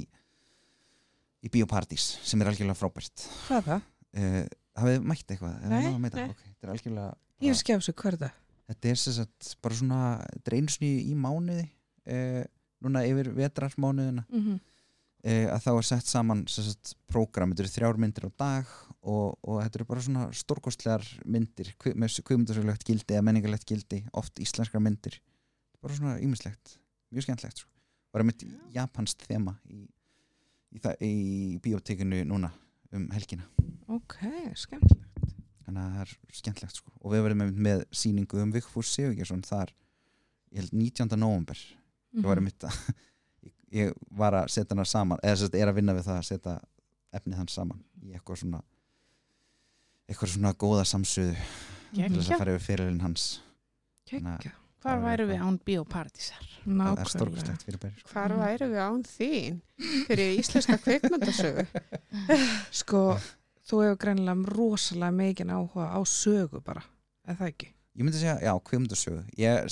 [1.43, 3.81] í biopartís sem er algjörlega frábært hvað er það?
[4.19, 4.45] uh,
[4.83, 5.59] hafið mætt eitthvað?
[5.69, 5.81] Nei,
[6.19, 6.29] nei.
[6.29, 7.15] Ok, þetta er algjörlega
[7.45, 8.33] ég er skjáðs hvað er það?
[8.69, 9.99] þetta er sagt bara svona
[10.69, 11.65] sinni í mánuði
[12.09, 12.43] uh,
[12.83, 14.59] núna yfir vetrarmánuðina Mm -hmm.
[15.25, 16.45] uh, að þá er sett saman
[17.07, 18.65] prógram, þetta eru þrjár myndir á dag
[19.01, 24.39] og, og þetta eru bara svona stórkostlegar myndir með kvimundasögulegt gildi eða menningarlegt gildi, oft
[24.39, 25.19] íslenskar myndir
[25.83, 26.77] bara svona ýmislegt
[27.13, 27.69] mjög skemmtlegt sko.
[28.13, 29.83] bara mitt japanst þema í,
[30.73, 31.13] í, í
[31.63, 32.49] biotekinu núna
[32.95, 33.45] um helgina.
[33.89, 34.17] Ok,
[34.57, 35.35] skemmtilegt.
[35.65, 36.93] Þannig að það er skemmtlegt sko.
[36.99, 39.73] og við verðum einmitt með síningu um Vigfús Sigurgjesson þar
[40.49, 41.13] ég held 19.
[41.19, 41.59] november
[42.17, 42.79] ég var einmitt að
[43.45, 46.29] ég, ég var að setja hana saman eða sérst er að vinna við það að
[46.31, 46.55] setja
[47.19, 48.63] efnið hans saman í eitthvað svona
[50.09, 51.35] eitthvað svona góða samsöðu
[51.93, 53.27] til þess að fara yfir fyrirlin hans.
[54.09, 54.49] Það
[54.79, 55.57] Hvar væru við án
[56.39, 58.09] er nákvæmlega stórkostlegt fyrir bæri sko.
[58.13, 58.39] Hvar Mhm.
[58.45, 59.59] væru við án þín
[60.07, 61.65] fyrir íslenska kveikmyndasögu?
[62.81, 63.01] sko,
[63.69, 66.83] þú hefur greinilega rosalega mikið áhuga á sögu bara,
[67.27, 67.67] er það ekki?
[67.97, 69.65] Ég myndi segja, já, kvimundasögu ég,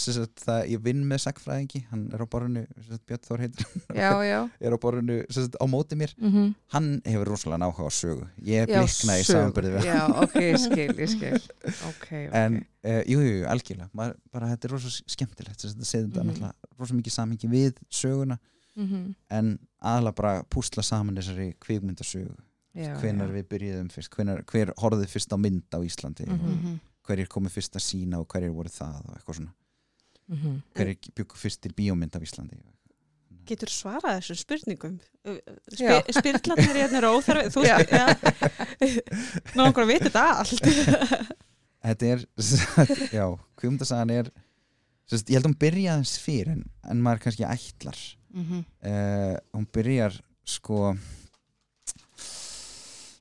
[0.71, 2.63] ég vinn með sagfræðingi hann er á borðinu,
[3.07, 3.65] Björn Þór heitir
[3.95, 4.39] já, já.
[4.65, 6.13] Er á borðinu á móti mér.
[6.17, 6.53] Mm -hmm.
[6.73, 8.27] hann hefur rosalega áhuga á sögu.
[8.41, 11.41] Ég Já, blikna í samanbyrði já, ok, ég skil, ég skil.
[11.63, 12.11] Ok, ok.
[12.33, 13.89] En uh, jú, jú, algjörlega.
[13.93, 16.27] Maður, bara þetta er rosa skemmtilegt þetta segir þetta Mhm.
[16.29, 18.37] náttúrulega rosa mikið samingi við söguna.
[18.75, 22.35] Mm en aðalega bara púsla saman þessari kvikmyndasögu.
[22.75, 23.33] Já, hvenar já.
[23.33, 26.33] við byrjuðum fyrst hvenar, hver horfði fyrst á mynd á Íslandi Mhm.
[26.35, 29.53] og hverjir komið fyrst að sína og hverjir voru það og eitthvað svona
[30.27, 30.57] Mhm.
[30.75, 32.57] hverjir byggu fyrst til bíómynd af Íslandi
[33.47, 34.95] Getur svarað þessum spurningum?
[35.79, 36.01] Já.
[36.03, 38.07] Spi, Spyrlarnir hérna eru óþarfi, þú spyr, já.
[39.55, 40.67] Ná, okkur að vita þetta allt.
[41.87, 42.25] þetta er,
[43.17, 43.23] já,
[43.55, 44.31] kvikmyndasagan er
[45.07, 48.01] sérst, ég held að hún byrja aðeins fyrir en, en maður kannski ætlar
[48.37, 48.65] Mhm.
[48.83, 50.91] uh, hún byrjar sko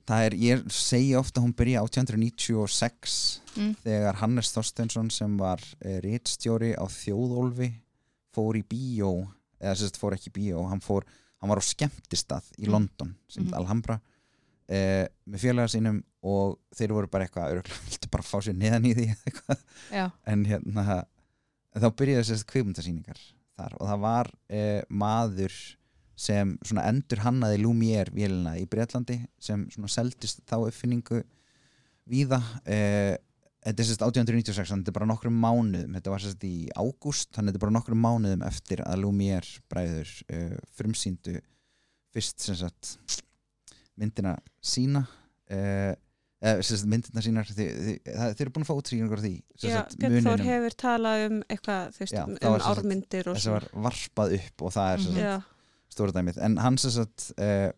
[0.07, 3.71] það er, ég segi ofta hún byrja 1896 Mm.
[3.81, 7.71] þegar Hannes Þorsteinsson sem var uh, rítstjóri á þjóðólfi
[8.37, 9.15] fór í bíó
[9.57, 11.07] eða sérst fór ekki bíó hann, fór,
[11.41, 12.73] hann var á skemmtistað í Mm.
[12.75, 13.55] London sem mm.
[13.57, 18.91] Alhambra uh, með félaga sínum og þeir voru bara eitthvað viltu bara fá sér neðan
[18.91, 19.09] í því
[20.29, 20.85] en hérna
[21.73, 23.25] þá byrjaði sérst kvikmyndasýningar
[23.57, 25.55] þar og það var eh, maður
[26.17, 31.21] sem endur hannaði Lumière vélina í Bretlandi sem seldist þá uppfinningu
[32.09, 32.39] víða.
[32.65, 33.17] Eh,
[33.67, 35.97] þetta er sérst 1896 þannig þetta er bara nokkrum mánuðum.
[35.99, 40.13] Þetta var sérst í ágúst þannig þetta er bara nokkrum mánuðum eftir að Lumière bræður
[40.33, 41.37] eh, frumsýndu
[42.17, 42.95] fyrst sagt
[43.97, 45.03] myndina sína
[45.53, 45.93] eh,
[46.47, 47.49] eða sagt myndina sínar.
[47.51, 49.35] Þið, þið, þið eru búin að fá útsýningur á því
[49.67, 54.35] Já, Björn Þór hefur talað um eitthvað, þú veist, um, ármyndir og þessi var varpað
[54.39, 55.53] upp og það er Mhm.
[55.97, 57.73] Stóra dæmið en hann sem sagt uh,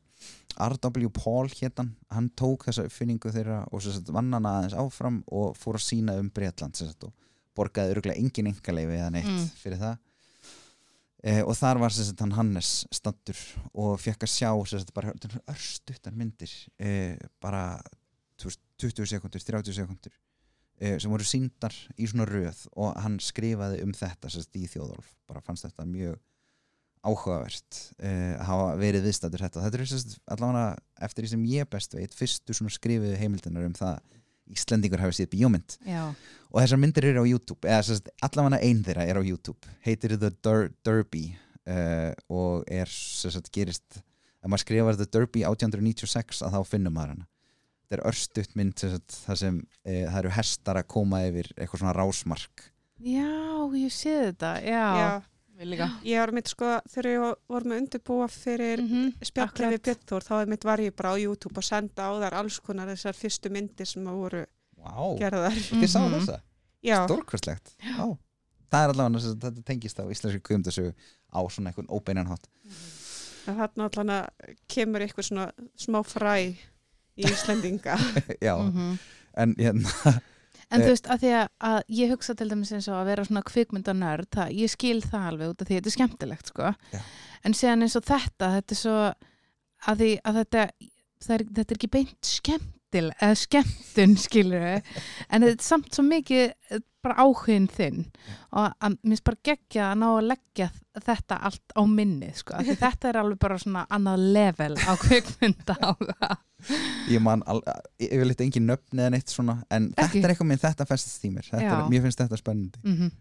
[0.59, 1.09] R.W.
[1.15, 5.55] Paul hétan hann tók þessa uppfinningu þeirra og sem sagt vann hana aðeins áfram og
[5.57, 7.15] fór að sína um Breitland sem sagt og
[7.59, 9.47] borgaði örgulega engin engaleifi eða neitt Mm.
[9.63, 9.97] fyrir það
[11.29, 13.39] uh, og þar var sem sagt hann Hannes stattur
[13.75, 15.15] og fekk að sjá sem sagt bara
[15.51, 16.51] örstuttar myndir
[16.83, 17.63] uh, bara
[18.39, 20.15] þú veist, 20 sekundur, 30 sekundur
[20.79, 25.41] sem voru síndar í svona röð og hann skrifaði um þetta sagt í þjóðolf bara
[25.43, 26.21] fannst þetta mjög
[27.07, 30.65] áhugavert uh, að hafa verið viðstættur þetta þetta er allavega
[31.07, 34.17] eftir því sem ég best veit fyrstu svona skrifuðu heimildinar um það að
[34.49, 36.07] Íslendingur hafi séð bíómynd Já.
[36.49, 40.31] og þessar myndir eru á YouTube eða allavega einn þeirra er á YouTube heitir The
[40.41, 41.27] Dur Derby
[41.69, 47.13] uh, og er sérst, gerist ef maður skrifar The Derby 1896 að þá finnum maður
[47.19, 51.53] hana þetta er örstutt mynd sérst, það sem uh, það eru hestar að koma yfir
[51.59, 54.59] eitthvað svona rásmark Já, ég sé þetta.
[54.67, 54.87] Já.
[54.99, 55.11] já.
[56.05, 59.27] Ég var mitt sko, þegar ég var með undirbúa fyrir Mm -hmm.
[59.31, 62.35] spjallið við Björn Þór, þá mitt var ég bara á YouTube og senda á þar
[62.35, 64.45] alls konar þessar fyrstu myndir sem að voru
[64.77, 65.19] wow.
[65.19, 65.53] gerðar.
[65.53, 66.41] Þessa?
[66.83, 67.75] Já, Stórkvæslegt
[68.71, 70.93] Það er allavega þess að þetta tengist á íslenski kvöndasögu
[71.33, 72.49] á svona einhvern óbeinan hátt
[73.49, 76.57] þarna allan að kemur eitthvað svona smá fræ í
[77.25, 77.97] Íslendinga.
[78.47, 78.99] Já, Mhm.
[79.37, 80.21] en hérna
[80.71, 80.85] En Eh.
[80.85, 81.31] þú veist, að því
[81.65, 85.29] að, ég hugsa til dæmis eins og að vera svona kvikmyndanörd, það, ég skil það
[85.31, 86.73] alveg út af því að þetta er skemmtilegt, sko.
[86.93, 87.01] Já.
[87.45, 88.97] En síðan eins og þetta, þetta er svo,
[89.89, 90.73] að því að þetta er,
[91.49, 92.33] þetta er ekki beint
[92.89, 98.07] skemmtil eða skemmtun skilur en þetta er samt svo mikið eh, bara áhugin þinn.
[98.53, 100.69] Og að mér finnst bara geggja að ná að leggja
[101.05, 106.39] þetta allt á minni sko, þetta er alveg bara svona annað level á kvikmynda áhuga
[107.07, 107.63] ég man al-
[108.03, 110.19] yfirleitt engin nöfn eða neitt svona en Ekki?
[110.19, 111.51] þetta er eitthvað minn, þetta festast í mér.
[111.87, 113.13] Mér finnst þetta spennandi, mm -hmm.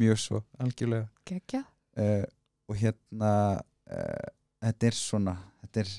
[0.00, 1.08] mjög svo algjörlega.
[1.28, 1.60] Geggja
[2.00, 2.24] uh,
[2.70, 4.28] og hérna uh,
[4.64, 5.92] þetta er svona þetta er,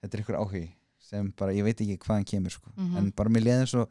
[0.00, 0.70] þetta er ykkur áhugi
[1.12, 2.72] sem bara, ég veit ekki hvaðan kemur sko.
[2.76, 2.96] Mhm.
[3.00, 3.86] en bara mér leiði svo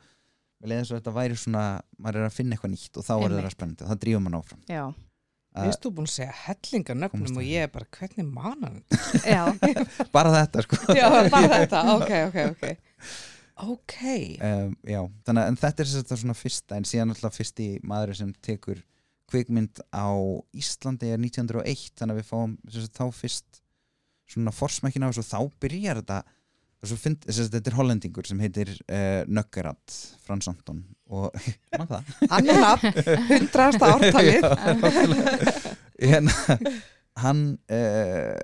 [0.62, 1.64] mér leiði svo að þetta væri svona,
[1.98, 4.62] maður er að finna eitthvað nýtt og þá er það spennandi, það drífum maður áfram
[4.70, 8.80] já, uh, Vist þú búin að segja hellinga nöfnum og ég er bara, hvernig manan?
[9.26, 9.44] já,
[10.16, 12.66] bara þetta sko Já, bara þetta, ok, ok, ok.
[13.62, 13.98] Ok.
[14.42, 18.16] um, já, þannig að en þetta er það svona fyrsta en síðan alltaf fyrsti maður
[18.18, 18.82] sem tekur
[19.32, 20.10] kvikmynd á
[20.58, 23.62] Íslandi er 1901 þannig að við fáum sagt, þá fyrst
[24.32, 26.20] svona þessu og þá byrjar þetta
[26.90, 31.30] sem sagt, þetta er hollendingur sem heitir uh, Nöggerat Frans Anton og
[31.78, 32.96] Annar nafn,
[33.30, 34.48] hundrasta ártalið.
[36.02, 36.58] hérna,
[37.22, 38.40] hann uh,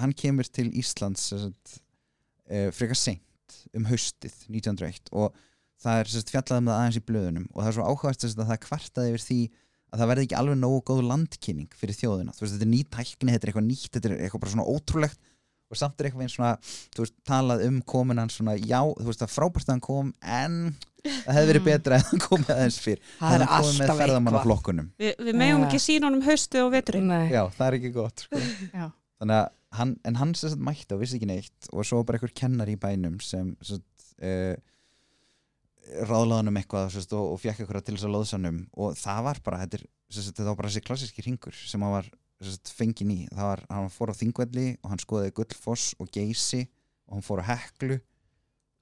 [0.00, 5.34] hann kemur til Íslands uh, frekar seint um haustið 1901 og
[5.82, 7.46] það er sem sagt, fjallað um það aðeins í blöðunum.
[7.52, 9.38] Og það er svo áhugast að það kvartaði yfir því
[9.92, 12.82] að það verði ekki alveg nógu góð landkynning fyrir þjóðina, þú veist, þetta er ný
[12.96, 15.18] tækni þetta er eitthvað nýtt, þetta er eitthvað bara svona ótrúlegt
[15.72, 16.52] og samt er eitthvað eins svona,
[16.92, 20.10] þú veist, talað um komin hann svona, já, þú veist, það frábært að hann kom,
[20.22, 20.58] en
[21.02, 21.68] það hefði verið Mm.
[21.70, 24.90] betra ef hann komið aðeins fyrr Það er alltaf eitthvað.
[25.02, 25.68] Vi, við megum Ja.
[25.70, 27.08] ekki sína honum haustið og veturinn.
[27.10, 27.30] Nei.
[27.32, 28.38] já, það er ekki gott sko.
[29.22, 29.48] þannig að
[29.78, 32.68] hann, en hann sem sagt mætti og vissi ekki neitt og svo bara einhver kennar
[32.68, 34.54] í bænum sem sem sagt, uh,
[36.08, 39.40] ráðlaðanum eitthvað sem sagt, og, og fekk eitthvað til þess að loðsanum og það var
[39.44, 42.08] bara, þetta, er, sem sagt, þetta var bara þessi klassíski ringur sem hann var
[42.76, 46.62] fengin í, það var, hann fór á Þingvelli og hann skoðaði Gullfoss og Geysi
[47.08, 47.98] og hann fór á Heklu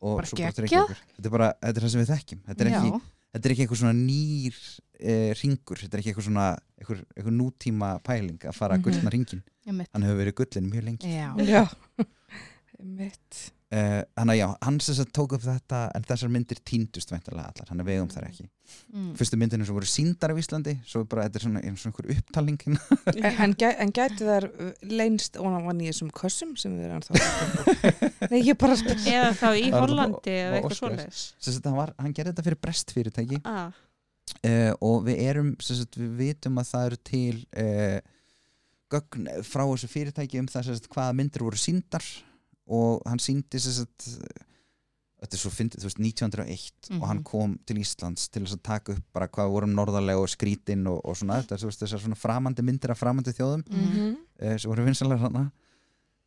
[0.01, 0.53] og Bara svo bara.
[0.65, 1.01] Reykjavíkur.
[1.17, 3.01] þetta er bara, þetta er það sem við þekkjum þetta er ekki, já,
[3.35, 4.61] þetta er ekki eitthvað svona nýr
[5.01, 6.47] uh, ringur, þetta er ekki eitthvað svona
[6.81, 8.81] eitthvað, eitthvað nútíma pæling að fara Mhm.
[8.81, 11.65] mm gullna ringin, ég mitt hann hefur verið gullin mjög lengi já, Já.
[12.81, 13.53] Mitt.
[13.71, 17.53] Uh, hann að já, hann sem sagt tók upp þetta en þessar myndir týndust veintilega
[17.53, 17.69] allar.
[17.71, 18.49] Hann er vegum þar ekki.
[18.91, 19.13] mm.
[19.15, 22.59] Fyrstu myndinu sem voru síndar af Íslandi svo bara, þetta er svona, og einhver upptalning
[22.67, 27.05] En, en, gæ- en gæti þær uh, leynst ofan í þessum kössum sem við erum
[27.07, 27.13] þá
[28.33, 28.99] Nei, ég bara spyr.
[29.07, 32.47] Eða þá í Hollandi og- eða og eitthvað sem sagt, hann, var, hann gerði þetta
[32.49, 33.39] fyrir brestfyrirtæki.
[33.47, 33.71] Ah,
[34.51, 38.01] uh, og við erum sem sagt, við vitum að það eru til uh,
[38.91, 42.03] gögn frá þessu fyrirtæki um það sem sagt, hvaða myndir voru síndar
[42.71, 44.07] og hann síndi sem sagt,
[45.21, 47.25] þetta er svo fyndið, þú veist, 1901 og hann Mhm.
[47.29, 51.01] kom til Íslands til þess að taka upp bara hvað vorum norðarlega og skrítin og,
[51.05, 54.17] og svona þetta, þú veist, þessar svona framandi myndir af framandi þjóðum Mhm.
[54.43, 55.51] uh, sem voru vinsanlega hana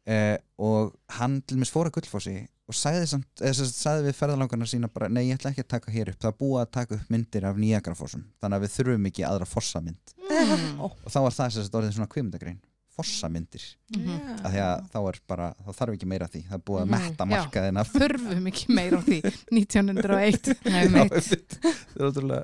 [0.08, 4.66] uh, og hann til mér fór að gullfossi og sagði, samt, sagt, sagði við ferðalangarna
[4.70, 7.10] sína bara, nei ég ætla ekki að taka hér upp það búið að taka upp
[7.12, 10.80] myndir af nýjagrafossum þannig að við þurfum ekki aðra fossamynd Mm.
[10.82, 12.60] Ó, og þá var það sem sagt orðið svona kvimdagrein
[12.96, 13.64] fossamyndir,
[13.96, 14.46] Mhm.
[14.46, 16.88] af því að þá bara þá þarf ekki meira af því, það er búið að
[16.88, 16.92] Mhm.
[16.98, 19.22] metta markaðin af þurfum ekki meira því.
[19.52, 21.12] 1901 Nei, Já, mitt.
[21.14, 21.58] einmitt.
[21.62, 22.44] það er ótrúlega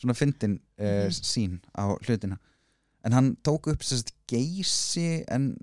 [0.00, 1.10] svona fyndin uh, Mhm.
[1.20, 2.38] sín á hlutina.
[3.04, 5.56] En hann tók upp sérst geysi en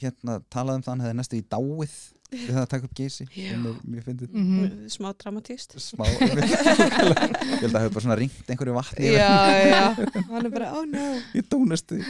[0.00, 1.94] hérna talaði um það hann hefði næstu í dáið
[2.34, 3.26] við það að taka upp geysi.
[3.36, 4.88] Er Mhm.
[4.90, 5.76] smá dramatíst.
[5.78, 6.04] smá.
[6.08, 9.12] Ég held að það hefur bara svona ringt einhverju vatni.
[9.12, 9.30] Já,
[9.70, 9.94] já.
[10.28, 11.20] Hann er bara, oh no.
[11.34, 12.00] Í dónustu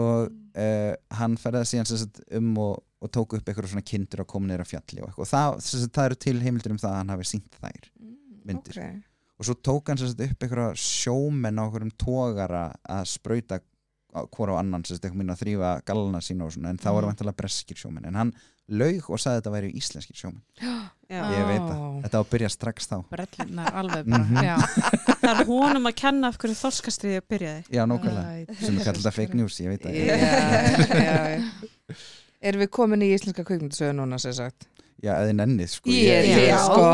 [0.00, 4.30] og uh, hann ferðaði síðan sagt, um og, og tók upp einhverju svona kindur og
[4.30, 5.24] kom á fjalli og, eitthvað.
[5.24, 7.90] og það, sagt, það eru til heimildur um það að hann hafi sínt þær
[8.44, 8.80] Myndir.
[8.80, 9.04] Ok.
[9.38, 12.64] og svo tók hann sagt, upp einhverja sjómenn á einhverjum tógara
[12.96, 13.60] að sprauta
[14.14, 17.06] hvora á annan sem einhver minna að þrýfa gallana sína og svona en það voru
[17.06, 17.14] Mhm.
[17.14, 18.32] vantilega breskir sjómenn en hann
[18.68, 20.42] laug og sagði að þetta væri íslenskir sjómenn
[21.10, 21.20] Já.
[21.30, 24.36] ég veit það, þetta var að byrja strax þá brellunar alveg bara Mhm.
[24.44, 24.56] já.
[25.24, 27.64] Það er honum að kenna af hverju þorskastriði byrjaði.
[27.70, 30.16] já, nákvæmlega, Æ, sem er kallað fake news ég veit það Já,
[31.04, 31.94] já, já.
[32.44, 34.66] Erum við komin í íslenska kvikmyndasöðu núna, sem sagt?
[35.04, 36.84] Já, eða nennið sko Ég, ég, ég, sko,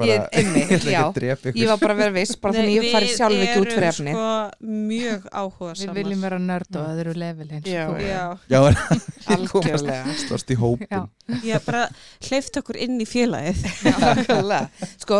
[0.00, 1.02] bara, ég, einmitt, ég ekki já.
[1.06, 1.14] að
[1.60, 4.10] Ég var bara að vera viss, bara þannig ég fari sjálf ekki út fyrir efni.
[4.10, 7.90] Við erum sko mjög áhuga við viljum vera nörd og öðru level eins Já, og
[7.96, 8.00] þú.
[8.10, 8.58] Já, já,
[9.36, 10.04] Algjörlega.
[10.24, 11.00] stóðst í hópin Já.
[11.46, 11.82] ég bara
[12.28, 13.58] hleyft okkur inn í félagið.
[14.10, 14.66] Algjörlega.
[15.06, 15.16] Sko,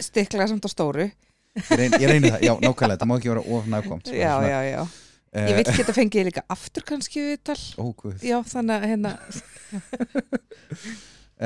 [0.00, 1.06] stikla samt á stóru.
[1.52, 4.32] ég, reyn, ég reyni það, já, nákvæmlega, það má ekki vera of nákvæmt sko, Já,
[4.38, 4.80] svona, já, já.
[5.36, 7.60] eh, Ég vil geta fengið líka aftur kannski við tal.
[7.76, 7.84] ó,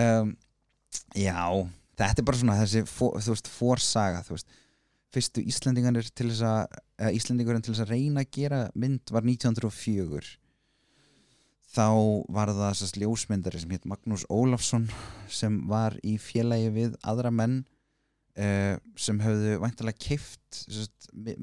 [0.03, 0.33] um,
[1.17, 1.41] já,
[1.97, 4.57] þetta er bara svona þessi, for, þú veist, forsaga þú veist,
[5.17, 9.25] fyrstu Íslendingarnir til þess að, eða Íslendingurinn til þess að reyna að gera mynd var
[9.27, 10.35] 1904
[11.77, 11.87] þá
[12.33, 14.87] var það sérst ljósmyndari sem hétt Magnús Ólafsson
[15.33, 17.59] sem var í félagi við aðra menn
[18.39, 20.19] uh, sem höfðu væntalega
[21.13, 21.37] mi-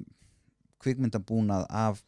[0.83, 2.01] kvikmyndabúnað af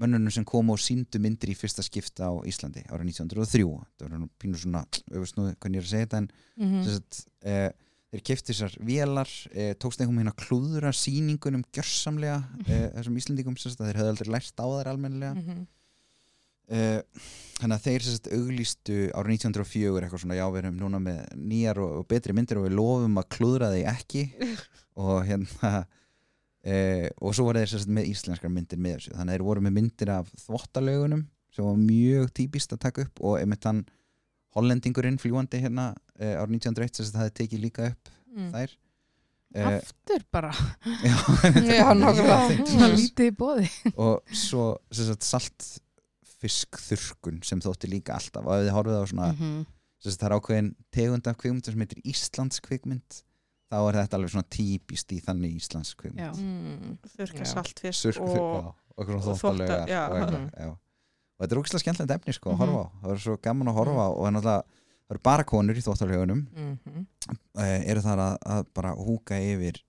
[0.00, 3.64] mönnunum sem komu og síndu myndir í fyrsta skipta á Íslandi árið 1903
[3.98, 4.84] það var nú pínur svona
[5.14, 6.74] öfust nú hvernig ég er að segja þetta en Mhm.
[6.74, 6.84] mm.
[6.88, 7.70] sett, uh,
[8.14, 13.56] þeir kefti þessar vélar uh, tókst einhvern veginn að klúðra sýningunum gjörsamlega uh, þessum Íslandingum
[13.58, 15.64] sett, þeir höfðu aldrei lært á þær almennilega Mhm.
[16.70, 17.00] uh,
[17.58, 21.78] þannig að þeir sett, auglýstu árið 1904 eitthvað svona já við erum núna með nýjar
[21.82, 24.24] og, og betri myndir og við lofum að klúðra þeir ekki
[25.04, 25.86] og hérna
[26.66, 29.60] uh, og svo var þeir sett, með íslenskar myndir með þessu þannig að þeir voru
[29.66, 33.84] með myndir af þvottalögunum sem var mjög típist að taka upp og einmitt hann
[34.54, 38.48] hollendingurinn fljúandi hérna uh, árið 1901 sem sagt hafði tekið líka upp Mm.
[38.50, 38.72] þær
[39.54, 40.48] uh, Aftur bara,
[41.06, 42.66] Já, nákvæmlega.
[42.66, 43.68] svona lítið í bóði.
[43.94, 45.68] og svo sem sagt, salt
[46.42, 49.52] fiskþurkun sem þótti líka alltaf og ef þið horfið á svona Mhm.
[50.02, 53.22] sem sagt, það er ákveðin tegund af kvikmynd sem heitir Íslands kvikmynd
[53.74, 56.30] þá er þetta alveg svona típist í þannig Íslands kvikmynd Já.
[56.38, 56.96] Mm.
[57.16, 57.50] þurrka Já.
[57.52, 60.04] saltfisk Surk, og og, og, og, þvotta- já.
[60.10, 60.78] og,
[61.42, 62.62] þetta er ógislega skemmtilegt efni sko, að Mhm.
[62.62, 64.62] horfa á það er svo gaman að horfa á og það er náttúrulega
[65.04, 67.06] það eru bara konur í þvottalaugunum Mhm.
[67.58, 69.82] uh, eru þar að, að bara húka yfir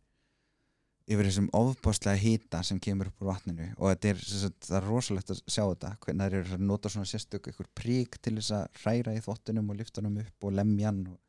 [1.08, 4.88] yfir þessum ofbáslega hýta sem kemur upp úr vatninu og þetta er, sagt, það er
[4.90, 8.52] rosalegt að sjá þetta hvernig það eru að nota svona sérstök eitthvað prík til þess
[8.58, 11.20] að hræra í þvottunum og lyfta honum upp og lemjan og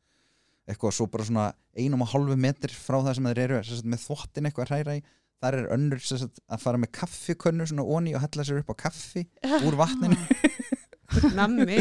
[0.67, 1.45] eitthvað svo bara svona
[1.77, 4.71] einum og hálfu metr frá það sem þeir eru sem sagt, með þvottin eitthvað að
[4.73, 5.03] hræra í
[5.37, 8.71] þar er önnur sem sagt, að fara með kaffikönnu svona onni og hella sér upp
[8.73, 9.23] á kaffi
[9.63, 10.17] úr vatninu.
[11.37, 11.77] Nammi.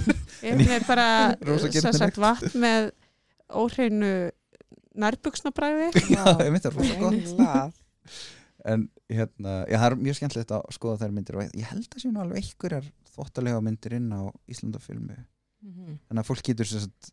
[0.44, 1.06] Ég er bara
[1.94, 2.90] sagt vatn með
[3.54, 4.10] óhreinu
[4.98, 7.80] nærbuksnabræði Já, ég myndi að rosa gott.
[8.64, 12.00] En hérna, já, það er mjög skemmtilegt að skoða þær myndir og ég held að
[12.04, 15.20] séu nú alveg einhverjar þvóttalega myndir inn á Íslandafilmu
[15.64, 15.94] Mhm.
[16.08, 17.06] þannig að fólk getur sem sagt,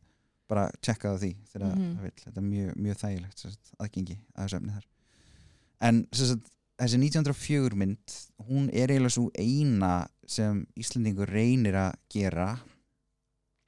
[0.52, 4.18] bara tjekkað á því þegar það vil, þetta er mjög, mjög þægilegt sem sagt, aðgengi
[4.36, 4.90] að þessu efni þar.
[5.88, 8.18] En sagt, þessi 1904 mynd
[8.50, 9.94] hún er eiginlega svo eina
[10.30, 12.50] sem Íslandingur reynir að gera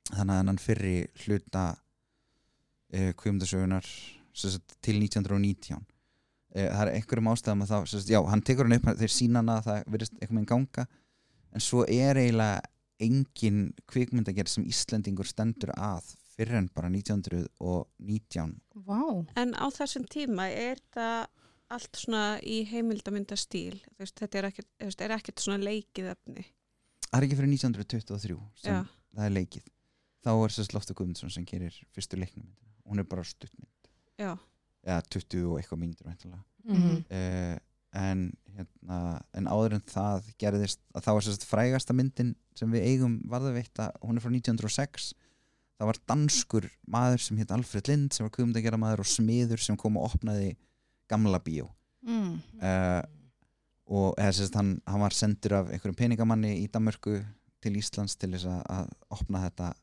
[0.10, 3.88] þannig að hann fyrri hluta uh, kvimdasögunar
[4.34, 5.86] sagt, til 1919 uh,
[6.58, 9.88] það er einhverjum ástæðum að þá já, hann tekur hann upp, þeir sína hana það
[9.94, 10.88] verðist eitthvað með ganga
[11.54, 12.62] en svo er eiginlega
[13.04, 18.58] engin kvikmyndagerð sem Íslendingur stendur að fyrir en bara 1919
[18.88, 19.04] Vá,
[19.40, 21.28] en á þessum tíma er það
[21.74, 23.80] allt svona í heimildamyndastíl?
[23.82, 24.70] Þú veist, þetta er ekkert,
[25.02, 26.46] er ekkert svona leikið efni?
[27.08, 28.84] Það er ekki fyrir 1923 sem Já.
[29.16, 29.72] það er leikið.
[30.24, 33.92] Þá er sérst Loftur Guðmundsson sem gerir fyrstu leiknumyndina hún er bara stuttmynd.
[34.20, 34.34] Já,
[34.86, 36.44] eða 20 og eitthvað mínútur væntanlega.
[36.64, 37.06] Mhm.
[37.10, 37.58] uh,
[37.94, 38.22] en,
[38.56, 39.00] hérna,
[39.38, 43.82] en áður en það gerðist að það var sérst frægasta myndin sem við eigum varðaveitt
[43.84, 45.12] að hún er frá 1906
[45.80, 49.78] það var danskur maður sem hétt Alfred Lind sem var kvömdagjara maður og smiður sem
[49.80, 50.54] kom og opnaði
[51.12, 51.68] gamla bíó
[52.08, 52.34] mm.
[52.62, 53.02] uh,
[53.94, 57.18] og eða sérst hann, hann var sendur af einhverjum peningamanni í Danmörku
[57.64, 59.74] til Íslands til þess að, að opna þetta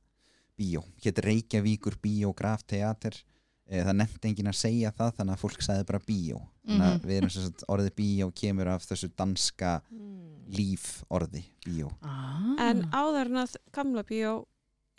[0.61, 3.15] bíó, hétt Reykjavíkur bíógraf teater
[3.71, 6.97] eh, það nefndi enginn að segja það þannig að fólk sagði bara bíó þannig að
[6.97, 7.07] Mhm.
[7.09, 10.45] við erum sérst orðið bíó kemur af þessu danska Mm.
[10.51, 12.57] líf orði bíó ah.
[12.59, 14.45] en áður en að gamla bíó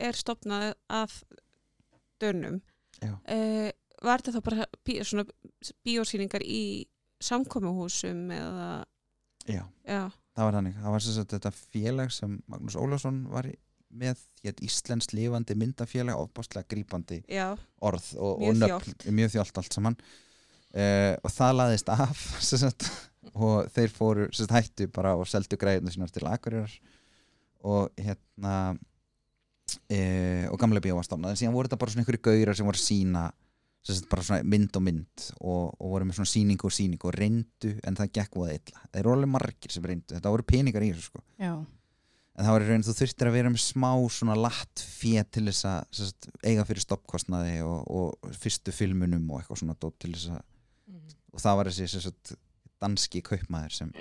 [0.01, 1.19] er stopnað af
[2.21, 2.59] dönum
[3.05, 3.69] uh,
[4.01, 4.65] var þetta þá bara
[5.85, 6.61] bíósýningar í
[7.21, 8.69] samkomuhúsum eða?
[9.49, 10.01] Já, já,
[10.37, 13.57] það var þannig, það var sérst þetta félag sem Magnús Ólafsson var í-
[13.91, 17.49] með, hétt Íslensk lifandi myndafélag ofbáslega grípandi já,
[17.83, 19.97] orð og, og nöfn, mjög þjált allt saman.
[20.71, 22.85] Uh, og það laðist af sem sagt,
[23.35, 26.77] og þeir fóru sem sagt, hættu bara og seldu græðinu sínar til Akureyrar.
[27.67, 28.53] Og hérna
[29.79, 32.67] uh, og gamla bíó var stofnað en síðan voru þetta bara svona einhverju gaurar sem
[32.67, 33.23] voru að sína
[33.81, 37.15] sem bara svona mynd og mynd og, og voru með svona síningu og síningu og
[37.17, 38.81] reyndu en það gekk voða illa.
[38.91, 41.23] Þeir eru alveg margir sem reyndu, þetta voru peningar í þessu sko.
[41.41, 41.53] Já,
[42.37, 45.43] en það var í raun þú þurftir að vera með smá svona latt fér til
[45.49, 50.13] þess að sagt, eiga fyrir stoppkostnaði og, og fyrstu filmunum og eitthvað svona dót til
[50.13, 50.41] þess að
[50.91, 51.11] Mhm.
[51.33, 52.31] og það var þessi sagt,
[52.81, 53.91] danski kaupmaður sem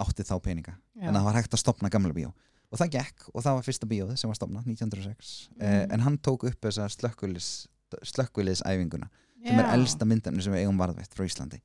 [0.00, 0.74] átti þá peninga.
[0.96, 1.08] Já.
[1.08, 2.30] en það var hægt að stopna gamla bíó
[2.72, 5.62] og það gekk og það var fyrsta bíóð sem var stopnað 1906 Mhm.
[5.62, 7.66] eh, en hann tók upp þessa slökkulis
[8.02, 9.08] slökkuliðsæfinguna
[9.46, 11.60] sem er elsta myndefni sem við eigum varðveitt frá Íslandi.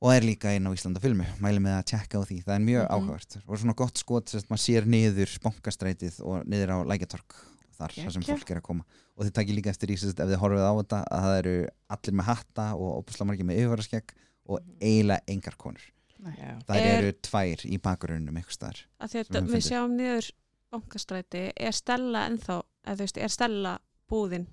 [0.00, 2.64] Og er líka inn á Íslanda filmu mæli með að tjekka á því, það er
[2.64, 2.90] mjög Mhm.
[2.96, 3.36] áhugavert.
[3.46, 7.34] Og svona gott skot, sérst, maður sér niður bankastrætið og niður á lækjatork
[7.78, 8.84] þar, þar sem fólk er að koma.
[9.18, 11.68] Og þið takir líka eftir í, sérst, ef þið horfið á þetta að það eru
[11.90, 14.10] allir með hatta og opusla margir með yfirvaraskegg
[14.48, 15.82] og eiginlega engar konur.
[16.20, 19.96] Það Er- eru tvær í bakgrunnum einhvers staðar að því Sem að við við sjáum
[19.96, 20.30] niður
[20.70, 21.44] bankastræti.
[21.56, 22.56] Er Stella ennþá,
[22.86, 23.72] eða þú veist, er Stella
[24.10, 24.46] búðin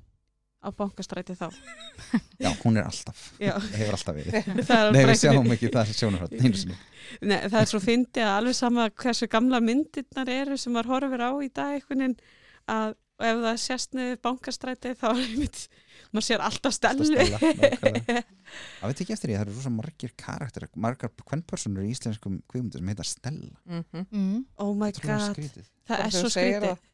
[0.57, 1.47] á bankastræti þá?
[2.43, 3.53] Já, hún er alltaf, Já.
[3.78, 4.38] hefur alltaf verið.
[4.68, 6.38] Það er, Nei, við sjáum ekki það sjónarhótt
[7.22, 11.24] Nei, það er svo fyndið að alveg sama hversu gamla myndirnar eru sem maður horfir
[11.24, 12.18] á í dag veginn
[12.68, 15.61] að ef það sést niður bankastræti þá er einmitt,
[16.12, 17.08] maður sér alltaf Stellu.
[18.80, 22.84] Það veit ekki eftir því, það eru rosa margir karakter margar kvennpersonur í íslenskum kvímundur
[22.84, 23.55] sem heita Stella.
[23.66, 24.05] Mhm.
[24.12, 24.45] Mm.
[24.64, 26.86] Oh my Trúlega god, það er svo skrítið.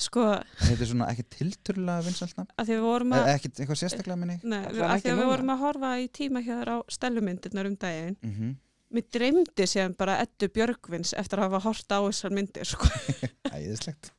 [0.00, 0.22] Sko,
[0.56, 4.36] Þetta er svona ekki tilturlega vinsæltna að því við vorum að Ekkert eitthvað sérstaklega minni
[4.48, 8.16] Nei, ekki því að við vorum að horfa í tíma hér á Stellumyndirnar um daginn.
[8.22, 8.54] Mm -hmm.
[8.96, 12.88] Mér dreymdi séðan bara Eddu Björgvins eftir að hafa hort á þessar myndir sko.
[13.54, 14.10] Æðislegt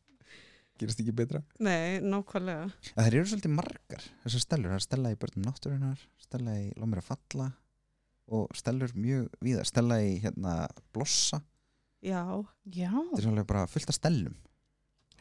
[0.82, 1.43] Gerist ekki betra.
[1.61, 2.69] Nei, nákvæmlega.
[2.95, 7.01] Það eru svolítið margar þessar stellur, það er stella í börnum náttúrunar stella í lómir
[7.03, 7.47] að falla
[8.32, 10.55] og stellur mjög víða stella í hérna
[10.95, 11.41] blossa.
[12.01, 12.23] Já,
[12.65, 12.89] Já.
[12.89, 14.38] þetta er svolítið bara fullt af stellum.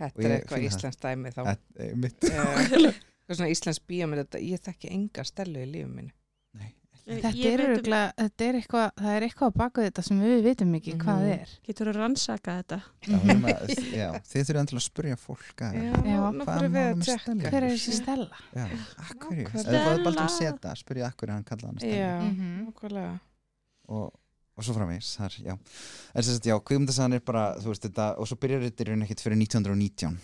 [0.01, 1.41] Þetta er eitthvað íslenskt dæmi þá.
[1.51, 2.25] Þetta er mitt.
[2.25, 2.95] Eh,
[3.31, 3.85] Eitthvað svona íslensk
[4.25, 6.15] þetta- ég þekki enga stelu í lífum minni.
[7.07, 10.43] Þetta er, um- örugglega- þetta er eitthvað, það er eitthvað á baku þetta sem við
[10.45, 11.25] vitum ekki hvað Mhm.
[11.25, 11.49] það er.
[11.67, 12.79] Getur þú rannsaka þetta?
[13.11, 17.03] að, já, þið þurfum endilega að spyrja fólk að, hvað málum að með.
[17.11, 17.41] Stellu?
[17.51, 18.41] Hver er þessi stella?
[18.55, 18.67] já,
[19.11, 20.53] akkurju ef þið fáið Baldur Stella.
[20.53, 22.67] seta, spyrja akkurju hann kallaði hann stella Já, Mhm.
[22.73, 23.21] nákvæmlega.
[23.89, 24.13] og,
[24.57, 25.53] og svo framvegis þar, já,
[26.15, 28.89] en þess að já, kvikmyndasagan er bara, þú veist þetta, og svo byrjar þetta í
[28.89, 30.19] raun ekkert fyrir 1919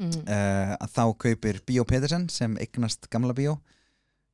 [0.00, 0.08] Mm.
[0.26, 3.58] uh, að þá kaupir Bíó Petersen sem eignast gamla bíó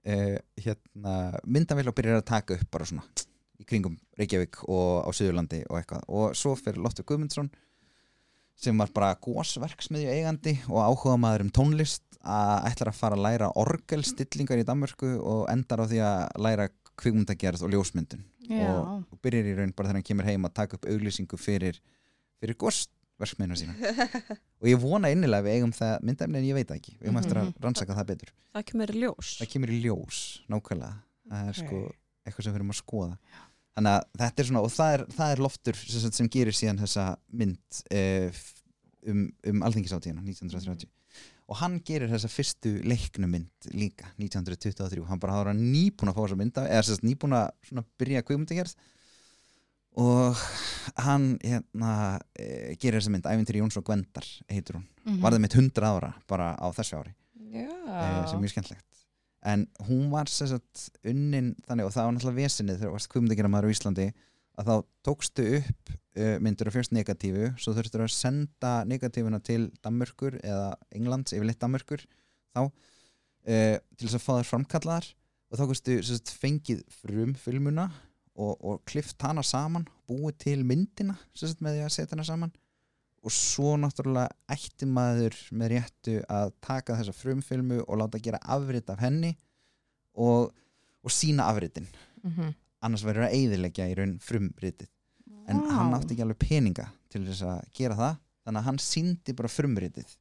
[0.08, 3.06] uh, hérna myndavill og byrjar að taka upp bara svona
[3.58, 7.50] í kringum Reykjavík og á Suðurlandi og eitthvað og svo fyrir Loftur Guðmundsson
[8.58, 13.24] sem var bara gósverksmiðju eigandi og áhuga maður um tónlist að ætlar að fara að
[13.26, 16.66] læra orgelstillingar í Danmörku og endar á því að læra
[16.98, 18.72] kvikmyndagerð og ljósmyndun Já.
[18.74, 21.78] og, byrjar í raun bara þegar hann kemur heim að taka upp auglýsingu fyrir,
[22.40, 22.58] fyrir
[23.18, 23.74] gósverksmiðuna sína.
[24.62, 27.20] Og ég vona innilega að við eigum það myndefni en ég veit ekki, við eigum
[27.20, 27.62] eftir að Mhm.
[27.66, 28.32] rannsaka það betur.
[28.54, 29.30] Það kemur í ljós.
[29.40, 30.94] Það kemur í ljós, nákvæmlega.
[31.28, 31.80] Það er sko
[32.26, 33.18] eitthvað sem við erum að skoða.
[33.78, 36.78] Þannig að þetta er svona og það er, það er loftur sem, sem gerir síðan
[36.82, 38.30] þessa mynd uh,
[39.06, 40.88] um, um alþingisáttíðina 1930
[41.48, 46.36] og hann gerir þessa fyrstu leiknumynd líka 1923, hann bara hafa nýbúin að fá þessa
[46.36, 48.74] mynda, eða þess að nýbúin að svona byrja kvikmyndagerð
[49.96, 50.36] og
[51.04, 55.20] hann hérna e, gerir þessa mynd, Ævintýri Jóns og Gwendar heitur hún, Mhm.
[55.22, 57.14] varði mitt 100 ára bara á þessu ári.
[57.48, 57.64] Já.
[57.64, 58.84] uh, sem er mjög skemmtlegt
[59.48, 63.70] en hún var sagt unnin þannig og það var náttúrulega vesinið þegar varst kvimdegina maður
[63.70, 64.06] á Íslandi
[64.58, 64.74] að þá
[65.08, 70.74] tókstu upp uh, myndur á fyrst negatífu svo þurftur að senda negatífuna til Danmörkur eða
[70.92, 72.04] Englands, yfirleitt Danmörkur
[72.52, 75.08] þá uh, til þess að fá þær framkallaðar.
[75.48, 75.96] Og þá kostu
[76.42, 77.88] fengið frumfilmuna
[78.38, 82.52] og, og klift hana saman búið til myndina sagt, með því að setja hana saman.
[83.26, 88.88] Og svo náttúrulega ætti maður með réttu að taka þessa frumfilmu og láta gera afrit
[88.94, 89.32] af henni
[90.14, 90.52] og,
[91.02, 91.88] og sína afritin.
[92.22, 92.54] Mhm.
[92.82, 94.86] annars verður að eyðileggja í raun frumritið.
[95.50, 95.70] En Vá.
[95.74, 98.12] hann átti ekki alveg peninga til þess að gera það
[98.46, 100.12] þannig að hann síndi bara frumritið.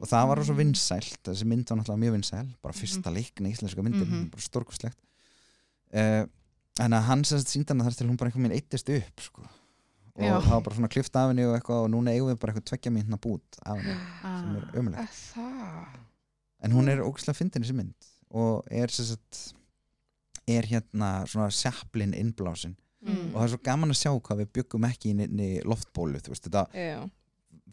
[0.00, 3.82] Og það var svo vinsælt þessi mynd var náttúrulega mjög vinsæl bara fyrsta leikna íslenska
[3.84, 4.30] myndin Mhm.
[4.32, 4.96] bara stórkustlegt
[5.92, 6.24] uh,
[6.80, 9.20] en að hann sem sagt síndi hana þar til hún bara einhvern veginn eittist upp
[9.20, 9.42] sko.
[10.16, 12.52] og það var bara svona klift af henni og eitthvað og núna eigum við bara
[12.52, 14.78] eitthvað tveggja myndna bút af henni sem er Ah.
[14.80, 16.00] ömulegt Er Það.
[16.62, 19.52] en hún er ógæslega fyndin þessi mynd og er sem sagt
[20.48, 23.34] er hérna svona sjaplin innblásin Mm.
[23.34, 26.28] og það er svo gaman að sjá hvað við byggum ekki í neinni loftbólu þú
[26.32, 27.10] veist, þetta, Já.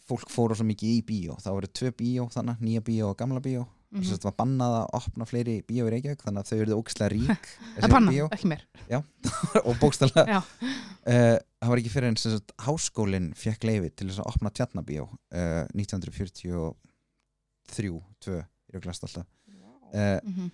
[0.06, 3.40] fólk fóru svo mikið í bíó það voru tvö bíó þannig, nýja bíó og gamla
[3.40, 4.02] bíó mm.
[4.02, 4.18] -hmm.
[4.18, 7.50] það var bannað að opna fleiri bíó í Reykjavík þannig að þau eruðu ógæslega rík
[7.78, 8.66] er banna, bíó, ekki mér.
[9.68, 10.40] og bókstæðlega Já.
[10.42, 14.50] uh, það var ekki fyrir en sem sagt, háskólinn fekk leifi til þess að opna
[14.52, 16.74] tjarnabíó uh, 1943
[17.74, 18.42] 2
[18.74, 19.26] í auglast alltaf
[19.94, 20.52] uh, Mhm.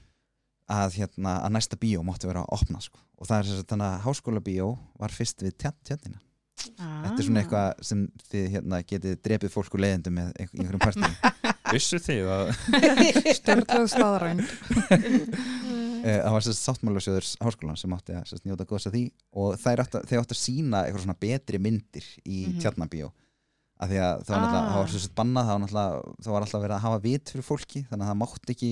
[0.70, 3.00] að, hérna, að næsta bíó mátti vera að opna sko.
[3.18, 4.68] og það er sem sagt þannig að háskóla bíó
[5.00, 6.20] var fyrst við tjarn, tjarnina
[6.60, 7.44] þetta er svona Ah.
[7.44, 11.16] eitthvað sem þið hérna, getið drepið fólk úr leiðendum með einhverjum partíum
[11.74, 12.52] Vissu þið að
[13.40, 14.44] Stjórnlega staðrænd.
[16.00, 19.02] Eh, það var sérst sáttmálasjóður háskólan sem átti að sérst, njóta góðs að því
[19.44, 22.62] og þeir áttu, þeir áttu að sína eitthvað svona betri myndir í mm Mhm.
[22.64, 23.10] tjarnabíó
[23.80, 24.72] af því að það var náttúrulega, Ah.
[24.72, 27.48] það var sérst bannað það var náttúrulega, það var alltaf verið að hafa vit fyrir
[27.50, 28.72] fólki þannig að það mátti ekki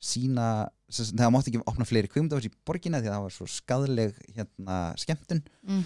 [0.00, 0.46] sína,
[0.90, 4.14] sérst, það mátti ekki opna fleiri kvimdafis í borginna því að það var svo skadleg
[4.36, 5.84] hérna skemmtun Mm.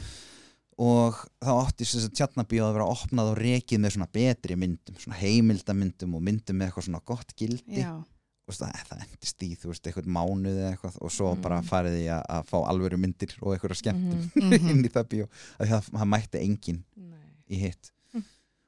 [0.79, 1.15] Og
[1.45, 6.15] þá átti sérst tjarnabíó að vera opnað og rekið með svona betri myndum svona heimildamyndum
[6.19, 7.93] og myndum með eitthvað svona gott gildi Já.
[7.95, 11.43] og það, það endist í, þú veist, eitthvað mánuð eða eitthvað og svo Mm.
[11.43, 14.51] bara farið í að, að fá alvöru myndir og eitthvað skemmtum Mhm.
[14.51, 14.71] Mhm.
[14.71, 15.29] inn í það bíó
[15.61, 17.31] að það, það mætti engin Nei.
[17.51, 18.25] í hitt Mm.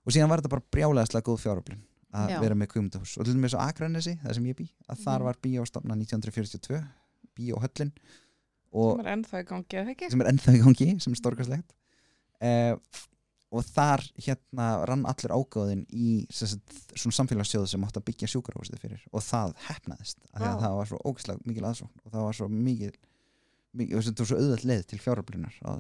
[0.07, 1.82] og síðan var þetta bara brjálæðislega góð fjáröflun
[2.14, 2.40] að Já.
[2.40, 5.24] vera með kvímundahús og til dæmis á Akranesi, það sem ég bý að þar Mhm.
[5.24, 6.84] var bíóstofna 1942
[7.36, 7.92] bíóhöllin
[8.72, 11.74] og sem er ennþá í gangi, sem er ennþá í gangi, sem er stórkastlegt
[12.45, 12.74] uh,
[13.57, 16.61] og þar hérna rann allir ágóðin í sagt,
[16.99, 20.62] svona samfélagssjóðu sem átt að byggja sjúkrahúsið fyrir og það hefnaðist af því að Vá.
[20.64, 22.91] það var svo ógæslega mikil aðsókn og það var svo mikil,
[23.78, 25.78] mikil og þetta var svo auðvöld leið til fjáröflunar að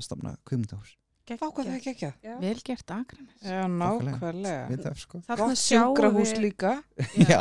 [1.90, 2.08] ekki?
[2.22, 2.34] Já.
[2.38, 3.40] Vel gert Akranes.
[3.42, 4.66] Já, nákvæmlega.
[5.02, 6.74] sko Þarna sjáum sjúkrahús við- líka,
[7.32, 7.40] Já.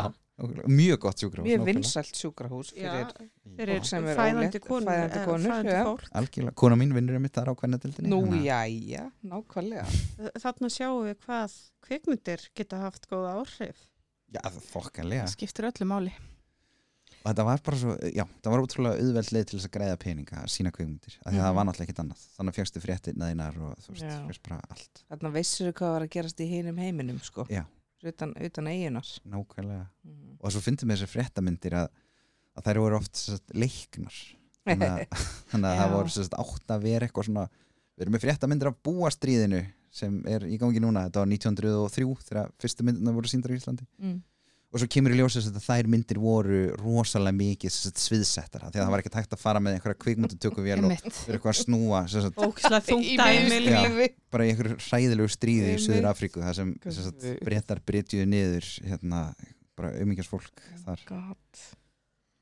[0.68, 5.48] Mjög gott sjúkrahús mjög vinsælt sjúkrahús Já, fyrir, fyrir sem er fæðandi konur, fæðandi konur,
[5.48, 5.84] fæðandi já.
[5.88, 6.10] fólk.
[6.20, 9.86] algjörlega, kona mín vinnur um mitt þar á kvennadildinni nú, þannig að- jæja, nákvæmlega.
[10.44, 11.56] Þarna sjáum við hvað
[11.86, 13.76] kvikmyndir geta haft góða áhrif.
[14.28, 16.12] já, er Það skiptir öllu máli.
[17.24, 19.96] og þetta var bara svo, já, það var útrúlega auðveld leið til þess að greiða
[19.98, 21.56] peninga að sína kveikmyndir af því að það Mhm.
[21.56, 24.26] var náttúrulega ekkert annað þannig að fjagstu fréttina þínar og þú veist, Já.
[24.28, 27.46] fyrst bara allt Þarna veissir hvað var að gerast í hinum heiminum, sko.
[27.48, 27.64] Já.
[28.04, 29.02] Utan, utan eiginar.
[29.26, 30.25] nákvæmlega Mm.
[30.40, 31.88] Og svo fyndum við þessi fréttamyndir að,
[32.56, 34.20] að þær voru oft sem sagt, leiknar
[34.66, 35.94] þannig að, þannig að það Já.
[35.96, 37.48] voru sem sagt, átt að vera eitthvað svona
[37.96, 39.64] við erum með fréttamyndir af búastríðinu
[39.96, 43.86] sem er í gangi núna, þetta var 1903 þegar fyrstu myndina voru síndar í Íslandi
[43.96, 44.18] Mm.
[44.74, 48.80] og svo kemur í ljósið að þær myndir voru rosalega mikið sem sagt, sviðsettara því
[48.80, 51.06] að það var ekki hægt að fara með einhverja kvikmyndutökuvél og Einmitt.
[51.24, 52.40] vera eitthvað að snúa sem sagt,
[53.94, 54.08] lífi.
[54.34, 55.80] bara í einhverju hræðilegu stríði í.
[55.86, 57.38] Suður Afríku þar sem, sem sagt, Guð.
[57.48, 59.22] brettar brytjuðu niður hérna,
[59.76, 61.64] bara auðmyggjast fólk þar God.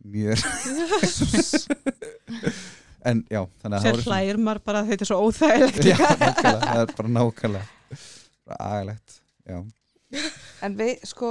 [0.05, 0.39] mjög
[3.09, 5.85] en já þannig að það Sér hlægir maður bara að þetta er svo óþægilegt.
[5.85, 7.67] já, það er bara nákvæmlega
[9.49, 9.59] já,
[10.65, 11.29] En við, sko,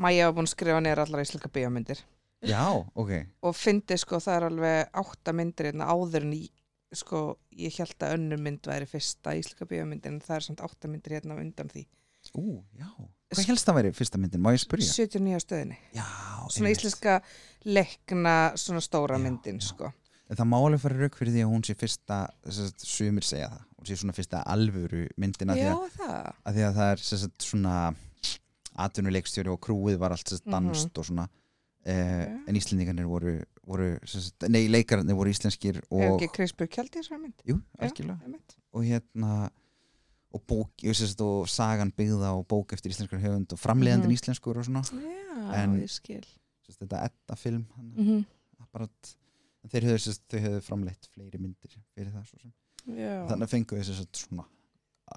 [0.00, 2.00] Maja var búin að skrifa niður allar íslenska bíómyndir
[2.46, 2.62] já,
[2.94, 3.12] ok
[3.44, 6.44] og fyndi, sko, það er alveg átta myndir hérna áður en í,
[6.96, 7.18] sko,
[7.58, 11.12] ég held að önnur mynd væri fyrsta íslenska bíómyndin en það er samt átta myndir
[11.18, 11.82] hérna undan því.
[12.36, 12.88] Ú, já,
[13.34, 14.92] hvað helst það væri fyrsta myndin, má ég spyrja?
[14.92, 15.76] 79 á stöðinni.
[15.94, 16.04] já,
[16.48, 16.78] Svona einmitt.
[16.82, 17.22] íslenska
[17.64, 19.66] leikna, svona stóra Já, myndin, já.
[19.68, 19.92] sko.
[20.30, 22.16] En það má alveg fara rauk fyrir því að hún sé fyrsta
[22.50, 26.32] sagt, sumir segja það, hún sé svona fyrsta alvöru myndina Já, að, það.
[26.44, 27.94] að því að það er sagt, svona
[28.78, 30.52] atvinnuleikstjóri og krúið var allt sagt, Mhm.
[30.52, 31.28] danst og svona
[31.86, 33.98] eh, en Íslendingarnir voru, voru
[34.48, 37.34] nei, leikararnir voru íslenskir Er og, ekki Krispur Kjaldi í þessari mynd?
[37.46, 38.40] jú, algjörlega
[38.74, 39.50] og hérna
[40.34, 44.18] og, bók, sagt, og sagan byggða og bók eftir íslenskar höfund og framleiðandinn Mhm.
[44.18, 45.78] íslenskur og svona Já, En-
[46.68, 48.24] sagt, þetta etta film hann, Mm -hmm.
[48.60, 49.16] apparat,
[49.68, 49.98] þeir höfðu,
[50.62, 52.26] framleitt fleiri myndir fyrir það
[53.28, 54.44] þannig fengu við þess að svona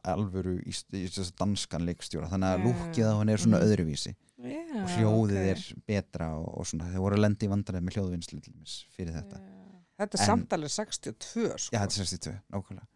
[0.07, 3.67] alvöru í, í þess danskan leikstjóra þannig að lúkið á hann er svona Mhm.
[3.67, 5.51] öðruvísi Já, og hljóðið ok.
[5.51, 7.93] er betra og, og svona, þeir voru að lenda í vandarið með
[8.41, 9.57] dæmis fyrir þetta Já.
[10.01, 11.75] Þetta er En- samt alveg 62 sko.
[11.75, 12.87] já, þetta er 62, nákvæmlega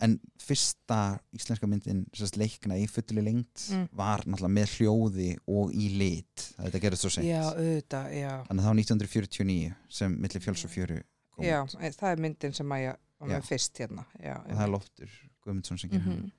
[0.00, 3.88] en fyrsta íslenska myndin sérst, leikna í fullu lengt Mm.
[3.92, 8.06] var náttúrulega með hljóði og í lit þetta gerðist svo seint Já, auðvitað,
[8.48, 11.02] þannig að það var 1949 sem milli fjöls og fjöru
[11.34, 13.36] kom Já, e, það er myndin sem Maja var Já.
[13.38, 14.04] með fyrst hérna.
[14.22, 15.10] Já, og það er Loftur
[15.44, 16.10] Guðmundsson sem Mhm.
[16.10, 16.30] mm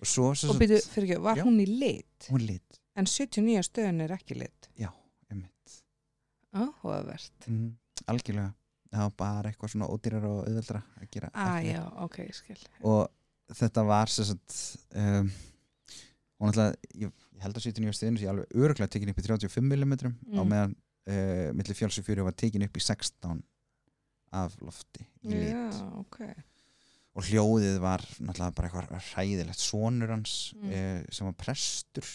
[0.00, 2.26] og svo Og byrju, fyrir ekki, var hún í lit?
[2.28, 4.68] hún lit, En 79 stöðin er ekki lit.
[4.78, 4.90] já,
[5.30, 5.82] einmitt
[6.52, 7.30] Áhugavert.
[7.48, 7.72] mm,
[8.08, 8.54] algjörlega
[8.94, 12.58] það var bara eitthvað svona ódýrar og auðveldra að gera Ah, já, ok, ég skil.
[12.82, 13.08] og
[13.54, 14.58] þetta var sem sagt
[14.96, 15.30] um,
[16.40, 19.60] hún ætla ég, ég held að 79 stöðinu sé alveg öruglega tekin upp í 35
[19.60, 19.94] mm
[20.38, 20.76] á meðan
[21.10, 23.42] uh, milli fjöls og fjöru var tekin upp í 16
[24.34, 25.68] af lofti Já,
[26.00, 26.20] ok.
[27.14, 30.70] og hljóðið var náttúrulega bara eitthvað hræðilegt sonur hans Mm.
[30.70, 31.04] mm.
[31.14, 32.08] sem var prestur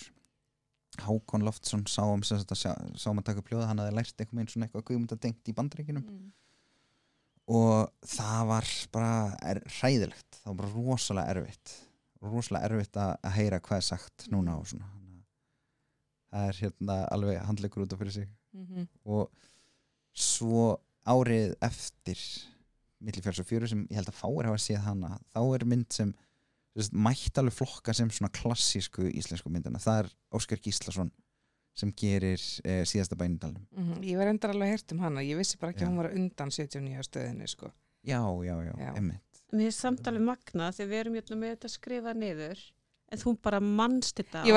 [1.00, 2.60] Hákon Loftsson sá um sem að
[3.00, 5.56] sá um að taka upp hljóða hann hafði lært einhvern veginn svona eitthvað guðmundadengt í
[5.56, 6.32] bandreikinum Mm.
[7.50, 9.14] Og það var bara
[9.80, 11.76] hræðilegt, það var bara rosalega erfitt.
[12.22, 14.90] Rosalega erfitt að, heyra hvað er sagt núna og svona.
[16.30, 18.30] Það er hérna alveg handleikur út af fyrir sig.
[18.54, 18.88] Mhm.
[19.06, 19.30] og
[20.18, 22.18] svo árið eftir
[23.00, 26.14] millifjáls og fjöru sem ég held að fáir hafa séð hana þá er mynd sem
[26.92, 31.12] mætt alveg flokka sem svona klassísku íslensku myndina, það er Óskar Gíslason
[31.80, 34.02] sem gerir eh, síðasta bænindalum Mhm.
[34.04, 35.22] Ég var endar alveg heyrt um hana.
[35.26, 35.88] Ég vissi bara ekki Já.
[35.88, 37.72] að hún var undan 79 stöðinni, sko.
[38.06, 38.94] já, já, já, Já.
[38.98, 39.22] emmitt
[39.52, 42.60] Mér er samtalið magna þegar við erum hérna með þetta skrifað niður
[43.12, 44.54] en þú bara mannst þetta Ég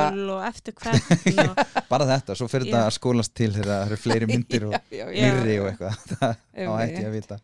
[0.00, 1.58] ártöl og eftir hvern og
[1.92, 5.58] bara þetta, svo fyrir þetta að skólast til þegar það eru fleiri myndir og nýrri
[5.60, 6.86] og eitthvað það á Einmitt.
[6.86, 7.38] ekki að vita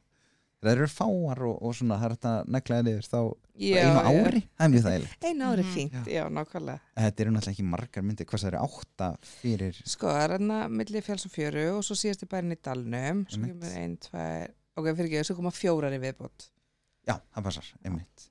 [0.63, 3.21] það eru fáar og, og svona það er þetta neglaði niður þá
[3.63, 5.25] Já, einu ári, það er mjög þægilegt.
[5.29, 5.73] Einu ári Mhm.
[5.75, 6.81] fínt, já, nákvæmlega.
[6.97, 10.59] Þetta eru náttúrulega ekki margar myndir, hvað það eru átta fyrir Sko, það er hérna
[10.71, 14.49] milli fjáls og fjöru og svo síðast í bærin í Dalnum, svo kemur ein, tvær,
[14.77, 16.49] ok, fyrir ekki, svo koma fjórar í viðbót.
[17.07, 18.29] já, það passar, einmitt.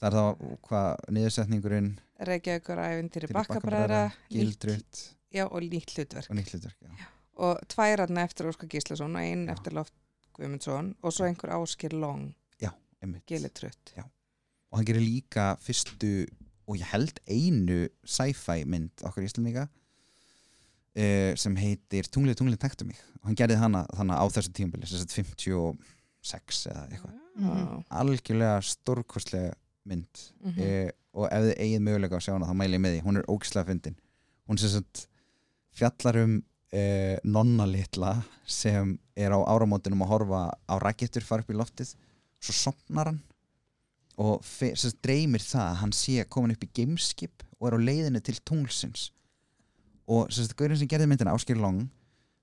[0.00, 1.90] Það er þá hvað niðursetningurinn
[2.20, 5.00] Reykjavíkur ævintýri Til bakkabræðra Gildrutt.
[5.32, 6.30] Já, og nýtt hlutverk.
[6.30, 7.06] Og nýtt hlutverk já.
[7.40, 9.92] og tværatna eftir Óskar Gíslason og einn eftir Loft
[10.40, 12.30] Guðmundsson og svo einhver Áskir Long.
[13.00, 13.24] Einmitt.
[13.28, 13.94] Gilitrutt
[14.70, 16.26] og hann gerir líka fyrstu
[16.70, 23.00] og ég held einu sci-fi mynd okkar íslendinga uh, sem heitir Tunglið, tunglið, tektu mig.
[23.20, 27.16] Og hann gerði hana þannig á þessu sagt 56 eða eitthvað.
[27.40, 27.50] Já.
[28.02, 29.54] algjörlega stórkostlega
[29.90, 30.24] mynd.
[30.44, 30.60] Mhm.
[30.60, 33.18] eh, og ef þið eigið möguleika að sjá hana þá mæli ég með því, hún
[33.18, 33.96] er ógislega fyndin.
[34.46, 35.06] Hún sem sagt
[35.74, 36.36] fjallar um
[36.70, 38.12] eh, nonna litla
[38.46, 41.94] sem er á áramótinum að horfa á rakettur fara upp í loftið
[42.40, 43.20] svo sopnar hann
[44.20, 47.80] og sem sagt dreymir það að hann sé komin upp í gameskip og er á
[47.80, 49.08] leiðinu til tunglsins.
[50.10, 51.86] Og sem sagt gaurinn sem gerði myndina Áskir Long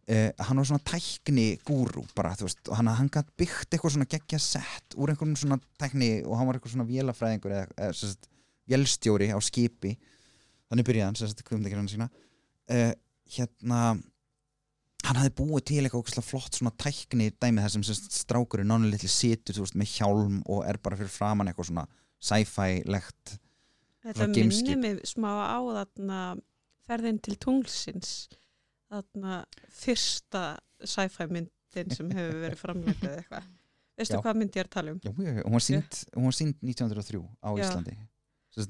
[0.07, 3.91] Uh, hann var svona tækni gúrú bara, þú veist, og hann, hann gætt byggt eitthvað
[3.97, 8.29] svona geggja sett úr einhverjum svona tækni og hann var eitthvað svona vélafræðingur eða, sagt,
[8.71, 9.97] vélstjóri á skipi.
[10.71, 12.07] Þannig byrjaði hann, sem sagt, kvimdagerðan sína.
[12.71, 12.93] Uh,
[13.35, 13.81] hérna
[15.05, 17.85] hann hafði búið til eitthvað flott svona tækni dæmi þar sem,
[18.17, 21.85] strákurinn nánu litli situr, veist, með hjálm og er bara fyrir framann eitthvað svona
[22.17, 23.37] sci-fi-legt
[24.07, 24.79] Þetta Frá minni gameskip.
[24.79, 26.19] mig smá á þarna
[26.87, 28.11] ferðin til tunglsins
[28.87, 29.41] þarna
[29.73, 30.43] fyrsta
[30.87, 33.49] sci-fi myndin sem hefur verið framlega eða eitthvað.
[33.97, 34.99] Veistu hvað mynd ég er að tala um?
[35.01, 37.49] Já, já, já, hún var sínd, hún var sínd 1903 á.
[37.57, 37.97] Íslandi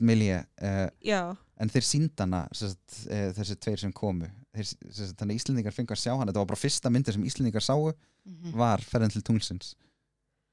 [0.04, 0.36] Millie,
[0.68, 4.28] uh, en þeir síndana sagt, e, þessi tveir sem komu
[4.58, 7.94] þannig að Íslendingar fengu að sjá hana þetta var bara fyrsta myndir sem Íslendingar sáu
[8.28, 8.52] Mhm.
[8.60, 9.76] var ferðin til tunglsins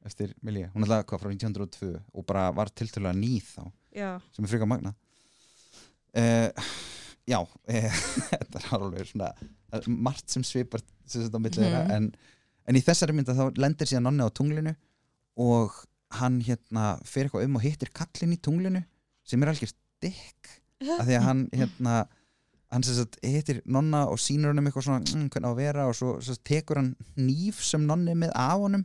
[0.06, 4.44] eftir Millie, hún er hvað frá 1902 og bara var tiltölulega nýð þá já, sem
[4.44, 4.94] er frika magna
[6.14, 6.50] uh,
[7.26, 7.48] já uh,
[8.30, 9.32] þetta er alveg svona
[9.74, 11.24] er margt sem svipar sem
[11.64, 11.90] þeirra Mhm.
[11.96, 12.14] en,
[12.68, 14.74] en í þessari mynda þá lendir síðan nonni á tunglinu
[15.36, 15.72] og
[16.20, 18.84] hann hérna fer eitthvað um og hittir kallin í tunglinu
[19.26, 19.72] sem er algjör
[20.04, 20.52] dykk
[21.00, 22.04] af því að hann hérna
[22.74, 25.86] hann sagt hittir nonna og sýnur hann um eitthvað svona mm, hvernig á að vera?
[25.88, 28.84] Og svo, svo tekur hann nýf sem nonni með af honum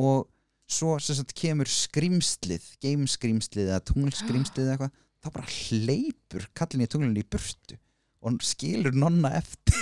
[0.00, 0.26] og
[0.70, 4.94] svo sagt kemur skrimslið gameskrimslið eða tunglskrimslið eða eitthvað
[5.24, 7.78] þá bara hleypur kallin í tunglinu í burtu
[8.24, 9.76] og skilur nonna eftir.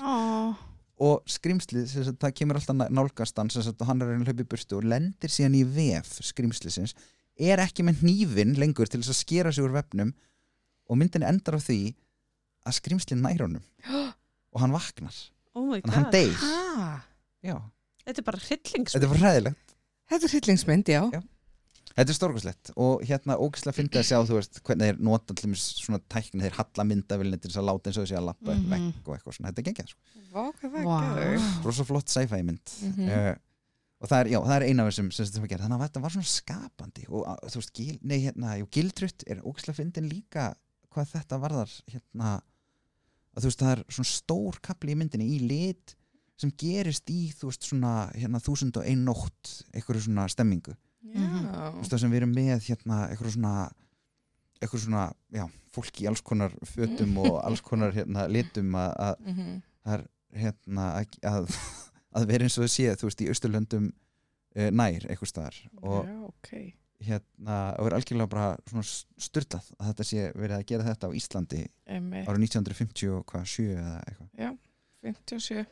[0.00, 0.54] Ó,
[1.04, 4.50] og skrimslið, sagt, það kemur alltaf nálgast hann, sagt, og hann er að hlaupa í
[4.54, 6.94] burtu og lendir síðan í vef skrimsliðsins
[7.34, 10.14] er ekki með hnífin lengur til þess að skera sig úr vefnum
[10.88, 11.80] og myndin endar á því
[12.64, 13.62] að skrimslið nær honum
[14.54, 15.14] og hann vaknar,
[15.54, 16.12] oh my þannig að hann god.
[16.12, 16.98] deyr Ah,
[17.44, 17.56] já,
[18.04, 18.92] Þetta er bara hryllingsmynd.
[18.96, 19.76] þetta var hræðilegt
[20.10, 21.02] þetta er hryllingsmynd, já.
[21.14, 21.20] Já.
[21.94, 25.60] þetta er stórkvæslegt og hérna ógæslega fyndið að sjá þú veist hvernig þeir nota allir
[25.62, 28.64] svona tækni þeir halla myndavilni til þess að láta eins og þessi að lappa upp
[28.64, 28.72] Mhm.
[28.74, 30.44] vekk og eitthvað svona, þetta er geggjað sko.
[30.74, 33.08] Er rosa flott sci-fi mynd Mhm.
[33.08, 33.34] uh,
[34.04, 35.84] og það er, já, það er eina af þessum sem þetta var gerð, þannig að
[35.88, 40.10] þetta var svona skapandi og þú veist, gil, nei, hérna, jú, gildrutt er ógæslega fyndin
[40.10, 40.54] líka
[40.92, 42.34] hvað þetta varðar hérna
[43.34, 45.94] að þú veist, það er svona stór kapli í myndinni í lit
[46.40, 50.74] sem gerist í, þú veist, svona hérna, þúsund og ein nótt, einhverju svona stemmingu
[51.04, 51.70] þú Já.
[51.76, 53.54] veist, það sem við erum með hérna, einhverju svona
[54.64, 55.04] einhverju svona,
[55.34, 59.50] já, fólk í alls konar fötum og alls konar hérna, litum að, að Mhm.
[59.84, 60.06] það er
[60.40, 61.50] hérna að, að,
[62.16, 66.06] að vera eins og það sé þú veist í Austurlöndum uh, nær einhver staðar og
[66.08, 66.50] Já, ok.
[67.06, 68.84] Hérna og er algjörlega bara svona
[69.26, 72.28] styrlað að þetta sé verið að gera þetta á Íslandi Einmitt.
[72.28, 74.60] árið 1950 og hvað, 7 eða eitthvað
[75.04, 75.64] 57.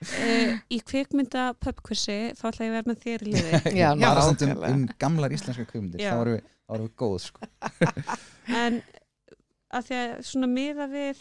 [0.00, 3.60] Uh, í kvikmynda pubquissi þá ætla ég að vera með þér í liði.
[3.80, 6.12] Já, bara samt um, um gamlar íslenska kvömyndir Já.
[6.14, 6.46] þá erum við,
[6.84, 7.50] við góð sko.
[8.62, 8.80] en
[9.70, 11.20] að því að svona miða við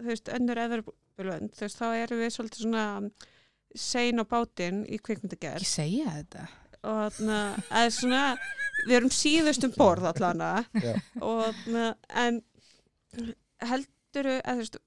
[0.00, 2.84] þú veist, önnur Everbulönd þú veist, þá erum við svolítið svona
[3.76, 6.46] sein á bátinn í kvikmyndagerð ekki segja þetta.
[6.82, 8.22] Og þarna, eða svona
[8.86, 10.50] við erum síðust um borð allana
[11.20, 11.86] og þarna,
[12.24, 12.42] en
[13.66, 14.80] heldur að þú veist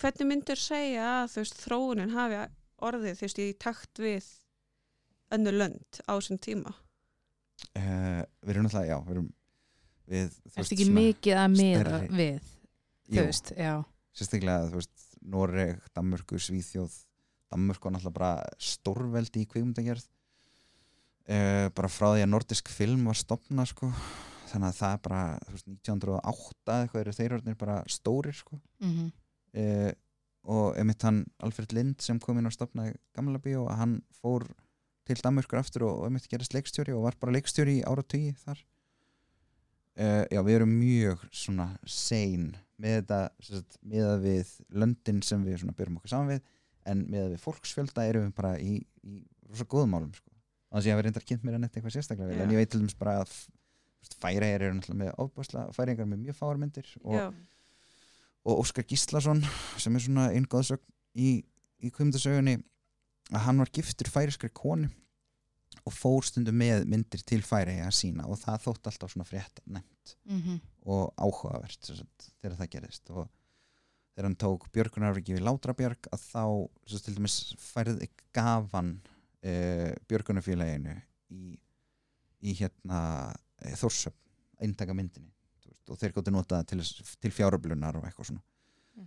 [0.00, 2.42] hvernig myndur segja að þú veist þróunin hafi
[2.86, 4.28] orðið þú veist í takt við
[5.34, 6.74] önnur lönd á þessum tíma?
[7.76, 9.28] Uh, við erum náttúrulega, já við erum
[10.06, 12.50] við, þú er veist, ekki mikið að miða við,
[13.08, 13.72] þú veist, já.
[14.16, 14.94] sérstaklega þú veist,
[15.26, 16.94] Noreg, Danmörku, Svíþjóð
[17.52, 23.18] Danmörku var náttúrulega bara stórveldi í kvikmyndagerð uh, bara frá því að nordisk film var
[23.18, 23.90] stopna sko.
[24.46, 28.36] þannig að það er bara þú veist, 1908 eða eitthvað eru þeir orðnir bara stórir
[28.36, 28.60] sko.
[28.82, 29.06] Mm
[29.56, 29.92] uh,
[30.46, 34.46] og emitt hann Alfred Lind sem kom inn á stopnaði gamla bíó að hann fór
[35.06, 38.60] til Danmörkur aftur og, og emitt gerist leikstjóri og var bara leikstjóri í áratugi þar
[39.98, 45.66] uh, já við erum mjög svona sein með þetta sagt, meða við löndin sem við
[45.72, 46.44] byrjum okkur saman við
[46.86, 48.76] en meða við fólksfjölda erum við bara í,
[49.06, 50.30] í rosa góðum málum sko.
[50.70, 52.44] þannig að ég hafi reyndar kynnt mér að netta eitthvað sérstaklega vel Já.
[52.46, 53.34] en ég veit til dæmis bara að
[54.22, 57.26] færiðar eru náttúrulega með ofbásla færiðingar með mjög fáar myndir og, Já,
[58.46, 59.42] og Óskar Gíslason
[59.82, 60.84] sem er svona einn góðsögn
[61.18, 61.30] í,
[61.82, 62.58] í kvimdasögunni
[63.34, 64.86] að hann var giftur færiskri konu
[65.86, 69.62] og fór stundum með myndir til færi að sína og það þótt alltaf svona frétt
[69.66, 69.92] nefnt
[70.30, 70.60] Mhm.
[70.86, 73.26] og áhugavert þegar það gerist og
[74.16, 76.42] þegar hann tók Björgunarverki við Látrabjörg að þá
[76.88, 78.94] sagt, til dæmis færði gafan
[79.44, 80.96] uh, Björgunarfélaginu
[81.36, 81.56] í,
[82.48, 83.00] í hérna
[83.60, 84.16] e, Þórsöp,
[84.62, 85.32] eintaka myndinni
[85.86, 88.44] og þeir gáttu nota það til, til fjáröflunar og eitthvað svona
[88.96, 89.04] Mm.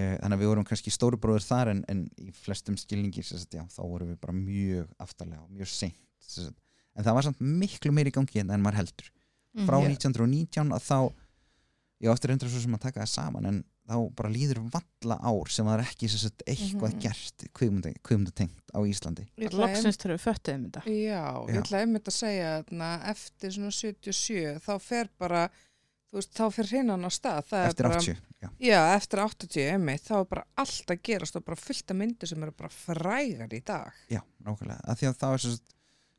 [0.00, 0.14] mm.
[0.22, 3.78] þannig að við vorum kannski stórubróður þar en, en í flestum skilningi sagt, já, þá
[3.84, 6.56] vorum við bara mjög aftarlega og mjög seint sagt.
[6.96, 9.10] en það var samt miklu meiri gangi hérna en maður heldur
[9.68, 9.94] frá Mhm.
[9.94, 10.98] 1919 að þá
[12.00, 15.16] ég á eftir reyndra svo sem að taka það saman en þá bara líður valla
[15.24, 17.00] ár sem það er ekki sagt, eitthvað Mhm.
[17.00, 19.24] gert kvikmynda, kvikmyndatengt á Íslandi
[19.54, 24.60] Loksins þegar við föttuðum þetta Já, ég ætla einmitt að segja þarna, eftir svona 77
[24.60, 25.48] þá fer bara,
[26.12, 27.42] þú veist, þá fer hinnan á stað.
[27.48, 28.48] Það er eftir bara, 80 já.
[28.60, 32.28] Já, eftir 80 einmitt, þá er bara allt að gerast og bara fullt af myndir
[32.28, 33.92] sem eru bara frægar í dag.
[34.10, 35.58] já, nákvæmlega að því að þá er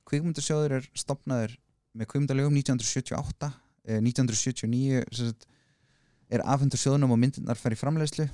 [0.09, 1.55] kvikmyndasjóður er stopnaður
[1.97, 3.53] með kvikmyndalögum 1978
[3.85, 5.45] eh, 1979 sem sagt,
[6.29, 8.29] er afhendur sjóðunum og myndirnar fer í framleiðslu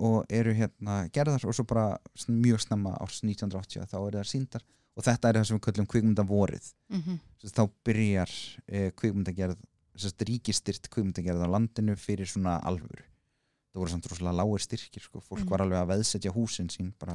[0.00, 1.98] og eru hérna gerðar og svo bara
[2.28, 4.62] mjög snemma árs 1980 þá eru það síndar
[4.96, 7.18] og þetta er það sem við köllum kvikmyndavorið Mhm.
[7.40, 8.30] Sest, þá byrjar
[8.68, 9.56] eh, kvikmyndagerð
[10.26, 13.04] ríkistyrt kvikmyndagerð á landinu fyrir svona alvöru
[13.70, 15.20] það voru samt rosalega lágir styrkir sko.
[15.20, 15.48] fólk Mhm.
[15.50, 17.14] var alveg að veðsetja húsin sín bara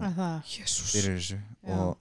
[0.94, 1.98] fyrir þessu og,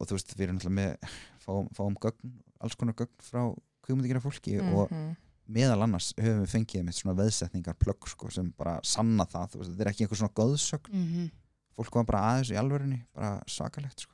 [0.00, 0.96] og þú veist við erum náttúrulega með
[1.44, 3.42] fáum, fáum gögn, alls konar gögn frá
[3.84, 5.16] kvikmyndagerða fólki og Mhm.
[5.48, 9.70] Meðal annars höfum við fengið með svona veðsetningar plögg sko, sem bara sanna það veist,
[9.72, 11.30] þetta er ekki einhver svona góðsögn Mhm.
[11.76, 14.12] fólk var bara aðeins í alvörunni bara svakalegt sko.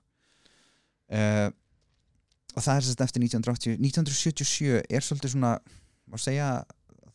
[1.13, 1.51] uh,
[2.57, 5.59] og það er sérst eftir 1980 1977 er svolítið svona
[6.09, 6.65] má segja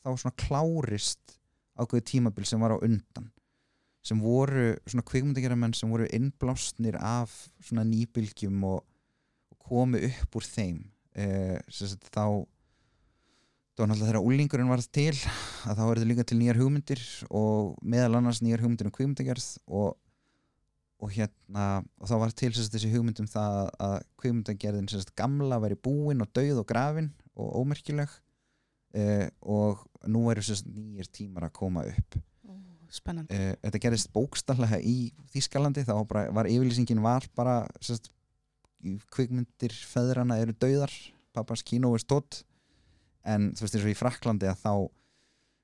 [0.03, 1.37] þá svona klárist
[1.79, 3.31] ákveðu tímabil sem var á undan
[4.03, 7.31] sem voru svona kvikmyndageramenn sem voru innblásnir af
[7.63, 8.83] svona nýbylgjum og,
[9.51, 10.83] og komu upp úr þeim
[11.17, 12.45] uh, sérst þá
[13.73, 15.13] það var náttúrulega þegar úlingurinn varð til
[15.65, 17.01] að þá verður líka til nýjar hugmyndir
[17.33, 19.95] og meðal annars nýjar hugmyndir um kvikmyndagerð og,
[21.01, 21.65] og hérna
[21.97, 26.29] og þá var til sérst, þessi hugmyndum það að kvikmyndagerðin sérst, gamla væri búin og
[26.37, 28.13] dauð og grafin og ómerkileg
[28.93, 32.21] eh, og nú eru nýjir tímar að koma upp.
[32.45, 32.53] Ó,
[32.93, 33.33] Spennandi.
[33.33, 38.13] Eh, þetta gerðist bókstallega í Þískalandi þá bara, var yfirlýsingin var bara sérst,
[39.09, 40.93] kvikmyndir feðrana eru dauðar
[41.33, 42.43] pappas kínó er stótt
[43.25, 44.73] en þú veist eins og í Fraklandi að þá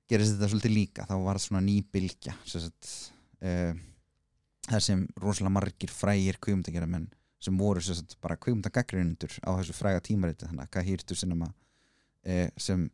[0.10, 1.06] gerist þetta svolítið líka.
[1.10, 2.92] Þá var það svona ný bylgja sérst,
[3.46, 3.74] uh,
[4.70, 7.10] það sem rosalega margir frægir kvikmyndagerðamenn
[7.40, 12.88] sem voru sérst, bara kvikmyndagaggrinundur á þessu fræga tímariti þannig að Kahirtu Cinema uh, sem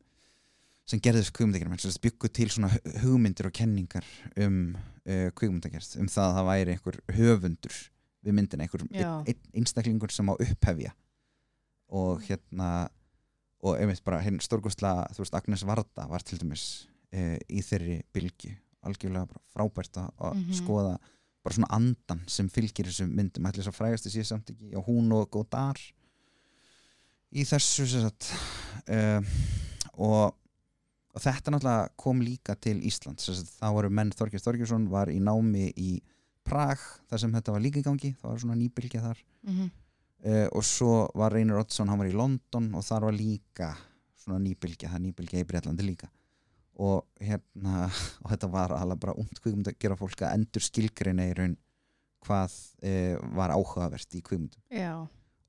[0.86, 4.06] sem gerðist kvikmyndagerðamenn sem byggu til svona hu- hugmyndir og kenningar
[4.38, 7.80] um uh, kvikmyndagerð um það að það væri einhver höfundur
[8.26, 8.84] við myndina, einhver
[9.54, 10.92] einstaklingur sem á upphefja.
[11.94, 12.70] Og hérna
[13.66, 16.66] og einmitt bara hérna stórkostla þú veist Agnes Varda var til dæmis
[17.16, 18.54] uh, í þeirri bylgi
[18.86, 19.26] algjörlega
[19.56, 20.54] frábært að að Mhm.
[20.60, 20.96] skoða
[21.46, 23.46] bara svona andan sem fylgir þessum myndum.
[23.46, 25.82] Ætli þess að frægast sé samt ekki á hún og Godard
[27.36, 28.30] í þessu sagt.
[28.90, 29.22] Uh,
[29.98, 30.36] og,
[31.16, 35.72] og þetta náttúrulega kom líka til Ísland þá voru menn Þorgir Þorgjursson var í námi
[35.78, 35.96] í
[36.46, 36.78] Prag
[37.10, 38.12] þar sem þetta var líka í gangi.
[38.22, 39.22] Það var svona nýbylgja þar.
[39.50, 39.72] Mhm.
[40.26, 43.72] Uh, og svo var Reynir Oddsson, hann var í London og þar var líka
[44.26, 46.10] svona nýbylgja, það er nýbylgja í Breitlandi líka.
[46.82, 47.86] Og hérna
[48.24, 51.58] og þetta var alveg bara ungt kvikmynd að gera fólk að endur skilgreina í raun
[52.26, 54.62] hvað uh, var áhugavert í kvikmyndum.
[54.74, 54.96] Já.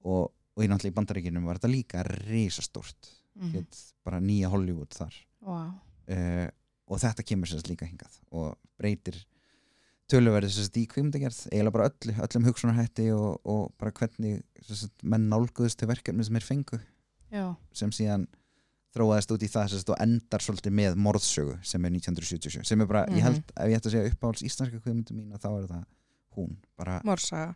[0.07, 3.51] Og, og í náttúrulega í bandaríkinum var þetta líka risastórt, Mhm.
[3.53, 5.13] hétt bara nýja Hollywood þar.
[5.45, 5.59] Vá.
[6.09, 6.47] uh,
[6.89, 9.19] og þetta kemur sérst líka hingað og breytir
[10.13, 15.29] töluverði sérst í kvikmyndagerð eiginlega bara öllu, öllum hugsunarhætti og, og bara hvernig sérst, menn
[15.33, 16.79] nálguðust til verkefni sem er fengu
[17.35, 18.29] Já sem síðan
[18.97, 22.87] þróaðist út í það sérst, og endar svolítið með morðsögu sem er 1977 sem er
[22.89, 23.17] bara, Mhm.
[23.19, 25.85] ég held, ef ég ætti að segja uppáhalds íslenska kvikmyndu mín þá er það
[26.37, 27.55] hún bara Morsaga.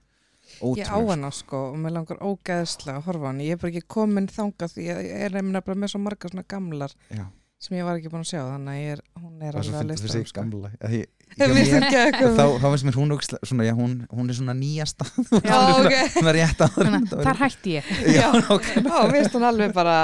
[0.65, 3.45] Ég á hana sko og mér langar ógeðslega að horfa á hana.
[3.45, 6.45] Ég er bara ekki komin þangað því ég er nefnilega bara með svo marga svona
[6.49, 7.27] gamlar já,
[7.61, 9.89] sem ég var ekki búin að sjá þannig að er, hún er það alveg að
[9.91, 12.97] lista fyrir sig gamla Að ég, Ég hjá finnst mér- ekki eitthvað þá, finnst mér
[12.99, 13.13] hún
[13.47, 15.07] svona, já, hún, hún er svona nýjasta.
[15.51, 15.95] Já, ok.
[16.17, 17.91] hún er rétt að Þannig að þar hætti ég.
[18.19, 18.91] Já, nákvæmlega.
[18.91, 19.97] Já, mér finnst hún alveg bara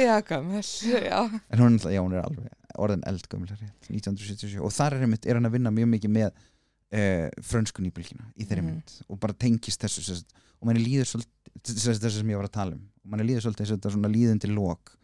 [0.00, 0.64] já, gammal,
[1.06, 1.20] já.
[1.52, 3.60] En hún, er já, hún er alveg orðin eldgömmlar
[3.92, 8.26] 1977 og þar er, einmitt, er hann að vinna mjög mikið með uh, frönsku nýbylgina
[8.40, 8.72] í þeirri Mhm.
[8.72, 8.96] mynd.
[9.12, 12.48] Og bara tengist þessu sem sagt, og manni líður svolítið þessu þessu sem ég var
[12.50, 12.82] að tala um.
[13.04, 14.96] Og manni líður svolítið þessu þetta svona líðun til lok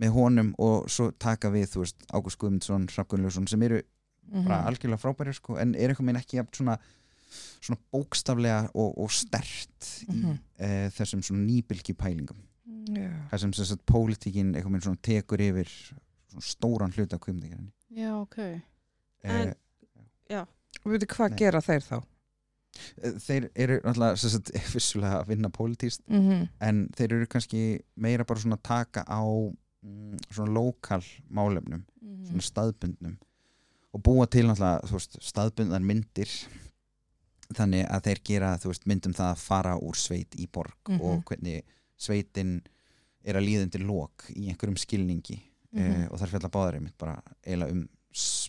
[0.00, 3.82] með honum og svo taka við þú veist, Ágúst Guðmundsson, Hrafgunljósson sem eru
[4.32, 4.44] Mhm.
[4.46, 6.78] bara algjörlega frábæri sko, en er eitthvað minn ekki jafn svona,
[7.60, 10.38] svona bókstaflega og, og stert í Mhm.
[10.58, 12.38] e, þessum svona nýbylgi pælingum
[12.88, 13.10] Já.
[13.30, 15.68] það sem þess að pólitíkin eitthvað minn svona tekur yfir
[16.30, 18.38] svona stóran hluta af kvimdingarinn Já, ok.
[19.24, 19.54] En-
[20.30, 20.36] e,
[20.84, 21.36] Og veitu hvað Nei.
[21.38, 22.02] gera þeir þá?
[23.20, 26.48] þeir eru náttúrulega vissulega að vinna pólitíst Mm -hmm.
[26.60, 29.20] en þeir eru kannski meira bara svona taka á
[29.82, 31.84] mm, svona lokal málefnum
[32.26, 33.16] svona staðbundnum
[33.92, 36.28] og búa til náttúrulega veist, staðbundnar myndir
[37.52, 41.00] þannig að þeir gera veist, myndum það að fara úr sveit í borg Mhm.
[41.00, 41.62] og hvernig
[41.98, 42.62] sveitin
[43.24, 45.40] er að líða undir lok í einhverjum skilningi
[45.72, 46.08] mm Mhm.
[46.12, 47.88] og þar fjalla báðar einmitt bara eiginlega um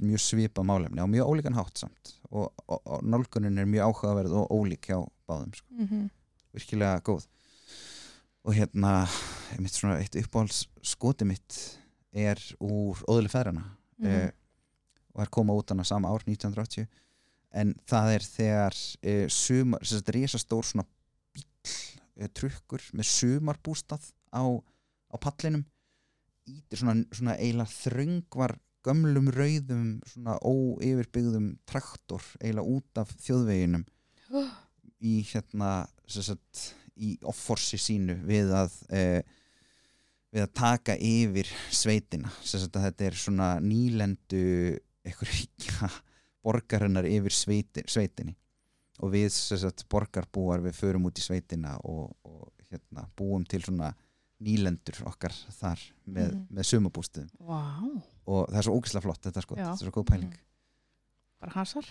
[0.03, 4.33] mjög svipað málefni á mjög ólíkan hátt samt og, og, og nálgunin er mjög áhugaverð
[4.33, 4.97] og ólík hjá
[5.27, 6.09] báðum sko Mhm.
[6.53, 7.27] virkilega góð
[8.43, 8.93] og hérna
[9.61, 11.57] mitt svona eitt uppáhalds skoti mitt
[12.13, 13.63] er úr Óðli feðrana
[13.99, 14.07] Mhm.
[14.09, 14.31] eh,
[15.15, 16.87] og er koma út hana sama ár 1980
[17.53, 20.85] en það er þegar eh, sumar, þess að risa stór svona
[21.33, 21.45] bíl,
[22.17, 24.41] eh, trukkur með sumarbústað á,
[25.13, 25.65] á pallinum.
[26.49, 33.85] Ítir svona, svona eiginlega þröngvar gömlum rauðum svona óyfirbyggðum traktor eiginlega út af þjóðveginum.
[35.03, 39.01] Í hérna sem sagt, í offorsi sínu við að e,
[40.33, 42.29] við að taka yfir sveitina.
[42.43, 45.89] Þetta er svona nýlendu ríkja
[46.43, 48.35] borgarinnar yfir sveiti, sveitinni.
[49.03, 53.91] Og við sagt borgarbúar við förum út í sveitina og, og hérna búum til svona
[54.43, 56.47] nýlendur okkar þar með, Mhm.
[56.51, 57.59] með sumabústuðum Vá,
[58.27, 60.33] og það er svo ógislega flott þetta sko, þetta er svo góð pæling.
[61.39, 61.85] Bara hasar.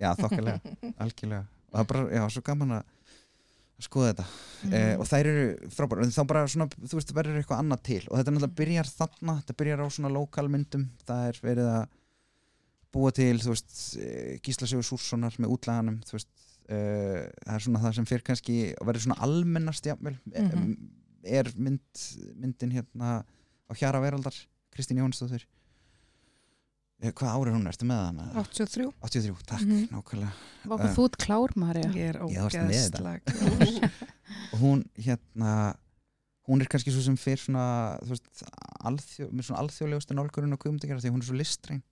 [0.00, 0.60] já þokkalega,
[1.04, 1.46] algjörlega.
[1.70, 2.84] Og það er bara, já, svo gaman að
[3.82, 4.24] skoða þetta.
[4.64, 4.72] Mhm.
[4.74, 8.02] eh, og þær eru frábæra en þá bara svona, þú veist, verður eitthvað annað til.
[8.10, 11.84] Og þetta náttúrulega byrjar þarna, þetta byrjar á svona lokalmyndum, það er verið að
[12.94, 16.30] búa til, þú veist eh, Gísla Sigur Súrssonar með útlaganum þú veist,
[16.70, 20.76] eh, það er svona það sem fyrir kannski og verður svona almennast jafnvel, Mhm.
[21.24, 22.04] er mynd
[22.36, 24.34] myndin hérna á Hjara Veraldar,
[24.70, 25.63] Kristín Jónsdóttir Eh,
[27.12, 28.24] hvað árið hún, ertu með hana?
[28.34, 29.88] 83 83, takk, Mhm.
[29.92, 30.32] nákvæmlega
[30.64, 30.94] Váka Eh.
[30.94, 31.90] þú ert klár, Marja.
[31.92, 32.30] Ég er og
[34.60, 35.74] hún hérna
[36.48, 38.42] hún er kannski svo sem fyrir svona þú veist,
[38.84, 41.82] alþjó, með svona alþjóðlegustu nálgurinn og kvömdingar því hún er svo listræn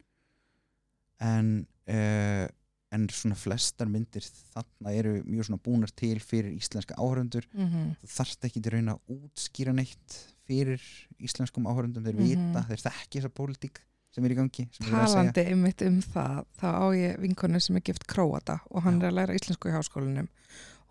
[1.20, 2.46] en uh,
[2.92, 4.20] en svona flestar myndir
[4.52, 7.96] þarna eru mjög svona búnar til fyrir íslenska áhörundur Mhm.
[8.02, 10.80] þú þarft ekki til að reyna að útskýra neitt fyrir
[11.20, 12.52] íslenskum áhörundum þeir Mhm.
[12.52, 13.76] vita, þeir þekki þessa pólitík
[14.12, 14.66] sem er í gangi.
[14.78, 19.06] Talandi einmitt um það, þá á ég vinkonu sem er gift króata og hann Já.
[19.06, 20.28] er að læra íslensku í háskólanum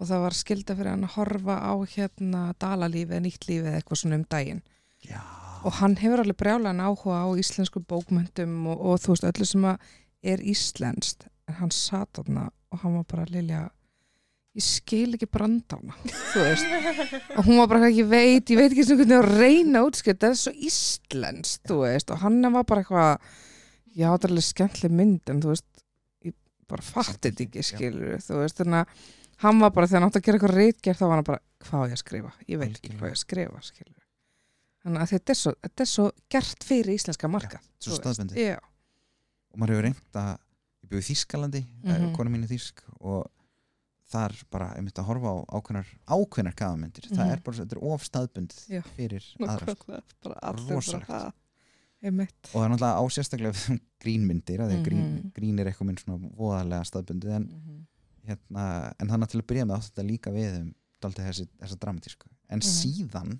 [0.02, 3.81] og það var skilda fyrir hann að horfa á hérna dalalífi eða nýtt lífi eða
[3.81, 4.64] eitthvað svona um daginn
[5.06, 5.22] Já,
[5.61, 9.68] og hann hefur alveg brjálan áhuga á íslensku bókmyndum og, og þú veist öllu sem
[10.34, 13.68] er íslenskt en hann sat þarna og hann var bara Lilja
[14.57, 17.14] ég skil ekki brandána þú veist.
[17.38, 20.34] Og hún var bara ekki veit, ég veit ekki sem hvernig að reyna útskilt, það
[20.34, 23.14] er svo íslenskt þú veist, og hann var bara eitthvað
[23.95, 25.69] já, það er alveg skemmtileg mynd en þú veist,
[26.28, 26.36] ég
[26.72, 29.10] bara fatti þetta ekki skilur, þú veist, þannig að
[29.45, 31.82] hann var bara, þegar hann átti að gera eitthvað reitgerð þá var hann bara, hvað
[31.82, 34.06] á ég að skrifa, ég veit ekki hvað ég að skrifa skilur,
[34.84, 38.57] þannig að þetta er svo, þetta er svo gert fyrir íslenska marka svo staðbendið já,
[39.52, 41.91] og maður hefur reynt að ég byrju Þískalandi, mm.
[41.91, 42.11] -hmm.
[42.18, 43.26] kona mín er Þísk og
[44.11, 47.31] þar bara einmitt að horfa á ákveðnar ákveðnar gafamyndir það Mhm.
[47.31, 48.81] er bara, þetta er of staðbundið Já.
[48.95, 49.75] fyrir aðra
[50.69, 51.07] Rosalegt.
[51.07, 51.33] bara, "Ha,
[52.03, 55.65] einmitt og það er náttúrulega á sérstaklega við grínmyndir að því að grín, grín er
[55.71, 57.85] eitthvað minn svona voðalega staðbundið en, Mhm.
[58.27, 61.47] hérna, en þannig að til að byrja með átt þetta líka við um dálítið þessi,
[61.61, 62.67] þessa dramatísku en Mhm.
[62.81, 63.39] síðan,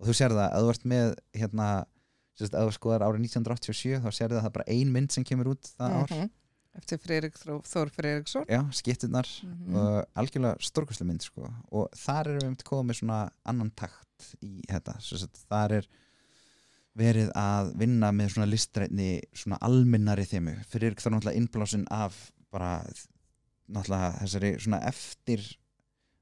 [0.00, 1.84] og þú sér það að þú ert með hérna,
[2.38, 5.12] sérst, að þú skoðar árið 1987 þá sér það að það er bara ein mynd
[5.12, 6.30] sem kemur út það ár Mhm.
[6.78, 8.46] Eftir Friðrik Þór Friðriksson.
[8.50, 9.76] Já, skiptirnar Mhm.
[9.76, 11.52] og algjörlega stórkvæslega mynd sko.
[11.72, 14.98] og þar erum við um til að koma með svona annan takt í þetta.
[15.48, 15.86] Þar er
[16.96, 20.64] verið að vinna með svona listrætni svona almennari þemu.
[20.70, 22.84] Fyrir ekki þá náttúrulega innblásin af bara
[23.70, 25.56] náttúrulega þessari svona eftir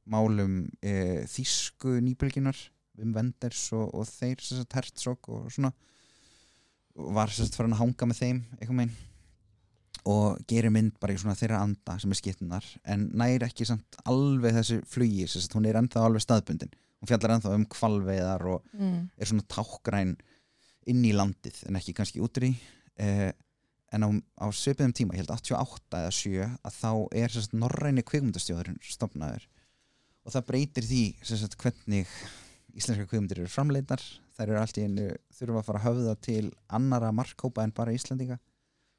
[0.09, 2.57] málum e, þýsku nýbylginar
[2.99, 4.37] Wim Wenders og, og þeir
[4.73, 5.73] Herzog og svona.
[6.97, 8.97] Og var sagt farin að hanga með þeim eitthvað megin
[10.09, 14.01] og gerir mynd bara í svona þeirra anda sem er skiptunar en næri ekki samt
[14.09, 16.73] alveg þessu flugi sem sagt hún er ennþá alveg staðbundin.
[17.03, 18.99] Hún fjallar ennþá um kvalveiðar og mm.
[19.19, 20.17] er svona tákgræn
[20.91, 22.53] inn í landið en ekki kannski út í
[22.99, 23.31] eh,
[23.93, 24.09] en á,
[24.43, 26.93] á svipiðum tíma, ég held 88 eða 7 að þá
[27.23, 29.45] er sagt, norræni kvikmyndastjóðurinn stopnaður
[30.23, 32.11] og það breytir því sagt, hvernig
[32.73, 34.03] íslenska kvikmyndir eru framleitar
[34.37, 37.95] þær eru allt í einu þurfa að fara að höfða til annara markkópa en bara
[37.95, 38.39] Íslandinga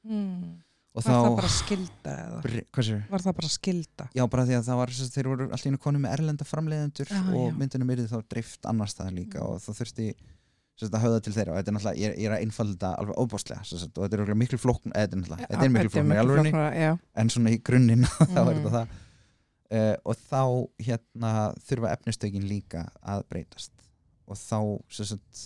[0.06, 0.54] mm.
[0.94, 2.42] Og Var það þá bara skilda eða?
[3.10, 4.06] Var það bara skilda?
[4.14, 7.10] Já, bara því að það var, þeir voru allt í einu konu með erlenda framleiðendur
[7.10, 7.56] Já, og já.
[7.58, 10.08] myndunum yrði þá dreift annars staðar líka og það þurfti
[10.84, 13.18] að höfða til þeirra og þetta er náttúrulega, ég er, ég er að einfalda alveg
[13.22, 16.90] óbáslega og þetta er miklu flókn eða þetta er er miklu flókn í já.
[17.14, 18.96] en svona í grunninn þá er þetta það
[19.74, 20.42] uh, og þá
[20.88, 21.30] hérna
[21.68, 23.72] þurfa efnistökin líka að breytast
[24.26, 24.58] og þá
[24.98, 25.44] sagt,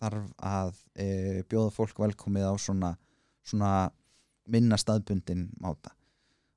[0.00, 2.94] þarf að uh, bjóða fólk velkomið á svona,
[3.44, 3.72] svona
[4.46, 5.92] minna staðbundin máta.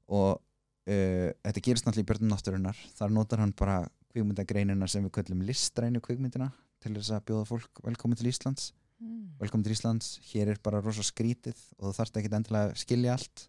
[0.09, 3.79] Og uh, þetta gerist náttúrulega í björnum náttúrunar þar notar hann bara
[4.13, 6.51] kvikmyndagreinina sem við köllum listrænu kvikmyndina
[6.81, 8.71] til þess að bjóða fólk velkomið til Íslands.
[9.39, 13.13] Velkomin til Íslands, hér er bara rosa skrítið og þú þarfst ekki endilega að skilja
[13.15, 13.45] allt.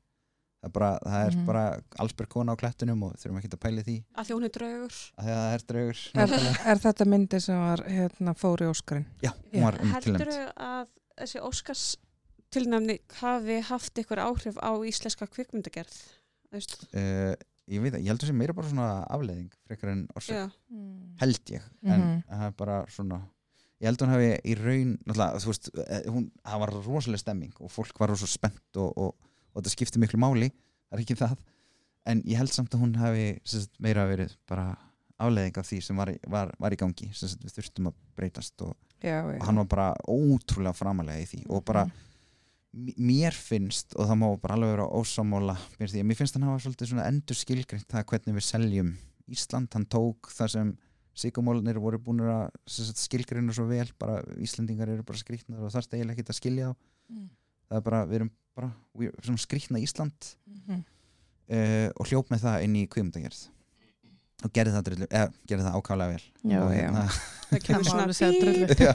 [0.60, 1.46] Það er bara, það er Mhm.
[1.46, 1.62] bara
[2.04, 3.96] allsberg kona á klettunum og þurfum ekki að pæli því.
[4.14, 4.98] Að er draugur.
[5.18, 6.34] Að það er draugur Er,
[6.70, 9.06] er þetta myndi sem var hérna, fóri Óskarinn?
[9.22, 10.86] já, hún var um heldur tilnæmt að
[11.18, 11.96] þessi Óskars
[12.54, 15.94] tilnæmni hafi haft ykkur áhrif á íslenska kvikmyndagerð
[16.94, 17.34] uh,
[17.70, 20.48] ég veit að, ég heldur sem meira bara svona afleiðing frekar en orsök, já,
[21.22, 22.22] held ég en Mhm.
[22.26, 23.20] það er bara svona
[23.80, 27.54] ég held hún hafi í raun náttúrulega, þú veist, eh, hún, það var rosalega stemming
[27.60, 29.14] og fólk var rosa spennt og, og,
[29.54, 30.50] og þetta skipti miklu máli,
[30.90, 31.36] það er ekki það
[32.10, 34.74] en ég held samt að hún hafi sagt, meira verið bara
[35.20, 38.62] afleiðing af því sem var, var, var í gangi sem sagt, við þurftum að breytast
[38.66, 39.38] og, Já, já.
[39.38, 41.92] og hann var bara ótrúlega framalega í því og bara m-
[42.72, 46.92] mér finnst og það má bara alveg vera ósamála mér, að finnst hann hafa svolítið
[46.92, 48.92] svona endur skilgreint það hvernig við seljum
[49.30, 50.70] Ísland hann tók það sem
[51.20, 56.18] sigumólanir voru búin að skilgreina svo vel bara Íslandingar eru bara skrýtnar og þarst eiginlega
[56.22, 56.76] ekki að skilja þá
[57.10, 57.24] Mm.
[57.66, 60.84] það er bara, við erum bara we, svona skrýtna Ísland Mhm.
[61.50, 63.40] uh, og hljóp með það inn í kvikmyndagerð
[64.44, 66.22] og gerði það, drullu, eða, gerði það ákvæmlega vel
[66.54, 66.78] Já, og, já.
[66.78, 67.18] hérna, það
[67.50, 68.66] Það kemur svona alveg segja drullu.
[68.86, 68.92] Já.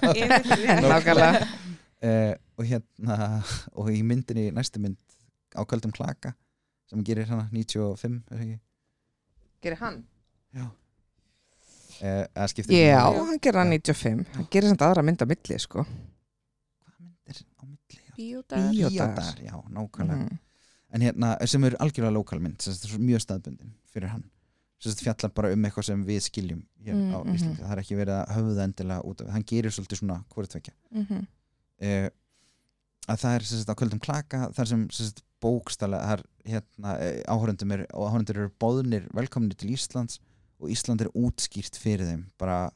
[0.88, 1.48] Nákvæmlega.
[2.04, 3.44] Uh, og hérna
[3.80, 4.98] og í myndinni, næstu mynd
[5.56, 6.34] á Köldum Klaka
[6.90, 8.60] sem gerir hana 95 er það ekki?
[9.66, 10.02] Gerir hann?
[10.56, 10.66] Já
[12.02, 12.26] uh,
[12.70, 14.26] Já, hann gerir hann 95.
[14.36, 15.86] Hann gerir samt aðra mynd á milli, sko.
[16.86, 18.02] Hvaða myndir á milli?
[18.16, 18.72] Bíódagar.
[18.72, 20.38] Bíódagar, já, nákvæmlega Mhm.
[20.96, 24.24] en hérna, sem er algjörlega lokalmynd sem sagt, mjög staðbundin fyrir hann
[24.80, 27.34] sem sagt, fjallar bara um eitthvað sem við skiljum hér Mm, á mhm.
[27.36, 30.50] Íslandi, það er ekki verið að höfða endilega út af, hann gerir svolítið svona hvort
[30.54, 31.26] tvekja Mhm.
[31.84, 32.08] Uh,
[33.06, 37.20] að það er sagt, á kvöldum klaka þar sem, sagt, bókstala það er, hérna, eh,
[37.30, 40.20] áhörundum er og áhörundur eru bóðnir velkominni til Íslands
[40.62, 42.24] og Ísland er útskýrt fyrir þeim.
[42.40, 42.70] Bara,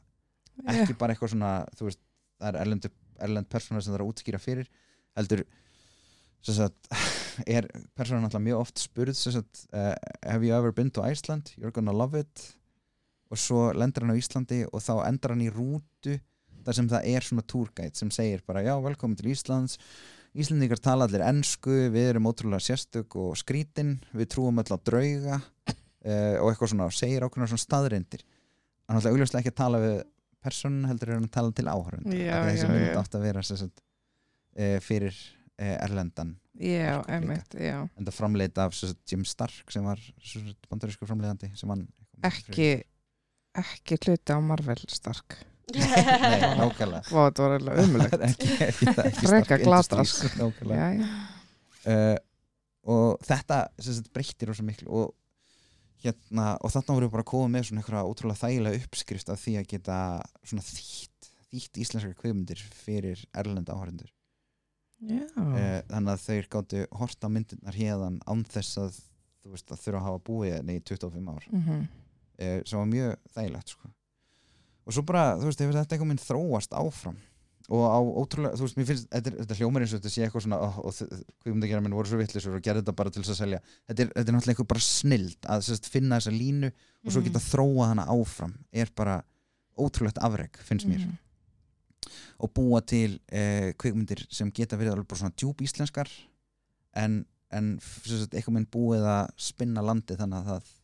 [0.68, 2.02] ekki bara eitthvað svona þú veist,
[2.38, 2.92] það er erlendu,
[3.26, 4.70] erlend persóna sem það er að útskýra fyrir
[5.18, 5.44] heldur
[6.46, 6.88] sagt,
[7.56, 7.68] er
[7.98, 11.52] persónan alltaf mjög oft spurð sagt, uh, have you ever been to Iceland?
[11.56, 12.46] You're gonna love it.
[13.30, 16.18] Og svo lendur hann á Íslandi og þá endar hann í rútu
[16.70, 19.76] þar sem það er svona tourguide sem segir bara já, velkomin til Íslands
[20.30, 25.40] Íslandingar tala allir ensku við erum ótrúlega sérstök og skrítin við trúum öll á drauga
[25.40, 29.82] uh, og eitthvað svona, segir ákveðna svona staðrindir hann er alltaf augljóslega ekki að tala
[29.82, 29.96] við
[30.40, 32.94] personun heldur er hann að tala til áhörund Já, þessi já, mynd já.
[33.02, 33.82] átt að vera sem sagt,
[34.54, 37.80] uh, fyrir uh, Erlendan Já, einmitt, já.
[37.82, 40.00] en það framleita af sem sagt, Jim Stark sem var
[40.70, 41.88] bandarísku framleiðandi sem hann
[42.26, 42.72] Ekki,
[43.56, 45.38] ekki hluti á Marvel Stark.
[45.74, 48.14] Nei, nákvæmlega Vá, þetta var alveg umulegt.
[49.64, 51.08] glatað, Industries, nákvæmlega Já, já.
[51.94, 52.18] uh,
[52.96, 53.58] og þetta
[54.14, 55.10] breyttir rosa miklu og
[56.00, 59.42] hérna, og þarna voru við bara að koma með svona einhverja ótrúlega þægilega uppskrift af
[59.42, 59.98] því að geta
[60.48, 64.08] svona þýtt þýtt íslenskar kveimyndir fyrir erlenda áhörundur
[65.00, 65.20] Já.
[65.36, 68.98] uh, þannig að þeir gáttu hort á myndirnar hérðan án þess að
[69.40, 71.78] þú veist að þurfa að hafa búið hérna í 25 ár Mhm.
[72.40, 73.88] uh, sem var mjög þægilegt sko.
[74.90, 77.18] Og svo bara, þú veist, hefur þetta eitthvað minn þróast áfram
[77.70, 80.42] og á ótrúlega, þú veist, mér finnst þetta, þetta hljómar eins og þetta sé eitthvað
[80.42, 80.96] svona oh, og
[81.44, 84.08] kvikmyndagjara minn voru svo vittlisur og gerði þetta bara til þess að selja þetta er,
[84.16, 87.28] þetta er náttúrulega eitthvað bara snild að sérst, finna þessa línu og svo Mhm.
[87.28, 89.20] geta þróa hana áfram er bara
[89.78, 91.14] ótrúlegt afreg, finnst mér Mhm.
[92.40, 96.08] og búa til eh, kvikmyndir sem geta verið alveg bara svona djúb íslenskar
[96.96, 100.74] en, en sagt, eitthvað minn búið að spinna landi þannig að það,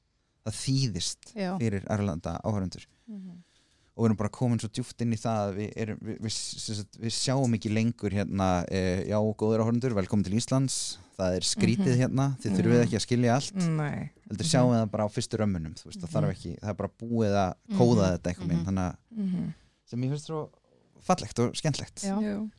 [0.47, 1.51] það þýðist Já.
[1.59, 3.43] fyrir Erlanda áhörundur Mhm.
[3.97, 6.81] Og við erum bara komin svo djúft inn í það að við, erum, við, við,
[7.01, 11.93] við sjáum ekki lengur hérna, e, já, góður áhörundur, velkomin til Íslands það er skrítið
[11.95, 12.01] Mhm.
[12.03, 12.57] hérna þið Mhm.
[12.59, 14.11] þurfum ekki að skilja allt Nei.
[14.29, 16.35] heldur sjáum við það bara á fyrstu römmunum þú veist, það þarf Mhm.
[16.37, 18.13] ekki, það er bara búið að kóða Mhm.
[18.13, 18.67] þetta einhvern veginn, Mhm.
[18.69, 19.55] þannig að Mhm.
[19.87, 20.51] sem ég finnst svo
[21.01, 22.51] fallegt og skemmtlegt og,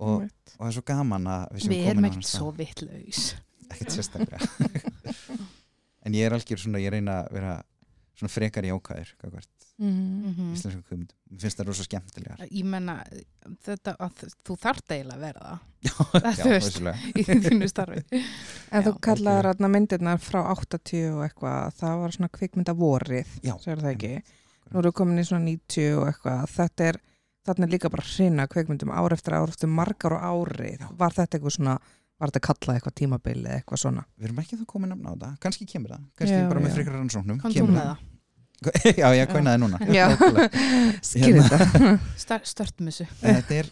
[0.00, 0.22] og
[0.58, 3.34] það er svo gaman að við séum Við komin erum ekkert svo vittlaus.
[3.70, 4.40] ekkert sérstaklega
[6.04, 7.62] en ég er algjör svona, ég reyna að vera
[8.20, 8.66] svona frekar
[9.80, 10.34] Mhm.
[10.36, 10.50] Mm.
[10.52, 12.98] íslenskum kvömyndum, mér finnst það rosa skemmtilegar Ég menna,
[13.64, 15.94] þetta, að, þú þarft eiginlega að vera það já,
[16.42, 16.80] þú veist.
[17.16, 18.02] í þínu starfi.
[18.76, 18.98] En þú Já.
[19.06, 23.94] kallaði þarna myndirnar frá 80 og eitthvað, það var svona kvikmynda vorið, Já, sér það
[23.94, 24.12] ekki?
[24.70, 27.00] Nú erum við komin í svona 90 og eitthvað, þetta er,
[27.48, 30.76] þarna er líka bara hrina kvikmyndum ár eftir ár eftir margar og árið.
[30.84, 30.90] Já.
[31.00, 31.78] Var þetta eitthvað svona,
[32.20, 34.04] var þetta kallað eitthvað tímabili eða eitthvað svona?
[34.18, 36.70] við erum ekki þá komið nafna á það, kannski kemur það kannski Já, bara með
[36.70, 36.74] já.
[36.78, 38.06] frekar rannsóknum Komdu kemur með það.
[39.00, 40.48] já, ég kvænaði núna Hérna.
[41.00, 41.92] þetta.
[42.20, 43.06] Start, startum þessu.
[43.24, 43.70] En þetta er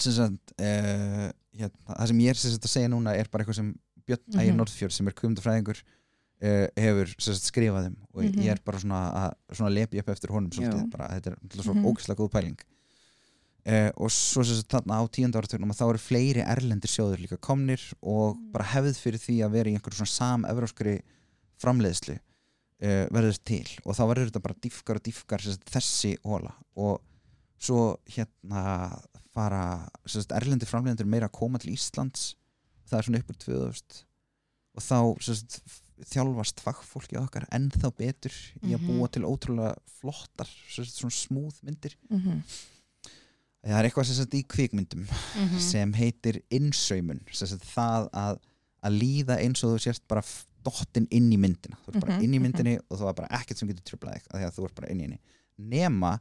[0.00, 3.44] sem sagt, uh, hérna, það sem ég er sem sagt, að segja núna er bara
[3.44, 3.72] eitthvað sem
[4.08, 4.56] Björn Ægir Mhm.
[4.62, 8.40] Norðfjörð sem er kvöndafræðingur uh, hefur sem sagt, skrifað um og Mhm.
[8.42, 11.74] ég er bara svona að svona lepi upp eftir honum svolítið, bara, þetta er svo
[11.76, 11.84] Mhm.
[11.92, 12.56] ógæslega góð pæling
[13.66, 17.80] uh, og svo sem þarna á tíunda áratögnum þá eru fleiri erlendir sjóður líka komnir
[18.02, 18.52] og Mm.
[18.52, 20.96] bara hefð fyrir því að vera í einhverjum svona sam-evróskri
[21.62, 25.40] framleiðslu uh, verður til og þá verður þetta bara diffkar og diffkar
[25.70, 27.00] þessi hóla og
[27.62, 28.64] svo hérna
[29.32, 32.34] fara sagt, erlendi framleiðendur meira að koma til Íslands
[32.90, 34.02] það er svona upp úr 2000
[34.72, 34.98] og þá
[35.28, 35.60] sagt,
[36.12, 38.34] þjálfast fagfólki okkar ennþá betur
[38.64, 38.88] í að Mhm.
[38.88, 42.42] búa til ótrúlega flottar sagt, svona smúð myndir Mhm.
[43.64, 45.58] Það er eitthvað sem sagt, í kvikmyndum Mhm.
[45.60, 48.38] sem heitir innsaumun sem sagt, það að,
[48.82, 50.22] að líða eins og þú sérst bara
[50.64, 52.42] dottinn inn í myndina þú ert bara Mhm, inn í mhm.
[52.48, 54.74] myndinni og það er bara ekkert sem getur tröflað þig af því að þú ert
[54.74, 55.18] bara inn í henni
[55.58, 56.12] nema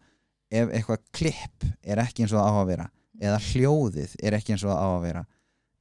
[0.52, 2.90] ef eitthvað klipp er ekki eins og það á að vera
[3.22, 5.26] eða hljóðið er ekki eins og það á að vera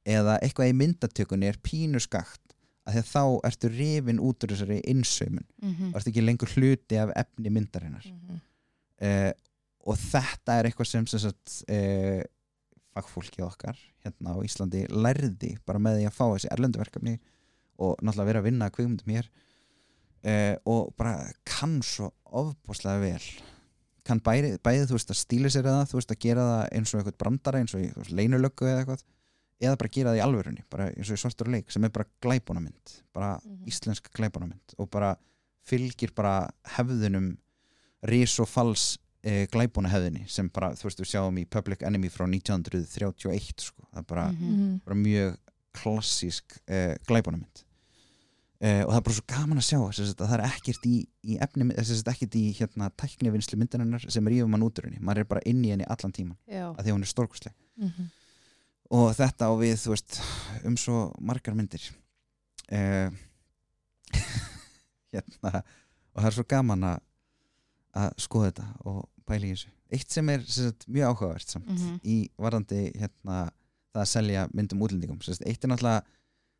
[0.05, 2.55] eða eitthvað í myndatökunni er pínu skakt
[2.85, 5.89] af því að þá ertu rifin út úr þessari innsaumun Mhm.
[5.93, 8.05] og ertu ekki lengur hluti af efni myndarinnar
[9.01, 9.31] uh,
[9.87, 12.21] og þetta er eitthvað sem, sem sagt, uh,
[12.93, 17.15] fagfólki okkar hérna á Íslandi lærði bara með því að fá þessi erlenduverkefni
[17.81, 19.29] og náttúrulega vera að vinna að kvikmyndum hér
[20.27, 21.15] uh, og bara
[21.47, 23.23] kann svo ofbúslega vel
[24.07, 26.91] kann bæði, bæði þú veist að stíla sér það þú veist að gera það eins
[26.93, 29.03] og eitthvað brandara eins og leinulöggu eða eitthvað
[29.61, 32.07] eða bara gera það í alvörunni, bara eins og í svartur leik sem er bara
[32.25, 33.67] glæbunamynd, bara Mhm.
[33.69, 35.11] íslensk glæbunamynd og bara
[35.61, 37.37] fylgir bara hefðunum
[38.09, 42.25] ris og fals e, glæbunahefðinni sem bara, þú veist, við sjáum í Public Enemy frá
[42.27, 43.83] 1931 sko.
[43.93, 44.53] það er bara, Mhm.
[44.53, 44.79] Mhm.
[44.85, 45.37] bara mjög
[45.73, 47.63] klassísk e, glæbunamynd
[48.61, 51.07] e, og það er bara svo gaman að sjá þess að það er ekkert í,
[51.23, 54.85] í efni þess að ekkert í hérna tæknivinnslu myndarinnar sem er yfir mann út úr
[54.89, 56.73] henni, maður er bara inn í henni allan tíman, Já.
[56.75, 58.09] að því að hún er stórkustleg Mhm.
[58.91, 60.21] og þetta á við, þú veist
[60.65, 61.81] um svo margar myndir
[65.11, 65.61] hérna
[66.13, 66.99] og það er svo gaman að
[67.91, 68.99] að skoða þetta og
[69.31, 69.71] pæla í þessu.
[69.91, 71.99] Eitt sem er sagt, mjög áhugavert samt Mhm.
[72.03, 73.51] í varðandi hérna,
[73.93, 75.21] það að selja myndum útlendingum.
[75.23, 76.03] Sagt, eitt er náttúrulega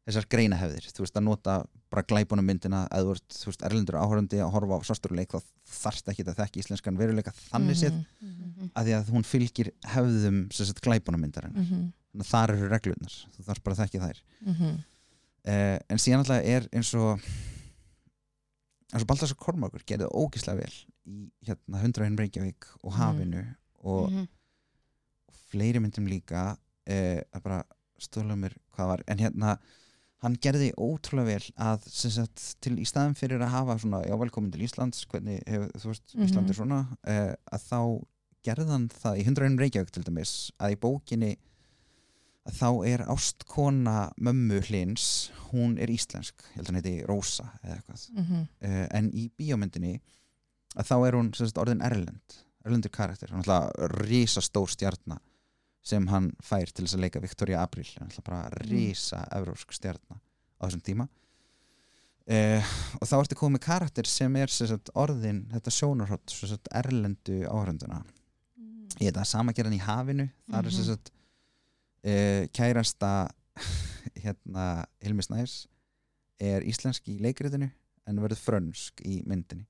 [0.07, 1.53] þessar greinahefðir, þú veist að nota
[1.91, 6.07] bara glæbunum myndina að þú þú veist, erlendur áhörandi að horfa á svarturleik þá þarft
[6.09, 8.71] ekki að þekki íslenskan veruleika þannig séð Mhm.
[8.75, 11.61] að því að hún fylgir hefðum sagt glæbunum myndarinnar.
[11.61, 11.93] Mhm.
[12.11, 13.13] þannig að þar eru reglurnar.
[13.37, 14.17] Þú þarf bara að þekki þær.
[15.47, 17.19] Uh, en síðan alltaf er eins og
[18.93, 20.73] eins og Baltasar Kormákur gerði ógislega vel
[21.07, 22.99] í hérna 101 Reykjavík og Mhm.
[22.99, 23.43] Hafinu
[23.83, 24.27] og Mhm.
[25.51, 26.51] fleiri myndum líka
[26.87, 27.63] uh, að bara
[28.01, 29.57] stóla mér hvað var en hérna
[30.21, 34.51] hann gerði ótrúlega vel að sagt, til í staðin fyrir að hafa svona já velkomin
[34.53, 36.23] til Íslands hvernig hefur, þú veist, Mhm.
[36.27, 38.05] Ísland er svona uh, að þá
[38.43, 41.37] gerði hann það í 101 Reykjavík til dæmis að í bókinni
[42.47, 47.51] að þá er ástkona mömmu hlins, hún er íslensk ég held að hann heiti Rósa
[47.63, 48.47] eða eitthvað Mhm.
[48.63, 49.99] uh, en í bíómyndinni
[50.77, 55.17] að þá er hún sagt, orðin erlend erlendur karakter, hann er alltaf risastór stjarna
[55.83, 59.73] sem hann fær til þess að leika Victoria Abril, hann er alltaf bara risa evrósk
[59.73, 60.19] stjarna
[60.61, 61.07] á þessum tíma.
[62.31, 62.61] Uh,
[63.01, 66.35] og þá ertu komið karakter sem er sagt, orðin þetta sjónarhótt,
[66.77, 68.03] erlendu áhörnduna
[69.01, 70.27] ég þetta sama gerðan í hafinu.
[70.51, 70.91] Það er sem Mhm.
[70.91, 71.11] sagt
[72.05, 73.11] uh, kærasta
[74.23, 75.65] hérna Hilmi Snæs
[76.39, 77.71] er íslensk í leikritinu
[78.07, 79.65] en verður frönsk í myndinni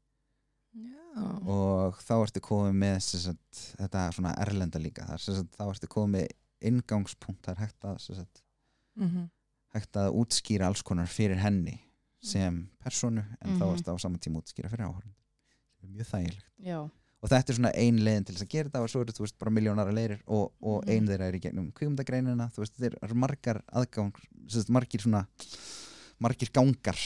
[0.71, 1.23] Já.
[1.45, 6.27] og þá ertu komið með sagt, þetta svona erlenda líka sem sagt, þá ertu komið
[6.61, 8.41] ingangspunkt það er hægt að, sagt,
[8.95, 9.29] Mhm.
[9.73, 11.79] hægt að útskýra alls konar fyrir henni
[12.21, 13.75] sem personu en þá Mhm.
[13.77, 15.11] ertu á saman tíma útskýra fyrir áhörn
[15.91, 16.79] mjög þægilegt Já.
[17.23, 19.19] og þetta er svona ein leiðin til þess að gera þetta og svo eru þú
[19.25, 22.95] veist bara miljónara leirir og, og ein þeirra er í gegnum kvikmyndagreinina þú veist þeir
[23.03, 24.13] eru margar aðgang
[24.69, 25.25] margir svona
[26.21, 26.97] margir gangar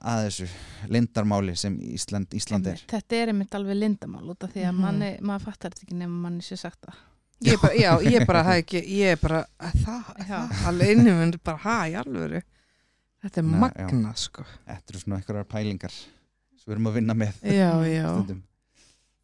[0.00, 0.46] að þessu
[0.92, 2.80] lindarmáli sem Ísland, Ísland er.
[2.88, 4.80] Þetta er einmitt alveg lindamál út af því að Mhm.
[4.86, 6.94] manni, maður fattar þetta ekki nema manni sé sagt það.
[7.42, 11.34] Ég bara, já, ég bara, það ekki, ég bara, að það, það, alveg inni minn
[11.44, 12.42] bara, ha, í alvöru.
[13.22, 14.44] Þetta er magna, sko.
[14.66, 18.42] Þetta eru svona einhverjar pælingar sem við erum að vinna með Já, já, stundum.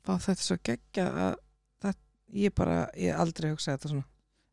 [0.06, 1.34] Vá, þetta er svo geggja að
[1.82, 1.96] það,
[2.44, 4.04] ég bara, ég aldrei hugsaði þetta svona.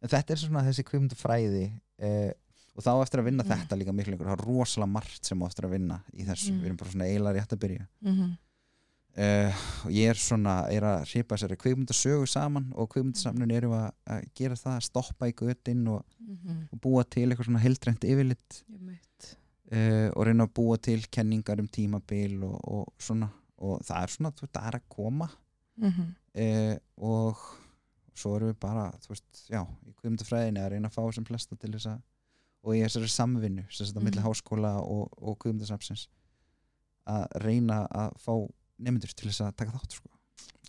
[0.06, 1.66] En þetta er svona þessi kvimdufræði
[2.00, 2.32] eh,
[2.76, 3.50] og þá eftir að vinna Mm.
[3.56, 6.60] þetta líka miklu lengur, það er rosalega margt sem eftir að vinna í þessu, Mm.
[6.62, 8.32] við erum bara svona eiginlega rétt að byrja Mm -hmm.
[9.18, 9.54] uh,
[9.86, 14.26] og ég er svona, er að hripa þessari kvikmyndasögu saman og kvikmyndasamnun erum að, að
[14.36, 16.04] gera það, að stoppa í götin og,
[16.74, 18.64] og búa til eitthvað svona heildrænt yfirlitt
[19.72, 24.08] uh, og reyna að búa til kenningar um tímabil og, og svona og það er
[24.12, 25.30] svona, þú veist, það er að koma
[25.78, 26.10] Mm -hmm.
[26.40, 27.38] uh, og
[28.16, 31.56] svo erum við bara, þú veist, já í kvikmyndafræðinni að reyna að fá sem flesta
[31.56, 32.02] til þess að
[32.66, 34.06] og í þessari samvinnu sem þetta mm.
[34.10, 34.28] milli Mhm.
[34.28, 36.08] háskóla og, og kvikmyndasafnsins
[37.06, 38.34] að reyna að fá
[38.82, 40.10] nefndur til þess að taka þátt sko.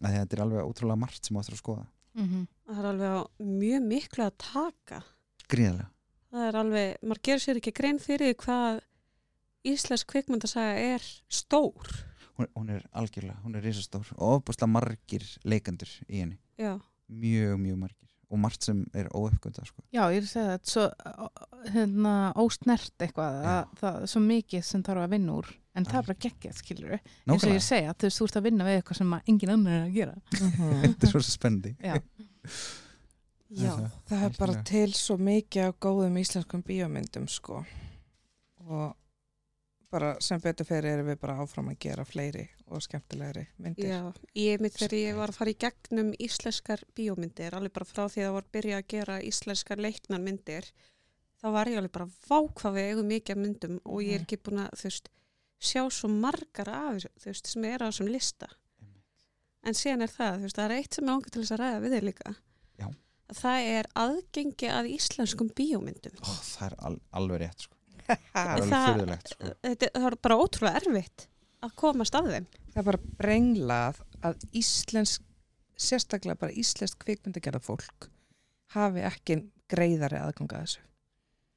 [0.05, 1.87] að því að þetta er alveg ótrúlega margt sem áttur að skoða
[2.17, 2.47] Mhm.
[2.69, 5.03] það er alveg mjög miklu að taka
[5.49, 5.91] gríðarlega
[6.33, 8.81] það er alveg, maður gerur sér ekki grein fyrir hvað
[9.67, 11.89] íslensk kvikmyndasaga er stór
[12.39, 16.77] hún, hún er algjörlega, hún er risastór og ofbúslega margir leikandur í henni já,
[17.09, 19.85] mjög, mjög margir og margt sem er óuppgönda sko.
[19.95, 20.87] Já, ég er að segja þetta svo
[21.75, 26.01] hérna, ósnert eitthvað að, það er svo mikið sem þarf að vinna úr en það
[26.01, 28.49] er bara geggjað, skilur við eins og ég Nákvæmlega, segja, þú veist, þú ert að
[28.49, 30.17] vinna við eitthvað sem að engin annar er að gera.
[30.87, 31.73] Þetta er svo spennandi.
[31.85, 31.97] Já,
[33.47, 37.61] Já, Það er það er bara til svo mikið af góðum íslenskum bíómyndum sko.
[38.67, 38.89] Og
[39.91, 43.87] bara sem betur fyrir erum við bara áfram að gera fleiri og skemmtilegri myndir.
[43.89, 48.05] já ég mitt þegar ég var að fara í gegnum íslenskar bíómyndir, alveg bara frá
[48.09, 50.71] því að það var byrjað að gera íslenskar leiknar myndir
[51.43, 54.27] þá var ég alveg bara vákvað við eigum mikið af myndum og ég er Mhm.
[54.27, 55.09] ekki búin að þú veist,
[55.61, 58.49] sjá svo margar af þú veist, sem er á þessum lista
[59.67, 61.61] en síðan er það, þú veist, það er eitt sem er langar til þess að
[61.63, 62.35] ræða við þig líka
[62.79, 62.87] Já.
[63.31, 66.33] að það er aðgengi að íslenskum bíómyndum Ó,
[68.07, 69.53] það er sko.
[69.63, 71.27] þetta, það er bara ótrúlega erfitt
[71.67, 72.47] að komast að þeim.
[72.73, 75.25] Það er bara brenglað að íslensk,
[75.77, 78.09] sérstaklega bara íslensk kvikmyndagerða fólk
[78.77, 80.87] hafi ekki greiðari aðganga að þessu.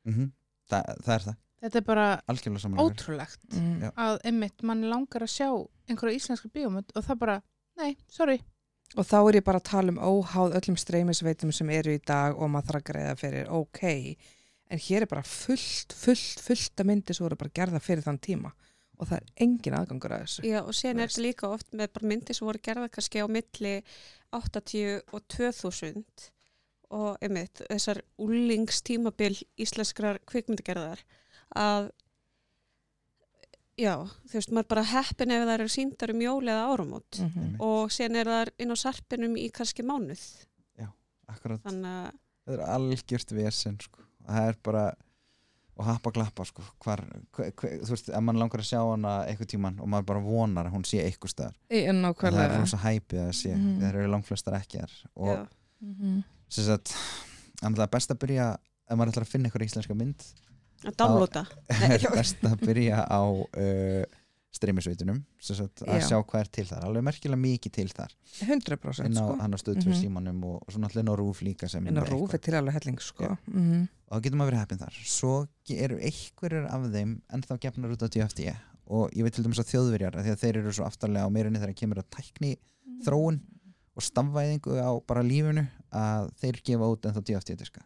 [0.09, 0.31] mm
[0.69, 2.07] Þa, það er það, þetta er bara
[2.77, 3.91] ótrúlegt Mm.
[3.97, 5.47] Að einmitt mann langar að sjá
[5.89, 7.37] einhverja íslenska bíómynd og það bara,
[7.79, 8.37] nei, sorry.
[8.97, 12.37] Og þá er ég bara að tala um óháð öllum streymisveitum sem eru í dag
[12.37, 13.81] og maður þarf að greiða fyrir, ok,
[14.69, 18.19] en hér er bara fullt, fullt, fullt að myndi svo eru bara gerða fyrir þann
[18.21, 18.51] tíma
[18.99, 20.43] og það er engin aðgangur að þessu.
[20.49, 23.27] Já, og síðan er þetta líka oft með bara myndir sem voru gerða kannski á
[23.31, 23.75] milli
[24.35, 26.27] 80 og 2000
[26.99, 31.05] og einmitt þessar úlingstímabil íslenskrar kvikmyndagerðar
[31.55, 31.89] að
[33.79, 33.93] já,
[34.27, 37.55] þú veist, maður bara heppin ef það eru síndar um jól eða áramót Mm -hmm.
[37.59, 40.45] Og síðan er það inn á sarpinum í kannski mánuð
[41.29, 42.11] Akkurat, þannig að
[42.45, 44.05] það er algjört vesen sko.
[44.29, 44.83] Það er bara
[45.79, 46.61] og happa glappa sko.
[46.83, 46.99] hvar,
[47.31, 50.19] hver, hver, þú veist, ef mann langar að sjá hana eitthvað tíman og maður bara
[50.25, 53.79] vonar að hún sé eitthvað staðar En það er rosa hæpið að sé Mhm.
[53.79, 55.47] það eru langflestar ekki þar og já,
[55.81, 56.23] Mhm.
[56.49, 56.93] sem sagt,
[57.75, 58.57] það er best að byrja
[58.89, 60.25] ef maður ætlar að finna eitthvað íslenska mynd
[60.83, 61.45] að downloada
[62.19, 64.03] best að byrja á uh,
[64.51, 66.07] streymisveitunum sem sagt, að Já.
[66.09, 68.11] sjá hvað er til þar alveg merkilega mikið til þar
[68.41, 69.35] 100% inn á sko.
[69.39, 69.99] hann á stöðtöð Mhm.
[70.01, 72.09] símanum og, og svo náttúrulega inn á rúf líka sem En að er
[72.41, 73.23] til alveg helling sko.
[73.23, 73.37] Já.
[74.09, 74.95] Mm og þá getur maður verið heppin þar.
[75.05, 75.33] Svo
[75.69, 78.47] eru einhverjur af þeim ennþá gefnar út á DFD
[78.89, 81.61] og ég veit til dæmis að þjóðverjar því að þeir eru svo aftarlega á meirinni
[81.61, 82.55] þegar kemur að tækni
[83.05, 83.37] þróun
[83.93, 87.83] og stafvæðingu á bara lífinu að þeir gefa út ennþá DFD diska.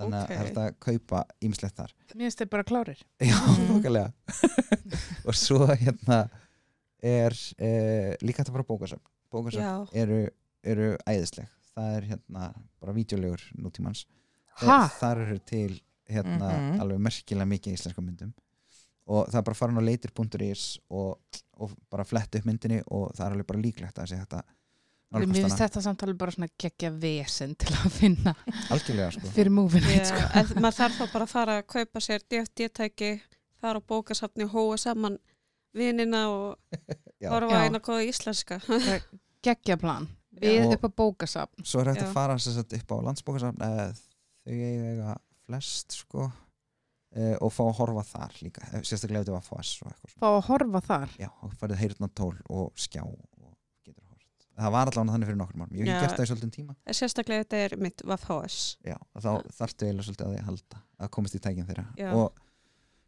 [0.00, 0.30] Þannig Ok.
[0.32, 1.92] að það er að kaupa ímislegt þar.
[2.14, 3.02] Mér finnst þið bara klárir.
[3.30, 3.36] Já,
[3.68, 4.12] nokkulega
[5.28, 6.22] og svo hérna
[7.04, 9.04] er eh, líka þetta bara bókasöfn.
[9.28, 10.22] Bókasöfn eru,
[10.64, 11.52] eru æðisleg.
[11.74, 12.48] Það er hérna
[12.80, 14.06] bara vídeolegur nútímans.
[14.08, 14.19] Ha?
[14.66, 15.80] Þar- þar eru til
[16.10, 16.80] hérna Mhm.
[16.80, 18.32] alveg merkilega mikið íslenska myndum.
[19.06, 21.18] Og það er bara að fara inn á leitir.is og,
[21.58, 24.42] og bara fletta upp myndinni og það er alveg bara líklegt að sé þetta
[25.12, 28.34] mér finnst þetta samtali bara svona geggja vesen til að finna
[28.70, 29.26] algjörlega sko.
[29.34, 30.38] fyrir movie night Já, sko.
[30.38, 33.20] en maður þarf þá bara að fara að kaupa sér DFD-tæki,
[33.60, 35.18] fara á bókasafni og hóa saman
[35.74, 36.56] vinina og
[37.32, 38.60] horfa á eina góða íslenska.
[39.42, 40.06] Geggja plan.
[40.40, 41.64] Við Og- upp á bókasafn.
[41.66, 42.06] Svo er hægt Já.
[42.06, 43.88] að fara upp á landsbókasafn eða
[44.50, 45.16] þau eiga
[45.46, 46.30] flest sko.
[47.10, 50.10] E, og fá að horfa þar líka eh, sérstaklega ef þetta var FOS og eitthvað
[50.12, 50.20] svona.
[50.22, 51.14] fá að horfa þar?
[51.18, 55.40] Já, og færið heyrna tól og skjá og getur hort það var allavega þannig fyrir
[55.40, 55.96] nokkur mörgum ég hef Já.
[55.96, 56.76] ekki gert það í svolítið tíma.
[57.00, 60.80] Sérstaklega þetta er mitt VFHS já, og þá þarftu eiginlega svolítið að því að halda
[61.02, 61.86] að komast í tækin þeirra.
[61.98, 62.10] Já.
[62.14, 62.46] og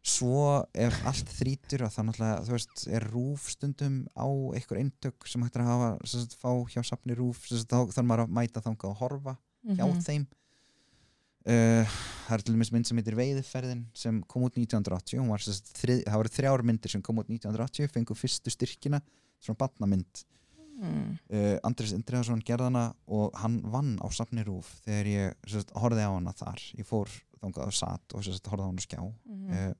[0.03, 0.43] svo
[0.75, 5.55] ef allt þrítur þá náttúrulega, þú veist, er rúf stundum á einhver eintök sem hægt
[5.55, 8.89] er að hafa sagt, fá hjá safni rúf sagt, þá þarf maður að mæta þangað
[8.91, 10.01] og horfa hjá Mhm.
[10.03, 10.25] þeim
[11.47, 11.95] uh,
[12.27, 15.39] það er til dæmis mynd sem heitir Veiðiferðin sem kom út 1980 Hún var,
[15.79, 19.01] þrið, það voru þrjár myndir sem kom út 1980 fengu fyrstu styrkina
[19.43, 20.23] svona batnamynd
[20.73, 21.19] Mm.
[21.29, 26.09] uh, Andris Indriðarsson gerðana og hann vann á safni rúf þegar ég sagt, horfði á
[26.09, 29.51] hana þar ég fór þangað og satt og sagt, horfði á hana skjá Mm.
[29.53, 29.75] uh,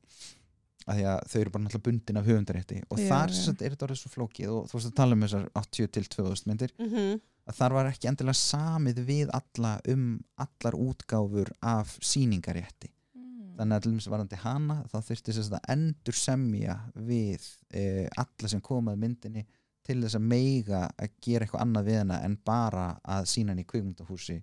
[0.86, 3.42] að því að þau eru bara náttúrulega bundin af höfundarétti og Já, þar já.
[3.42, 6.04] sagt, er þetta orðið svo flókið og þú veist að tala um þessar 80 til
[6.14, 7.22] 2000 myndir Mhm.
[7.50, 10.06] Að þar var ekki endilega samið við alla um
[10.46, 13.58] allar útgáfur af sýningarétti Mm.
[13.60, 17.84] þannig að til dæmis varandi hana þá þurfti þess að endur semja við e,
[18.18, 19.44] alla sem komað myndinni
[19.86, 23.62] til þess að meiga að gera eitthvað annað við hana en bara að sína hann
[23.62, 24.40] í kvikmyndahúsi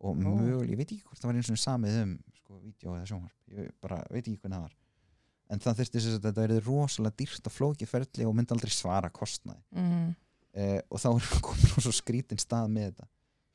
[0.00, 0.20] og Ó.
[0.22, 3.58] mögulega, ég veit ekki hvort það var eins og samið um sko, vídeo eða sjónvarp
[3.58, 4.76] ég bara veit ekki hvernig það var
[5.50, 8.72] en það þurfti þess að þetta verið rosalega dýrt og flókið ferli og myndi aldrei
[8.72, 10.14] svara kostnaði Mm.
[10.54, 13.08] Eh, og þá er komin á svo skrítin stað með þetta.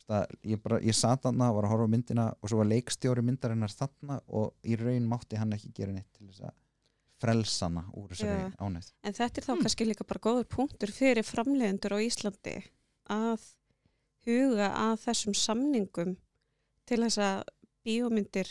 [0.05, 2.67] Það, ég, bara, ég sat þarna og var að horfa á myndina og svo var
[2.69, 6.53] leikstjóri myndarinnar þarna og í raun mátti hann ekki gera neitt til þess að
[7.25, 9.63] frelsa hana úr þessari ánægð En þetta er þá Hmm.
[9.65, 12.55] kannski líka bara góður punktur fyrir framleiðendur á Íslandi
[13.09, 13.47] að
[14.27, 16.15] huga að þessum samningum
[16.85, 17.43] til þess að
[17.85, 18.49] bíómyndir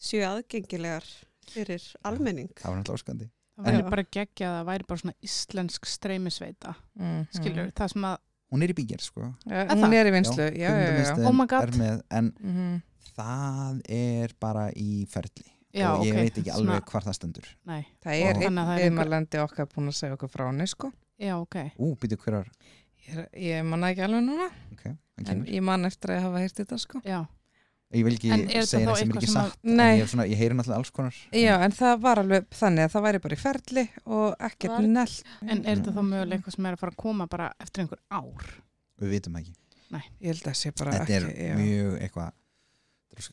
[0.00, 1.04] séu aðgengilegar
[1.50, 2.52] fyrir almenning.
[2.60, 6.74] það var náttúrulega óskandi Það væri bara geggja að það væri bara svona íslensk streymisveita,
[6.98, 7.26] Mm.
[7.34, 8.16] skilur, það sem að,
[8.52, 9.34] hún er í bíger sko.
[9.46, 11.62] Ja, hún er í vinslu, já, já, Oh my God.
[11.68, 12.82] er með, en Mhm.
[13.16, 15.44] það er bara í ferli.
[15.72, 17.46] Já, og ég ok, veit ekki alveg hvar það stendur.
[17.66, 18.50] Nei, Það er er einhver-
[19.44, 20.92] okkar búin að segja okkur frá henni, sko.
[21.20, 22.46] já, ok, ú, býtu hverjar
[23.08, 26.54] Ég, ég manna ekki alveg núna, ok, hann en ég man eftir að hafa heyrt
[26.54, 27.00] þetta, sko.
[27.04, 27.26] já,
[27.92, 29.96] ég vil ekki er þetta segja neitt sem er ekki sem að- satt en Nei.
[29.98, 32.92] ég, er svona, ég heyri náttúrulega alls konar Já, en það var alveg þannig að
[32.94, 35.16] það væri bara í ferli og ekkert Var- nell.
[35.42, 37.98] en er þetta þá mögulega eitthvað sem er að fara að koma bara eftir einhver
[38.10, 38.46] ár?
[39.00, 39.56] við vitum það ekki
[40.20, 41.54] Ég held að sé bara þetta er ekki, já.
[41.58, 42.32] mjög eitthvað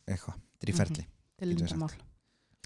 [0.08, 1.04] eitthvað, þetta er í ferli
[1.38, 1.94] Til Getum við lindamál.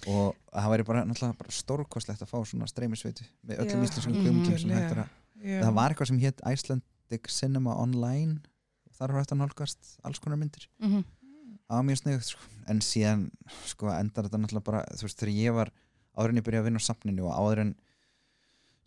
[0.08, 4.24] og það væri bara, náttúrulega bara stórkostlegt að fá svona streymisveitu með öllum íslenskum Mhm.
[4.24, 5.08] kvömmum sem hægt er að
[5.44, 5.60] Já.
[5.62, 8.40] það var eitthvað sem hétt Icelandic Cinema Online
[8.88, 10.66] og þar var að nálgast alls konar myndir
[11.72, 12.48] Var mjög sniðugt sko.
[12.70, 13.22] en síðan
[13.66, 15.70] sko endar þetta náttúrulega bara þú veist þegar ég var
[16.14, 17.70] áður en ég byrjaði að vinna á safninu og áður en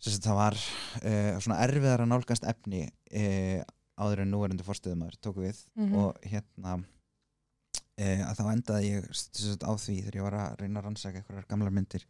[0.00, 3.60] sagt, það var uh, svona erfiðar að nálgast efni uh,
[4.00, 5.94] áður en núverandi fórstöðumæður tóku við Mhm.
[5.96, 6.76] og hérna
[7.96, 11.16] e, að þá endaði ég sagt, á því þegar ég var að reyna að rannsaka
[11.22, 12.04] einhverjar gamlar myndir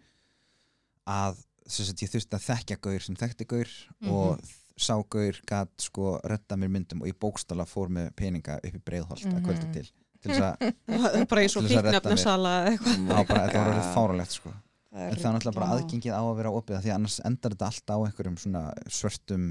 [1.07, 1.37] að
[1.67, 3.71] sagt, ég þurfti að þekkja gaur sem þekkti gaur
[4.03, 4.11] Mhm.
[4.11, 4.41] og
[4.77, 8.83] sá gaur gat sko redda mér myndum og ég bókstala fór með peninga upp í
[8.83, 9.73] breiðholt að kvöldi Mhm.
[9.73, 9.91] til
[10.27, 11.97] til þess að bara að redda mér.
[11.97, 13.07] fíknefnasala eða eitthvað.
[13.07, 14.53] á bara, þetta var orðið fáralegt sko
[14.97, 17.17] Það en það er náttúrulega bara aðgengið á að vera opið af því að annars
[17.29, 18.63] endar þetta alltaf á einhverjum svona
[18.97, 19.43] svörtum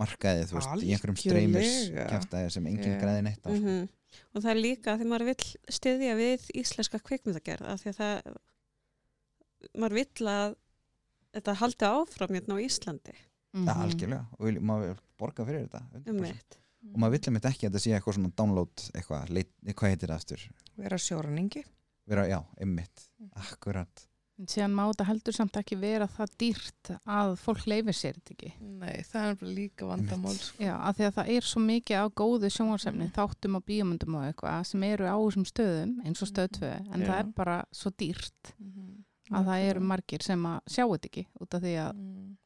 [0.00, 1.74] markaði þú veist, í einhverjum streymis
[2.14, 3.00] kæftæði sem enginn Já.
[3.02, 3.58] græði neitt á sko.
[3.58, 3.88] Mhm.
[4.34, 8.38] Og það er líka því maður vill styðja við íslenska kvikmyndagerð af því að það
[9.82, 10.56] maður vill að
[11.36, 13.16] þetta haldi áfram hérna á Íslandi
[13.50, 13.66] Mhm.
[13.66, 16.08] Það er algjörlega og maður vil borga fyrir þetta 100%.
[16.12, 16.58] um mitt.
[16.82, 20.08] Og maður vill einmitt ekki að þetta sé eitthvað svona download eitthvað, leit, hvað heitir
[20.08, 20.46] það aftur
[20.80, 21.64] vera sjóraningi.
[22.06, 24.06] vera, já, einmitt, akkurat
[24.40, 28.32] En síðan má þetta heldur samt ekki vera það dýrt að fólk leifir sér þetta
[28.32, 28.52] ekki.
[28.80, 30.32] Nei, það er bara líka vandamál.
[30.32, 30.62] Sko.
[30.64, 34.24] Já, af því að það er svo mikið á góðu sjónvarsefni, þáttum og bíómyndum og
[34.30, 37.06] eitthvað sem eru á þessum stöðum, eins og stöð 2, en Já.
[37.10, 39.04] það er bara svo dýrt Mhm.
[39.36, 42.36] að það eru margir sem að sjá þetta ekki út af því að Mm.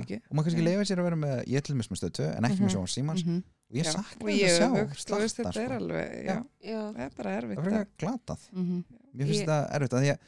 [0.00, 0.16] Ekki.
[0.24, 2.36] og maður kannski leifa sér að vera með ég er til dæmis með stöð 2
[2.38, 2.72] en ekki með Mhm.
[2.74, 3.42] sjónvars símans Mhm.
[3.70, 6.36] Og ég sakna ég að sjá öfugt, þú veist, slatta þetta er alveg, já, Já.
[6.70, 6.80] Já.
[6.92, 7.58] það er bara erfitt.
[7.58, 8.84] það er fyrir glatað Mhm.
[9.14, 10.18] mér finnst þetta erfitt að því að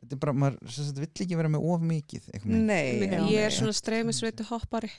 [0.00, 2.44] þetta er bara, maður sem sagt, vill ekki vera með of mikið.
[2.44, 3.58] Nei, Ég, já, ég er nei.
[3.58, 4.90] svona streymisveitu hoppari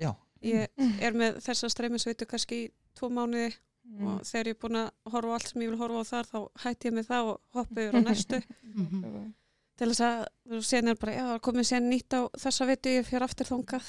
[0.00, 0.68] já, ég
[1.00, 3.54] er með þessa streymisveitu kannski í tvo mánuði
[3.90, 4.06] Mm.
[4.06, 6.38] og þegar ég er búin að horfa allt sem ég vil horfa á þar þá
[6.62, 8.42] hætti ég með það og hoppi yfir á næstu
[8.76, 9.32] Mhm.
[9.76, 13.04] til þess að þú sen er bara, já, komið sér nýtt á þessa veitu ég
[13.08, 13.82] fyrir aftur þangað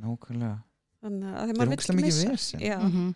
[0.00, 0.62] nákvæmlega
[1.06, 3.14] þannig að er maður vill missa vesen já, Mhm.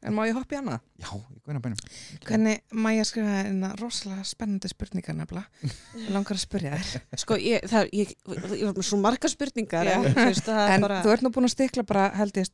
[0.00, 0.78] En má ég hoppa í hana?
[0.96, 1.80] já, ég guðina bænum
[2.24, 5.44] Hvernig má ég skrifa eina rosalega spennandi spurningar nefnilega?
[6.00, 7.02] Ég langar að spyrja þér.
[7.20, 8.14] sko, ég, það, ég,
[8.56, 9.98] ég var með svo marga spurningar Já.
[9.98, 12.48] en, veist, það En bara þú ert nú búin að stikla bara, held ég,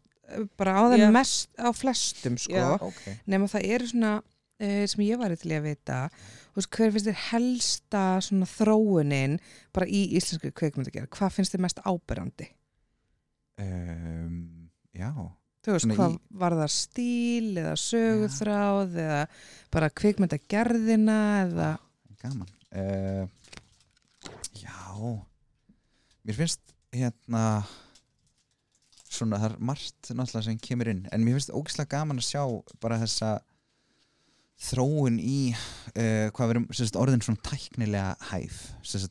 [0.58, 1.10] bara á þeim Já.
[1.14, 2.58] mest, á flestum, sko.
[2.58, 2.66] Já.
[2.82, 3.00] ok,
[3.30, 6.00] Nefnum það eru svona, uh, sem ég væri til í að vita,
[6.58, 9.38] veist, hver finnst þér helsta svona þróunin
[9.70, 11.12] bara í íslensku kveikmyndagerð?
[11.14, 12.50] Hvað finnst þér mest áberandi?
[13.62, 14.36] Um,
[14.96, 15.10] já.
[15.66, 19.22] Þú veist, Svona hvað í- var það stíl eða sögutráð eða
[19.74, 21.16] bara kvikmyndagerðina
[21.46, 21.70] eða...
[22.22, 22.52] gaman.
[22.70, 23.26] Uh,
[24.60, 24.76] já.
[26.26, 26.62] Mér finnst
[26.94, 27.42] hérna
[29.16, 31.04] svona það er margt náttúrulega sem kemur inn.
[31.12, 32.42] En mér finnst ógislega gaman að sjá
[32.82, 33.34] bara þessa
[34.70, 38.60] þróun í uh, hvað sagt, orðin svona tæknilega hæf.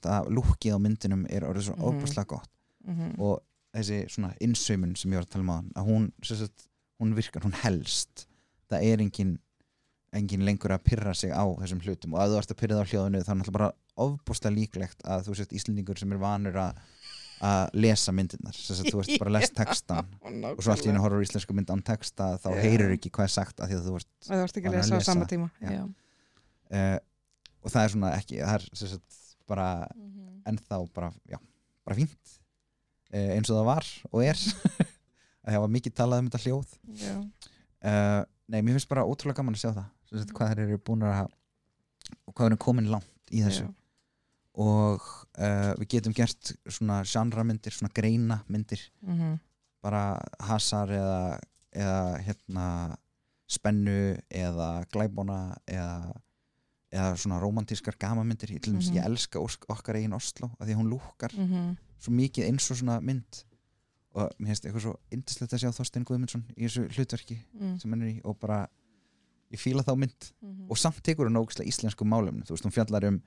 [0.07, 1.89] Að lúkið á myndinum er orðið svona Mhm.
[1.91, 2.49] ofbúrslega gott.
[2.85, 3.15] Mhm.
[3.19, 3.41] og
[3.75, 6.67] þessi svona innsaumun sem ég var að tala um hann að hún, sagt,
[7.01, 8.25] hún virkar, hún helst
[8.71, 9.33] það er engin
[10.15, 12.85] engin lengur að pyrra sig á þessum hlutum og ef þú ert að pyrra það
[12.87, 13.71] á hljóðinu þá er náttúrulega bara
[14.05, 16.83] ofbúrslega líklegt að þú sért Íslendingur sem er vanur að
[17.45, 20.13] að lesa myndirnar sem sagt, þú ert bara að lesa textan
[20.55, 22.61] og svo allt í henni horfur íslensku mynd án texta þá Já.
[22.63, 24.79] heyrur ekki hvað er sagt af því að þú ert Það varst ekki að að
[24.79, 25.73] lesa á sama tíma Já.
[25.75, 25.83] Já.
[26.79, 26.97] uh,
[27.65, 29.19] og það er svona ekki það er sagt,
[29.51, 29.67] bara
[29.99, 30.31] Mhm.
[30.47, 31.37] ennþá bara, já,
[31.83, 32.33] bara fínt
[33.35, 34.39] eins og það var og er.
[35.45, 36.75] Að það var mikið talað um þetta hljóð.
[37.85, 39.89] Uh, nei, mér finnst bara ótrúlega gaman að sjá það.
[40.09, 41.27] Sem sagt, hvað þeir eru búin að
[42.33, 43.65] hvað þeir eru komin langt í þessu.
[43.67, 43.73] Já.
[44.55, 45.01] og
[45.35, 49.33] uh, við getum gert svona genramyndir, svona greina myndir Mhm.
[49.83, 51.39] bara hasar eða,
[51.75, 52.67] eða hérna
[53.51, 56.13] spennu eða glæbóna eða,
[56.95, 58.95] eða svona romantískar gamamyndir ég, til dæmis, Mhm.
[58.97, 61.77] ég elska ósk, okkar eigin Oslo af því að hún lúkar Mhm.
[61.99, 63.43] Svo mikið eins og svona mynd
[64.15, 67.79] og mér finnst eitthvað svo indislegt að sjá Þorstein Guðmundsson í þessu hlutverki Mm.
[67.79, 68.67] sem hann er í og bara
[69.51, 70.69] ég fíla þá mynd Mhm.
[70.69, 73.21] og samt tekur hún ógislega íslensku málum þú veist, hún fjallar um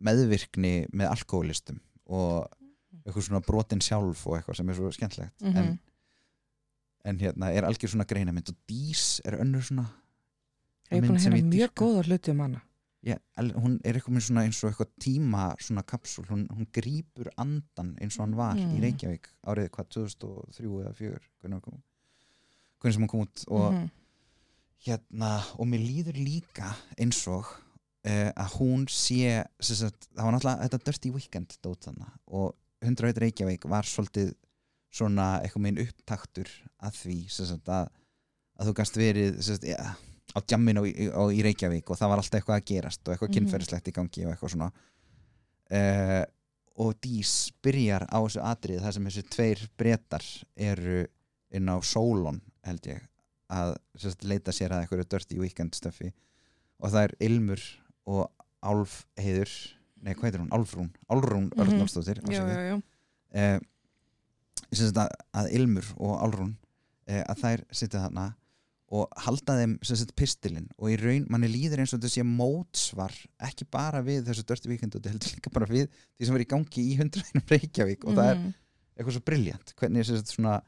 [0.00, 2.48] meðvirkni með alkoholistum og
[3.06, 5.56] eitthvað svona brotin sjálf og eitthvað sem er svo skemmtlegt Mhm.
[5.56, 5.78] en,
[7.04, 9.86] en hérna er algjör svona greinamynd og Dís er önnur svona
[10.90, 12.62] Ég er búin mynd að ég mjög góða hluti um hana
[13.36, 17.30] el- hún er eitthvað með svona eins og eitthvað tíma svona kapsul, hún, hún grípur
[17.36, 18.80] andan eins og hann var í Mm.
[18.84, 21.82] Reykjavík árið hvað 2003 eða 2004 hvernig, hann
[22.80, 23.90] hvernig sem hún kom út og Mhm.
[24.86, 27.44] hérna, og mér líður líka eins og
[28.04, 33.18] uh, að hún sé sagt, það var náttúrulega þetta Dirty Weekend dót þarna og 101
[33.22, 34.32] Reykjavík var svolítið
[34.92, 36.48] svona eitthvað meginn upptaktur
[36.82, 37.88] að því sagt, að,
[38.58, 39.38] að þú gast verið
[39.68, 39.94] ja,
[40.32, 43.28] á djammin á, á, í Reykjavík og það var alltaf eitthvað að gerast og eitthvað
[43.28, 43.36] Mhm.
[43.38, 44.70] kynferðislegt í gangi og eitthvað svona.
[45.72, 46.24] Uh,
[46.82, 50.24] og Dís byrjar á þessu atrið þar sem þessi tveir bretar
[50.56, 51.06] eru
[51.52, 53.02] inn á Solon held ég
[53.52, 56.12] að sagt, leita sér að einhverju dirty weekend stöfi
[56.80, 57.60] og það er Ilmur
[58.08, 58.30] og
[58.64, 59.52] Álf heiður
[60.02, 61.60] nei hvað heitir hún, Álfrún, Álrún Mhm.
[61.60, 62.82] Örnálsdóttir Já, já, já.
[63.32, 63.60] Eh,
[64.72, 66.56] að, að Ilmur og Álrún
[67.06, 68.34] eh, að þær sitja þarna
[68.92, 70.66] og halda þeim sem sagt, pistilinn.
[70.76, 73.14] Og í raun manni líður eins og sé mótsvar
[73.48, 76.48] ekki bara við þessu dirty weekend þetta heldur líka bara við því sem er í
[76.50, 78.04] gangi í hundraðinum Reykjavík.
[78.04, 78.52] Og það er Mhm.
[78.98, 80.58] eitthvað svo briljant hvernig sem sagt, svona,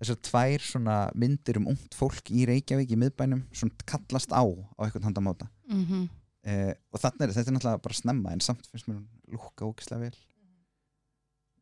[0.00, 4.80] þessar tvær svona myndir um ungt fólk í Reykjavík í miðbænum svona kallast á á
[4.82, 6.08] eitthvað handamáta mm -hmm.
[6.42, 9.62] eh, og þarna er þetta er náttúrulega bara snemma en samt finnst mér hún lúka
[9.68, 10.16] ógislega vel.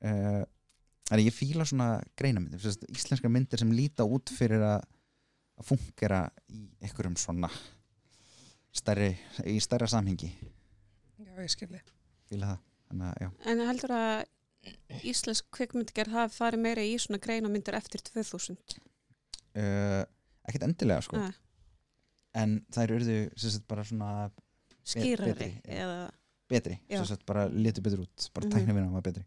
[0.00, 0.44] Eh,
[1.10, 4.82] en ég fíla svona greinamyndir sem sagt, íslenskar myndir sem líta út fyrir að
[5.58, 6.22] að fungera
[6.54, 7.50] í einhverjum svona
[8.74, 9.12] stærri,
[9.44, 10.30] í stærra samhengi.
[11.18, 11.82] Já, ég skilji.
[12.30, 12.58] Það.
[12.88, 13.30] Að já.
[13.50, 18.56] En heldur að íslensk kvikmyndigerð hafi farið meira í svona greinamyndir eftir 2000?
[19.58, 20.02] uh,
[20.48, 21.20] ekkert endilega sko.
[21.20, 21.34] Ah,
[22.42, 23.18] en þær urðu
[23.68, 24.10] bara svona
[24.88, 25.98] skýrari betri, eða
[26.48, 26.78] betri,
[27.28, 28.28] bara litur betur út.
[28.34, 29.24] Bara mm tæknivinna var betri.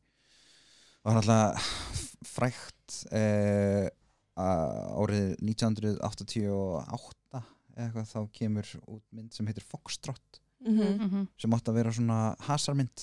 [1.02, 1.72] Og það er alltaf
[2.32, 3.88] frægt uh,
[4.38, 7.42] árið 1988
[7.72, 11.24] eða eitthvað þá kemur út mynd sem heitir Foxtrot Mhm.
[11.42, 13.02] sem átti að vera svona hasarmynd.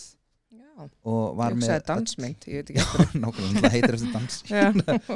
[0.54, 4.34] Já, og var með dansmynd, ég veit ekki eftir nákvæmlega, það heitir eftir dans.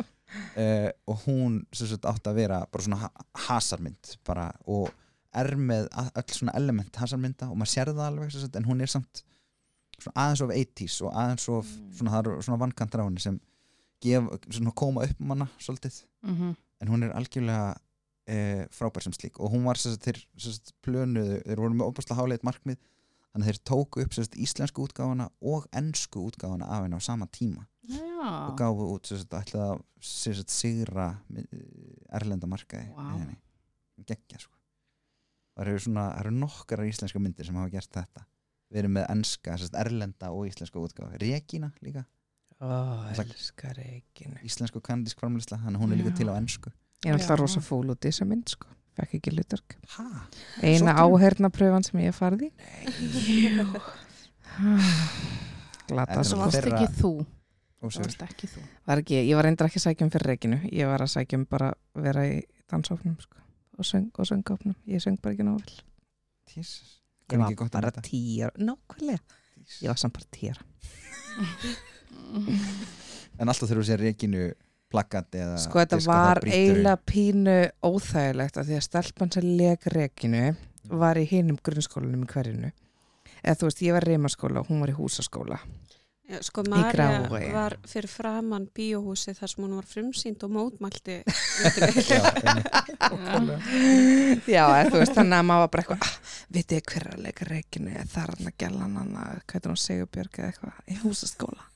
[0.56, 3.09] Uh, og hún sem sagt átti að vera bara svona ha
[3.51, 4.89] hasarmynd bara og
[5.36, 8.80] er með öll svona element hasarmynda og maður sér það alveg sem sagt, en hún
[8.80, 9.20] er samt
[10.16, 11.93] aðeins of 80s og aðeins of Mm.
[12.01, 13.36] svona, svona vankantar á henni sem
[14.03, 16.03] gef, svona koma upp um hana svolítið.
[16.27, 16.57] Mhm.
[16.83, 17.77] en hún er algjörlega
[18.27, 19.39] e, frábær sem slík.
[19.39, 22.81] Og hún var sem sagt, þeir plönuðu, þeir voru með opaslega háleit markmið
[23.33, 27.29] þannig að þeir tóku upp sagt, íslensku útgáfuna og ensku útgáfuna af henni á sama
[27.31, 27.66] tíma.
[27.83, 28.47] Já.
[28.47, 31.47] og gáfu út ætlaði að sagt, sigra eh,
[32.15, 33.35] erlenda markaði henni.
[34.07, 34.55] geggja sko.
[35.57, 38.23] Það eru svona, það eru nokkara íslenska myndir sem hafa gert þetta.
[38.70, 39.27] Við erum með
[39.65, 42.05] sagt, erlenda og íslenska útgáfi Regína líka,
[42.62, 45.18] Það- elskar reikinu íslensku kanadísk
[45.76, 46.70] að hún er líka til á ensku.
[47.02, 48.68] Ég er alltaf rosa fúl út í þessa mynd sko.
[48.94, 49.76] Fekk ekki hlutverk.
[49.97, 50.05] Ha?
[50.62, 52.14] Eina áhernapröfan sem ég
[52.44, 52.51] í.
[55.89, 57.10] Glata Það varst ekki þú.
[57.82, 58.64] og Það svo varst ekki þú.
[58.86, 61.39] var ekki, Ég var reyndar ekki að sækja um fyrir reikinu Ég var að sækja
[61.40, 62.36] um bara að vera í
[62.70, 63.39] dansóknum sko.
[63.78, 65.80] og, söng, og söngóknum Ég söng bara ekki nóg vel.
[66.55, 67.01] Jesus.
[67.30, 69.20] Ég Var var ekki gott að bara tíjar Nákvæmlega.
[69.82, 70.62] Ég var samt bara tíjar
[72.32, 74.44] en alltaf þurfum við sér Regínu
[74.92, 77.56] plakkat eða Sko þetta diska, var eiginlega pínu
[77.88, 80.44] óþægilegt af því að stelpan sem leg reikinu
[80.84, 82.72] þú var í hinum grunnskólanum í hverjunu
[83.42, 85.59] eða þú veist, ég var í reymaskóla og hún var í húsaskóla.
[86.30, 86.62] Já, sko.
[86.70, 87.09] Marja
[87.52, 91.18] var fyrir framann bíóhúsi þar sem hún var frumsýnd og mótmælti.
[92.12, 92.22] Já.
[94.46, 96.14] Já, þú veist, þannig að maður var bara eitthvað ah,
[96.54, 99.72] vitið þið hver að leika reikinu það er hann að gæla hann hann hvað er
[99.72, 101.66] hún Sigurbjörg eða eitthvað í húsaskóla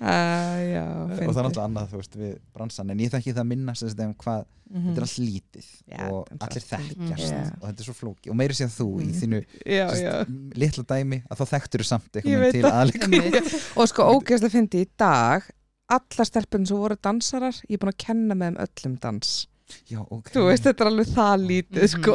[0.00, 3.46] Uh, Já, og það er náttúrulega annað þú veist við bransan en ég þekki það
[3.50, 4.40] minna sem þetta um hvað
[4.70, 5.90] þetta er allt lítið Mhm.
[5.90, 6.70] Já, og er allir lítið.
[6.70, 7.30] þekkjast.
[7.30, 7.40] Já.
[7.60, 9.16] og þetta er svo flóki og meiri séð þú í Mhm.
[9.20, 9.40] þínu
[10.62, 13.40] litla dæmi að þá þekktur þú samt eitthvað til aðleika
[13.76, 15.42] og sko ógeðslega fyndi í dag
[15.90, 19.46] allar stelpunum sem voru dansarar ég er búin að kenna með þeim öllum dans.
[19.90, 20.30] Já, ok.
[20.34, 22.14] Þú veist, þetta er alveg það lítið sko.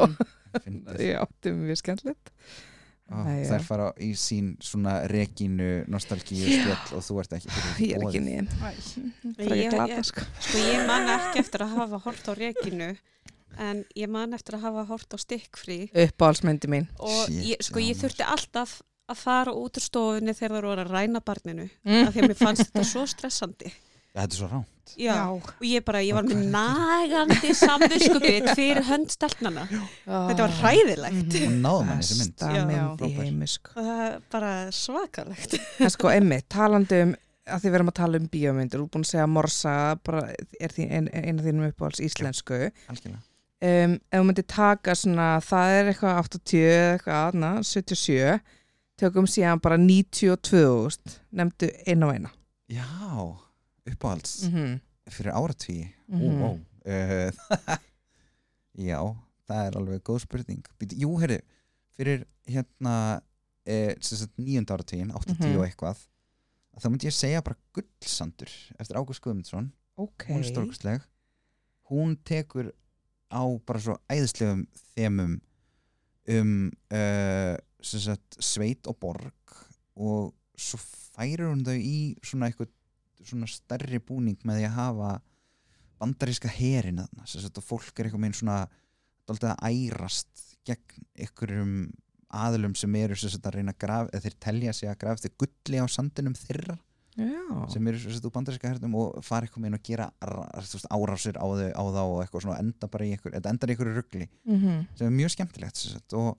[0.64, 1.00] Fyndið.
[1.04, 2.32] já, þetta er mjög skemmtilegt
[3.06, 3.50] Nei, já.
[3.54, 7.52] þær fara í sín svona regínu nostalgíu spjöll og þú ert ekki
[7.86, 10.24] ég er ekki nýðin það er ekki Ég- ég- sko.
[10.42, 12.90] Sko ég man ekki eftir að hafa hort á Reginu
[13.62, 15.78] en ég man eftir að hafa hort á stikkfrí.
[15.94, 16.88] Uppáhaldsmyndi mín.
[17.00, 20.82] Og Shit, ég, sko ég þurfti alltaf að fara út úr stofunni þegar það voru
[20.84, 22.08] að ræna barninu Mm.
[22.08, 23.70] af því að mér fannst þetta svo stressandi.
[24.16, 24.50] Já, þetta er svo
[24.86, 29.66] ránt Já, og ég bara, ég var með nagandi samvinskupið fyrir hönd stelpnana
[30.06, 31.38] þetta var hræðilegt.
[31.42, 32.46] Og náðum hann þessi mynd.
[32.46, 32.64] Já.
[33.76, 35.60] það er bara svakalegt.
[35.80, 38.92] En sko emmi, talandi um að því við erum að tala um bíómyndir, þú er
[38.96, 42.62] búin að segja að Morsa bara er því ein, af þínum uppáhalds íslensku.
[43.66, 48.40] Um, ef þú myndir taka svona það er eitthvað 80 eða eitthvað na, 77
[49.00, 50.98] tökum síðan bara 92
[51.36, 52.34] nefndu einu og eina.
[52.72, 53.45] Já,
[53.90, 54.80] uppáhalds mm -hmm.
[55.10, 56.42] fyrir áratví Mhm.
[56.42, 56.60] ó, ó.
[56.86, 57.32] Uh,
[58.90, 59.00] já,
[59.48, 60.64] það er alveg góð spurning
[60.94, 61.40] jú, herri,
[61.98, 63.22] fyrir hérna
[63.66, 63.96] eh,
[64.38, 65.58] nýjönda áratvíin 80 Mhm.
[65.60, 65.98] og eitthvað
[66.78, 68.50] þá myndi ég segja bara gullsandur
[68.80, 71.02] eftir Ágúst Guðmundsson ok hún er stórkustleg
[71.90, 72.72] hún tekur
[73.32, 75.40] á bara svo æðislegum þemum
[76.28, 79.34] um uh, sagt, sveit og borg
[79.96, 80.78] og svo
[81.16, 82.70] færir hún þau í svona eitthvað
[83.24, 85.12] svona stærri búning með því að hafa
[86.02, 88.58] bandaríska herin sem sagt, og fólk er eitthvað með svona
[89.26, 91.76] dálítið að ærast gegn einhverjum
[92.36, 95.36] aðlum sem eru sagt, að reyna að graf, eða þeir telja sig að grafa eftir
[95.40, 96.76] gulli á sandinum þeirra
[97.16, 100.10] já, sem eru sett, úr bandaríska hernum og fara eitthvað með inn og gera
[100.68, 103.76] þú árásir á, á þá og eitthvað svona enda bara í eitthvað, þetta endar í
[103.76, 104.60] eitthvað ruggli mm
[105.00, 106.36] sem er mjög skemmtilegt og,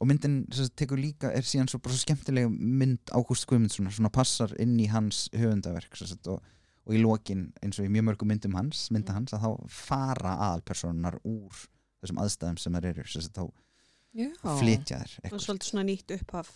[0.00, 4.54] og myndin sagt, tekur líka er síðan svo svo skemmtileg mynd Ágúst Guðmundsson svona passar
[4.62, 6.40] inn í hans höfundaverk sagt, og,
[6.86, 10.36] og í lokin eins og í mjög mörgum myndum hans, mynda hans að þá fara
[10.48, 11.66] aðalpersonar úr
[12.00, 16.50] þessum aðstæðum sem þær eru sagt, þá flytja þær og svolítið svona nýtt upphaf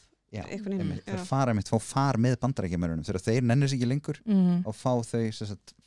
[1.05, 4.65] þær fara mitt, fá far með bandarækjumörunum þegar þeir nennir sig ekki lengur mm.
[4.67, 5.23] og fá þau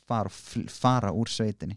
[0.08, 0.32] fara,
[0.72, 1.76] fara úr sveitinni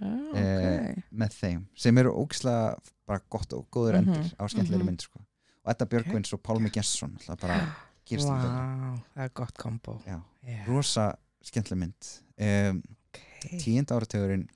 [0.00, 2.74] ah, Eh, ok með þeim sem eru ógislega
[3.06, 4.90] bara gott og góður Mhm, endir á skemmtilegri mhm.
[4.90, 5.20] mynd sko.
[5.64, 7.58] og þetta Björgvins og Pálmi Gesson bara
[8.04, 8.98] Vá, wow.
[9.14, 10.18] það er gott kombo Já,
[10.66, 11.06] rosa
[11.44, 13.20] skemmtileg mynd um, ok.
[13.62, 14.48] tíunda áratugurinn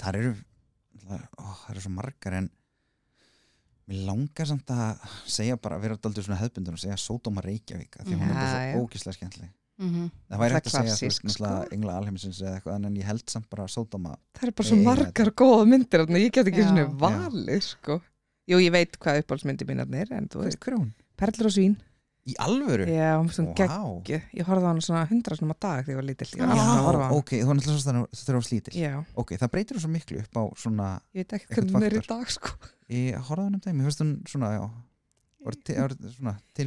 [0.00, 0.30] þar eru
[1.06, 2.48] ó, það eru svo margar en
[3.86, 8.16] mér langar samt að segja bara, vera daldið svona hefbundur og segja Sódóma Reykjavík því
[8.16, 10.10] hún er bara svo ógislega skemmtileg Mhm.
[10.30, 11.48] það væri Það hægt að segja veist, sko.
[11.76, 15.30] engla alheimisins eða eitthvað en ég held samt bara Sódóma það er bara svo margar
[15.36, 18.00] góða myndir ég get ekki svona valið sko.
[18.48, 20.92] jú, ég veit hvað uppáhaldsmyndir mínar er en þú veist, er?
[21.16, 21.76] Perlur og svín
[22.26, 22.86] Í alvöru?
[22.90, 24.02] já, svona gegg Vá.
[24.34, 26.48] ég horfði á hann svona hundra svona á dag þegar ég var lítill ég var
[26.48, 28.40] Já, alltaf að horfa á Já, hann ok, þú er náttúrulega svo þannig þegar þú
[28.40, 31.46] var slítil já, Ok, það breytir þú svo miklu upp á svona ég veit ekki
[31.46, 32.50] Eitthvað hvernig hún er í dag sko.
[32.90, 34.64] Ég horfði á hann um dæmi, mér finnst hún svona, já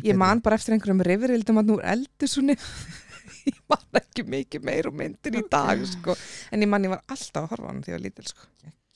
[0.07, 2.55] ég man bara eftir einhverjum rifrildum að nú eldur svona
[3.49, 6.15] ég man ekki mikið meir og myndir í dag sko.
[6.51, 8.49] en ég man ég var alltaf að horfa á hann þegar ég var lítill sko.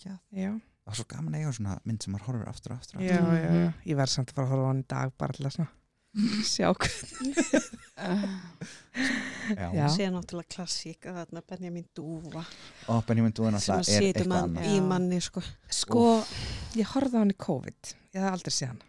[0.04, 2.82] Já, já, það var svo gaman að eiga svona mynd sem maður horfir aftur og
[2.82, 3.08] aftur, aftur.
[3.08, 3.72] já, já.
[3.92, 5.72] ég verð samt að fara að horfa á hann í dag bara að svona
[6.54, 6.68] sjá.
[9.74, 9.88] Já.
[9.90, 12.44] síðan náttúrulega klassík að þarna Benjamin Dúfa
[12.94, 15.44] Og Benjamin Dúan sem alltaf að er situr eitthvað mann annað í manni sko.
[15.74, 16.04] sko,
[16.78, 18.84] ég horfði á hann í COVID ég hafði aldrei séð hann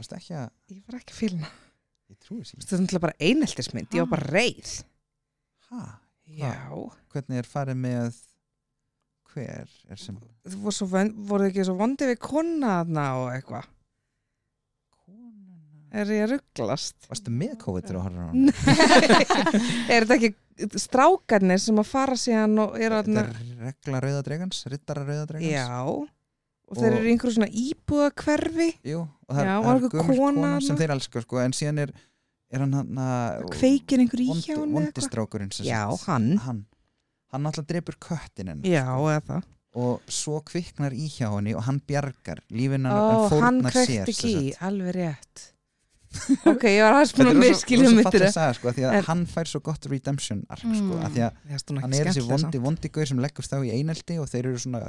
[0.00, 1.50] Varstu ekki að, ég var ekki að fylna
[2.10, 4.70] ég trúi sér þetta er náttúrulega bara eineltismynd, ég var bara reið.
[5.70, 5.82] Hæ?
[6.40, 6.54] já,
[7.12, 8.18] Hvernig er farið með
[9.30, 13.68] hver er sem þú voru, svo, von- voru ekki svo vondi við konaðna og eitthvað?
[15.04, 15.58] Konuna?
[16.00, 16.96] Er ég að rugglast?
[17.10, 18.46] Varstu með COVID þegar þú horfir á hann?
[19.94, 24.64] er þetta ekki strákarnir sem að fara síðan og eru Þetta að er regla rauðadregans,
[24.70, 25.68] rittara rauðadregans já
[26.70, 30.16] og, þeir eru í einhverju svona íbúða hverfi Jú, og það Já, er, er gömul
[30.20, 31.94] kona sem þeir elskar sko, en síðan er,
[32.50, 36.28] er hann hann að kveikir einhver í hjá hann vondistrákurinn já, hann.
[36.46, 36.60] Hann.
[37.30, 39.08] Hann alltaf drepur köttin hennar já, sko.
[39.12, 39.48] eða það.
[39.80, 44.02] Og svo kviknar í hjá henni og hann bjargar lífinu Ó, en hann fórnar sér
[44.02, 44.62] ekki sem í, sagt.
[44.66, 45.44] alveg rétt
[46.50, 48.94] ok, ég var aðeins búin Þetta að er myndir falleg saga, sko, af því að
[48.98, 51.04] En- hann fær svo gott redemption arc sko, Mm.
[51.06, 54.26] af því að hann er þessi vondi, vondi gaur sem leggust þá í einelti og
[54.28, 54.80] þeir eru svona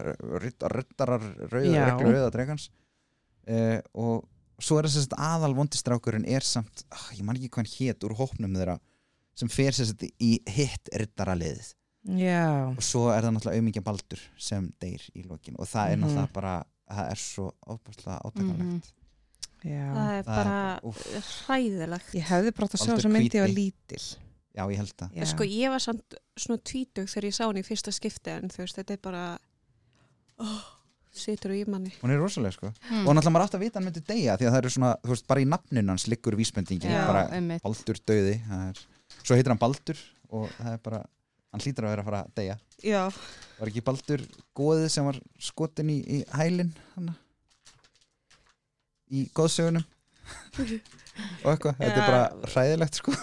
[0.41, 1.22] ryttarar
[1.52, 2.69] rauða, reglu rauða dregans
[3.48, 4.26] uh, og
[4.61, 8.03] svo er þess að aðal vondistrákurinn er samt, ah, ég man ekki hvað hann hét
[8.07, 8.80] úr hópnum þeirra
[9.38, 11.73] sem fer þess að í hitt ryttaraliðið
[12.18, 15.98] já, og svo er það náttúrulega auðmingja baldur sem deyr í lokin og það er
[15.98, 16.03] Mhm.
[16.07, 16.56] náttúrulega bara
[16.91, 19.01] það er svo óbúrslega átakalegt já það
[19.69, 20.57] er Það er bara
[21.45, 22.11] hræðilegt.
[22.17, 24.03] Ég hefði bara átt að sjá þess að myndi ég var lítil.
[24.51, 25.15] Já ég held það.
[25.15, 25.25] Já.
[25.31, 28.65] sko ég var samt svona tvítug þegar ég sá hann í fyrsta skipti en þú
[28.65, 29.23] veist þetta er bara
[30.43, 30.65] oh,
[31.15, 31.93] situr í manni.
[32.01, 32.71] Hún er rosalega sko.
[32.89, 33.05] Mm.
[33.05, 35.13] og náttúrulega maður átt að vita hann myndi deyja því að það eru svona, þú
[35.13, 37.63] veist, bara í nafninu hans liggur vísbendingin, Já, bara einmitt.
[37.63, 38.83] Baldur döði er,
[39.21, 41.01] svo heitir hann Baldur og það er bara,
[41.55, 42.59] hann hlýtur að vera að fara að deyja.
[42.83, 43.01] Já,
[43.59, 44.27] var ekki Baldur
[44.57, 45.19] góðið sem var
[45.51, 47.15] skotin í, í hælin hana
[49.11, 49.83] í góðsögunum
[51.43, 53.13] og eitthvað, þetta er bara hræðilegt sko.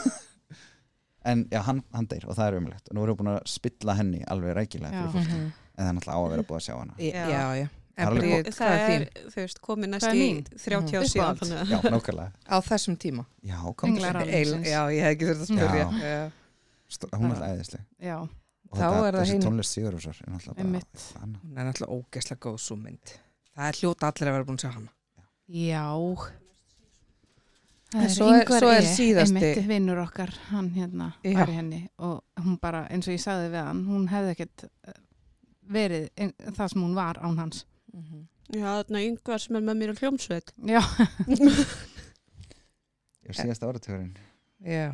[1.28, 3.40] En já, hann, hann deyr og það er umlegt og nú erum við búin að
[3.50, 5.48] spilla henni alveg rækilega fyrir fólk, Mhm.
[5.78, 6.94] en það er náttúrulega á að vera búið að sjá hana.
[6.98, 7.26] Já, Já.
[7.28, 7.68] já, já.
[7.98, 9.30] Það er En það hvað er þín?
[9.32, 10.44] þú veist, komið næst í mín?
[10.54, 11.08] 30 ár Mhm.
[11.10, 11.40] síðan Uppáhalds.
[11.42, 12.32] þannig að- já, nákvæmlega.
[12.46, 13.24] Á þessum tíma?
[13.42, 14.34] Já, kom Englar til alveg.
[14.34, 15.86] Eil, já, ég hef ekki þurft að spyrja.
[17.18, 17.82] Hún er æðisleg.
[18.00, 18.28] Já, og
[18.78, 22.76] Þá þetta, það þessi tónlist Sigurðsar er náttúrulega bara hún er náttúrulega ógeðslega góð svo
[22.78, 23.06] mynd
[23.56, 24.88] það er hljóta allir að vera búin að sjá hana
[25.48, 25.84] já.
[27.94, 31.38] En Það svo er- Ingvar svo er E, síðasti- einmitt vinnur okkar, hann hérna Já.
[31.38, 34.64] var í henni og hún bara, eins og ég sagði við hann hún hefði ekkert
[34.84, 34.92] eh,
[35.72, 37.64] verið ein, það sem hún var án hans.
[38.52, 40.52] Já, þarna yngvar sem er með mér á hljómsveit.
[40.68, 40.80] Já,
[41.28, 41.40] ég
[43.28, 44.12] er síðasta áratugurinn?
[44.64, 44.92] Já,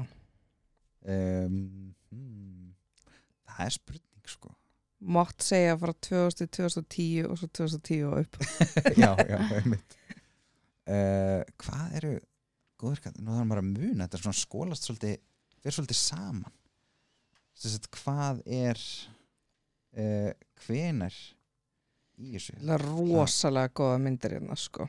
[1.07, 2.75] um, hmm,
[3.51, 4.55] það er spurning sko.
[5.05, 8.39] Mátt segja frá 2000 til 2010 og svo 2010 og upp.
[9.03, 9.99] Já, já, einmitt
[10.91, 12.13] uh, hvað eru
[12.81, 15.17] góður nú þarf maður að muna þetta er svona skólast svolítið
[15.61, 16.57] fyrir svolítið saman.
[17.55, 18.83] Þess að hvað er
[19.95, 20.33] uh,
[20.65, 21.17] hvenar
[22.19, 22.59] í þessu?
[22.59, 24.89] Það er rosalega góða myndir hérna sko.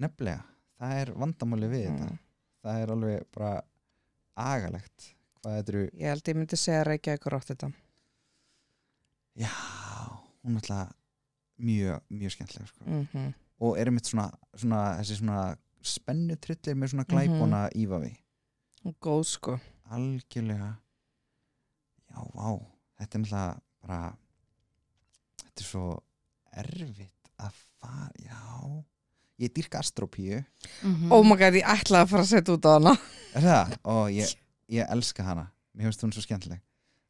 [0.00, 0.44] Nefnilega,
[0.80, 2.10] það er vandamáli við þetta.
[2.10, 2.20] Mm.
[2.64, 3.54] það er alveg bara
[4.40, 5.10] agalegt
[5.40, 7.76] þetta eru, Ég held ég myndi segja Reykjavík og Rotterdam.
[9.40, 9.52] Já
[10.44, 10.96] hún er alltaf
[11.60, 12.84] mjög, mjög skemmtileg sko.
[12.84, 15.40] mm og er einmitt svona, svona þessi svona
[15.82, 18.12] spennutrillir með svona glæbona mm ífavi
[19.04, 19.58] Góð sko.
[19.92, 20.70] Algjörlega.
[22.08, 22.46] Já, vá,
[22.96, 23.98] þetta er náttúrulega bara
[25.42, 25.82] þetta er svo
[26.56, 28.40] erfitt að fara, já.
[29.40, 30.40] Ég dýrka astropíu
[30.82, 31.12] Mhm.
[31.12, 32.96] Oh my god, ég ætlaði að fara að setja út á hana.
[33.34, 33.76] Er það?
[33.84, 34.34] og ég,
[34.68, 35.46] ég elska hana.
[35.76, 36.60] Mér finnst hún svo skemmtileg.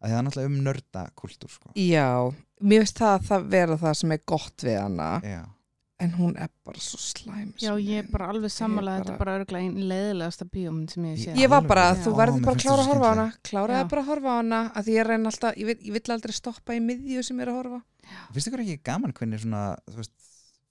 [0.03, 1.71] Að það er náttúrulega um nördakultúr sko.
[1.77, 5.09] Já, mér finnst það að það vera það sem er gott við hana.
[5.23, 5.43] Já,
[6.01, 9.19] en hún er bara svo slæm Já, ég er bara alveg sammála Ég þetta er
[9.21, 11.37] bara örgulega einn leiðilegasta bíómynd sem ég séð.
[11.43, 12.05] Ég var bara, Alveg.
[12.07, 12.19] þú Já.
[12.23, 13.27] verður bara að klára að horfa á hana.
[13.51, 13.89] kláraði Já.
[13.93, 16.33] bara að horfa á hana að því ég reyna alltaf, ég vil, ég vil aldrei
[16.41, 17.81] stoppa í miðju sem ég er að horfa.
[18.33, 20.17] Finnst ykkur ekki gaman hvernig svona þú veist,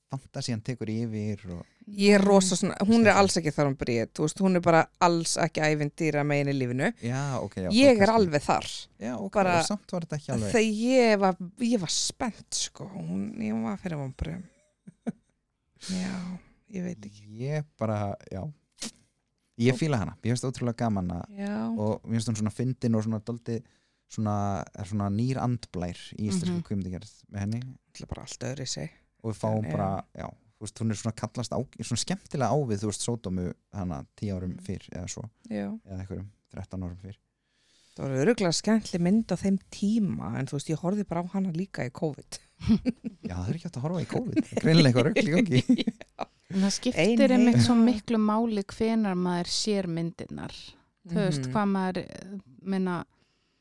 [0.10, 4.11] fantasían tekur yfir og, Ég er rosa svona, hún er alls ekki þar um bríð,
[4.14, 6.91] þú veist, hún er bara alls ekki ævindýra megin í lífinu.
[7.01, 8.68] Já, ok já, Ég er alveg þar.
[9.01, 11.35] Já, ok, bara- og samt var þetta ekki alveg þegar ég var,
[11.65, 14.43] ég var spennt sko, hún, ég var fyrir vonbröðum
[15.88, 16.39] Já,
[16.76, 17.26] ég veit ekki.
[17.39, 18.43] Ég bara, já.
[19.60, 21.10] Ég fíla hana, ég finnst ótrúlega gaman
[21.80, 23.57] og mér finnst hún svona fyndin og svona doldi
[24.10, 24.35] svona,
[24.80, 26.68] er svona nýr andblær í íslensku mm Mhm.
[26.68, 27.60] kvimdigerð með henni.
[27.93, 28.89] Það er bara allt öðru í sig.
[29.23, 32.51] Og við fáum En, bara, já, þú veist, hún er svona kallast á, svona skemmtilega
[32.56, 34.61] ávið, þú veist, sódómu hana tíu árum Mm.
[34.64, 37.18] fyrr eða svo, Já, eða einhverjum 13 árum fyrr.
[37.95, 41.27] Það var öruglega skemmtli mynd á þeim tíma en þú veist, ég horfði bara á
[41.34, 45.07] hana líka í COVID já, það er ekki hægt að horfa í COVID greinilega eitthvað
[45.10, 45.86] rögl í gangi
[46.49, 50.49] En það skiptir einmitt svo miklu máli hvenar maður sér myndirnar.
[51.06, 51.52] Þú veist, Mhm.
[51.53, 52.31] hvað maður, eh,
[52.65, 52.95] minna,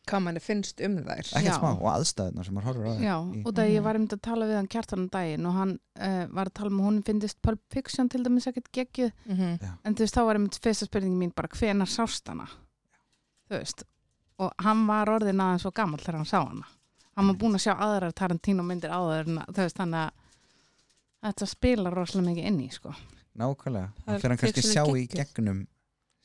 [0.09, 1.59] hvað manni finnst um þær ekkert Já.
[1.59, 3.85] smá, og aðstæðunar sem maður horfir á já, í, og það ég Mhm.
[3.85, 6.71] var einmitt að tala við hann kjartan um daginn og hann uh, var að tala
[6.73, 9.61] um hún finnist Pulp Fiction til dæmis ekkert geggjuð, Mhm.
[9.85, 12.49] en þú veist, þá var einmitt fyrsta spurningi mín bara hvenar sást hana?
[13.51, 13.83] Þú veist,
[14.39, 16.65] og hann var orðin aðeins svo gamall þegar hann sá hana.
[17.19, 19.27] Hann var búin að sjá aðrar Tarantino myndir áður,
[19.57, 22.93] veist, þannig að þetta spila rosalega mikið inn í, sko.
[23.39, 25.59] nákvæmlega, Það er fyrir hann kannski sjá í gegnum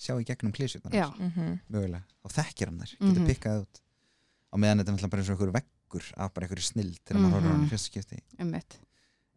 [0.03, 1.59] sjá í gegnum klísjutnar Já, Mhm.
[1.69, 3.27] mögulega, þá þekkir hann þær, getur Mhm.
[3.29, 3.81] pikkað út.
[4.53, 7.15] Á meðan þetta er náttúrulega bara eins og einhver veggur af bara einhverju snill til
[7.15, 7.69] að maður horfir á hann í Mhm.
[7.69, 8.19] fyrsta skipti.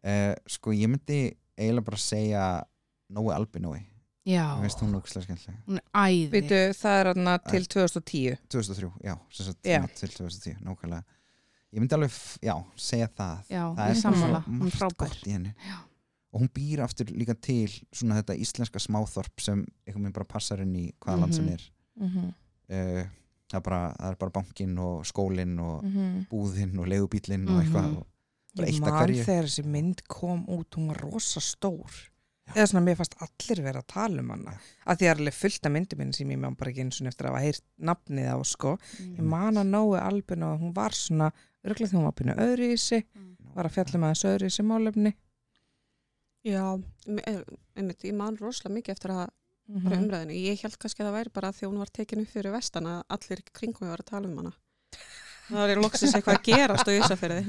[0.03, 2.63] Uh, sko ég myndi eiginlega bara segja
[3.09, 3.85] Nói Albinói,
[4.27, 6.29] Já, ég veist hún hún er æði.
[6.29, 9.17] Býtu, það er hann til 2010 2003, já,
[9.63, 9.87] Já.
[9.95, 11.03] til 2010, nákvæmlega
[11.73, 12.11] ég myndi alveg,
[12.41, 15.15] já, segja það Já, það ég er sammála, hún frábær.
[15.27, 15.77] Já.
[16.33, 20.59] og hún býr aftur líka til svona þetta íslenska smáþorp sem einhvern veginn bara passar
[20.61, 21.53] inn í hvaða land sem Mhm.
[21.53, 22.33] er Mhm,
[22.69, 23.03] uh,
[23.49, 26.27] það, er bara, það er bara bankinn og skólinn og mhm.
[26.29, 27.97] búðinn og legubílinn og eitthvað Mhm.
[27.97, 28.07] og
[28.55, 32.09] bara Ég eitt af man hverju þegar þessi mynd kom út, hún var rosa stór.
[32.55, 34.51] Eða svona, mér fannst allir vera að tala um hana.
[34.87, 36.79] Að því að það er alveg fullt af myndum minn sem ég man bara ekki
[36.85, 38.77] eins og eftir að hafa heyrt nafnið á, sko.
[39.01, 41.31] Ég man að nógu albin og hún var svona,
[41.71, 43.05] örglega því hún var pínu öðru í sig,
[43.55, 45.11] var að fjalla með þessu öðru í sig málefni.
[46.47, 46.63] Já,
[47.07, 47.45] em-
[47.75, 50.03] einmitt, ég man rosalega mikið eftir að bara Mhm.
[50.05, 50.33] umræðinu.
[50.47, 52.85] Ég held kannski að það væri bara því að hún var tekin upp fyrir vestan
[52.87, 54.53] að allir kringum við var að tala um hana.
[55.49, 57.43] Það er loksins eitthvað að gerast á Ísafirði.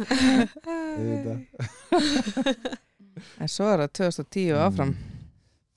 [0.67, 1.39] Auðvitað.
[3.43, 4.93] En svo er það 2010 og áfram.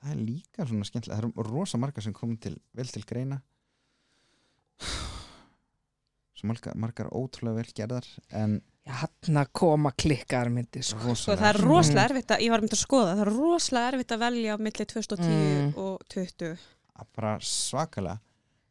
[0.02, 3.42] það er líka svona skemmtilega það eru rosa margar sem komum til, vel til greina
[6.44, 11.14] margar, margar ótrúlega vel gerðar en Já, hann að koma klikkar myndi, sko.
[11.14, 11.68] Sko, það er Mhm.
[11.70, 14.58] rosalega erfitt að, ég var myndið að skoða, það er rosalega erfitt að velja á
[14.58, 15.78] milli 2010 Mm.
[15.78, 16.58] og 20.
[17.16, 18.20] bara svakalega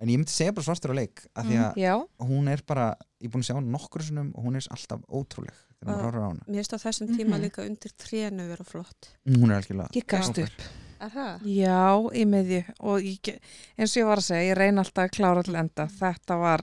[0.01, 2.97] en ég myndi segja bara svartur á leik af því að Já, hún er bara,
[3.21, 6.75] ég er búin að sjá hana nokkur sinnum og hún er alltaf ótrúleg Mér finnst
[6.75, 7.43] á þessum tíma Mhm.
[7.45, 9.15] líka undir trénu vera flott.
[9.27, 10.43] hún er algjörlega ég frábær.
[10.45, 10.63] upp.
[11.01, 11.41] Er það?
[11.45, 13.39] Já, í miðju og ég,
[13.79, 15.87] eins og ég var að segja, ég reyna alltaf að klára til enda.
[15.89, 16.61] Þetta var,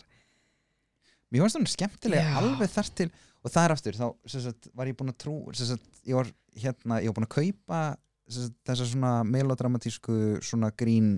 [1.31, 2.35] mér finnst hún skemmtilega Já.
[2.41, 3.09] alveg þar til
[3.43, 7.01] og það er aftur, þá sagt, var ég búin að trú sagt, ég var hérna,
[7.03, 7.81] ég var búin að kaupa
[8.27, 11.17] sagt, þessa svona melodramatísku svona grín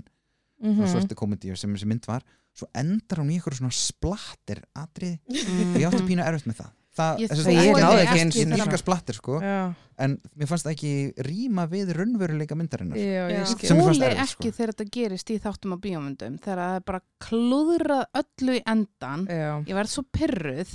[0.60, 2.26] mm svona svörtu komedíu sem þessi mynd var.
[2.52, 6.58] Svo endar hún í ykkur svona splattir atrið mm, og ég átti pínu erfitt með
[6.60, 8.60] það það, Ég þessi- þoli ég náði ég- ekki ég sinni.
[8.60, 9.40] nýrka splattir sko.
[9.42, 9.74] Já,
[10.06, 10.94] en mér fannst það ekki
[11.30, 12.98] rýma við raunveruleika myndarinnar.
[13.00, 13.70] Já, ég Sem skil.
[13.78, 14.56] mér fannst Þóli erfitt, ekki sko.
[14.60, 19.28] þegar þetta gerist í þáttum á bíómyndum þegar það er bara klúðrað öllu í endan
[19.28, 20.74] Já, ég verð svo pyrruð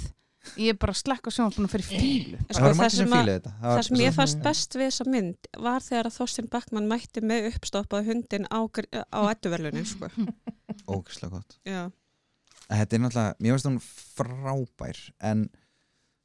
[0.61, 3.83] ég er bara að slekka sjónvarpunum fyrir fílu það Sko, það sem sem að- Það
[3.87, 8.05] sem ég fannst best við þessa mynd var þegar að Þorstein Backmann mætti með uppstoppað
[8.11, 10.11] hundin á, á ettuverlunin, sko.
[10.87, 11.57] ógislega gott.
[11.65, 15.49] Þetta er náttúrulega, mér finnst hún frábær en,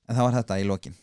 [0.10, 0.96] en það var þetta í lokin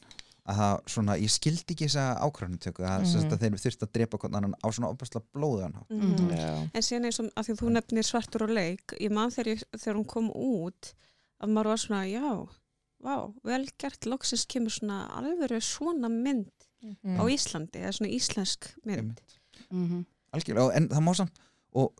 [0.46, 3.32] að það svona, ég skildi ekki þessa ákvörðunutöku að, mm Mhm.
[3.34, 5.90] að þeir þurfti að drepa annan á svona opaslega blóðan hátt.
[5.90, 6.28] Mhm.
[6.30, 6.70] já.
[6.74, 9.62] En síðan eins og að því þú nefnir svartur og leik, ég man þegar, ég,
[9.76, 10.92] þegar hún kom út
[11.42, 12.48] að maður var svona, já,
[13.02, 16.50] vá, vel gert, loksins kemur svona alvöru svona mynd
[17.02, 17.18] Mm.
[17.18, 19.20] á Íslandi, eða svona íslensk mynd.
[19.72, 20.04] Mhm.
[20.32, 21.32] algjörlega, og- en það má samt
[21.74, 21.92] og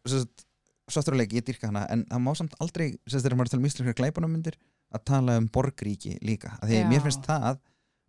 [0.88, 3.62] svarturleik, ég dyrka hana en það má samt aldrei, sem þegar maður er að tala
[3.62, 4.54] um íslenskar glæpunarmyndir,
[4.94, 7.58] að tala um borgríki líka, að því að mér finnst það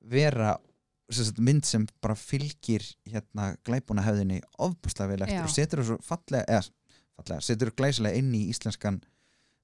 [0.08, 0.58] vera
[1.10, 5.44] sagt, mynd sem bara fylgir hérna glæpunahöfðinni ofbúslega vel eftir Já.
[5.48, 6.68] og setur þessu fallega, eða
[7.18, 9.02] fallega, setur glæsilega inn í íslenskan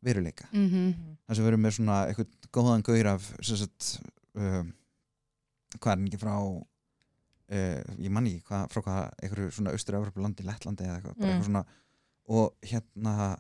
[0.04, 1.18] veruleika Mhm.
[1.28, 4.00] þar sem við erum með svona eitthvað góðan gaur af sagt
[4.36, 4.74] um,
[5.80, 10.44] hvað er ekki frá uh, ég man ekki hvað, frá hvað einhverju svona austur-Európa landi,
[10.48, 11.24] Lettlandi eða eitthvað, Mm.
[11.30, 11.66] eitthvað svona
[12.34, 13.38] og hérna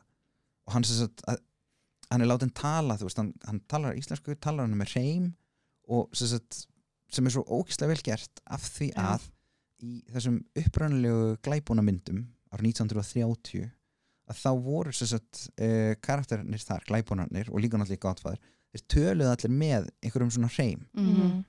[0.67, 1.37] og hann sem sagt að,
[2.13, 5.29] hann er látin tala, þú veist, hann, hann talar íslensku, talar hann með hreim
[5.91, 6.63] og sem sagt
[7.13, 9.29] sem er svo ókislega vel gert af því að
[9.83, 12.23] í þessum upprannlegu glæbúnamyndum
[12.53, 13.69] árið 1930
[14.31, 19.55] að þá voru sagt uh, karakterinir þar, glæbúnarnir og líka náttúrulega gátfæður, þeir töluðu allir
[19.63, 20.85] með einhverjum svona hreim.
[20.95, 21.41] Mhm.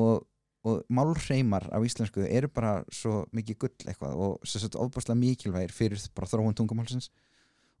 [0.00, 0.24] og,
[0.64, 6.30] og málhreimar á íslensku eru bara svo mikið gull eitthvað og ofbúrslega mikilvægir fyrir bara
[6.30, 7.10] þróun tungumálsins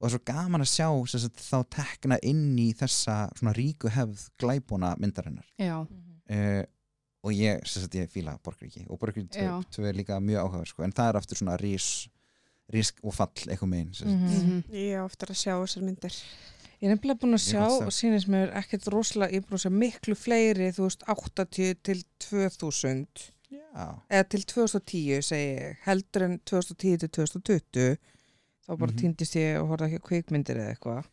[0.02, 3.90] og það er svo gaman að sjá sagt, þá tekna inn í þessa svona ríku
[3.92, 6.62] hefð glæbúna myndarinnar Já, uh,
[7.22, 9.60] og ég, sagt, ég fíla Borgríki og Borgríki Já.
[9.70, 11.90] 2 er líka mjög áhugaður sko, en það er aftur svona rís,
[12.72, 13.92] rís og fall eitthvað megin.
[14.02, 14.32] Mhm.
[14.40, 14.64] Mhm.
[14.74, 16.16] Ég á eftir að sjá þessar myndir.
[16.82, 19.62] Ég er nefnilega búin að sjá og sýnist mér ekkert rosalega, ég er búin að
[19.62, 26.24] sjá miklu fleiri, þú veist, 80 til 2000 Já, eða til 2010 segi ég, heldur
[26.26, 27.98] en 2010 til 2020
[28.66, 28.98] þá bara Mhm.
[29.00, 31.04] týndist ég og horfði ekki á kvikmyndir eða eitthvað.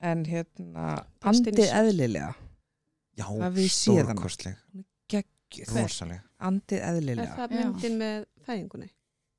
[0.00, 2.34] En hérna, andið eðlilega.
[3.16, 3.24] Já
[3.72, 4.56] stórkostleg,
[5.08, 6.20] geggjuð, rosaleg.
[6.40, 7.36] Andið Er eðlilega.
[7.36, 7.56] það Já.
[7.64, 8.90] myndin með fæðingunni?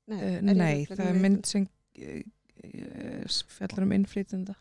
[0.09, 1.67] uh, er ég Nei, rugla það er mynd sem
[1.99, 2.21] uh,
[2.63, 4.55] uh, fjallar um innflytenda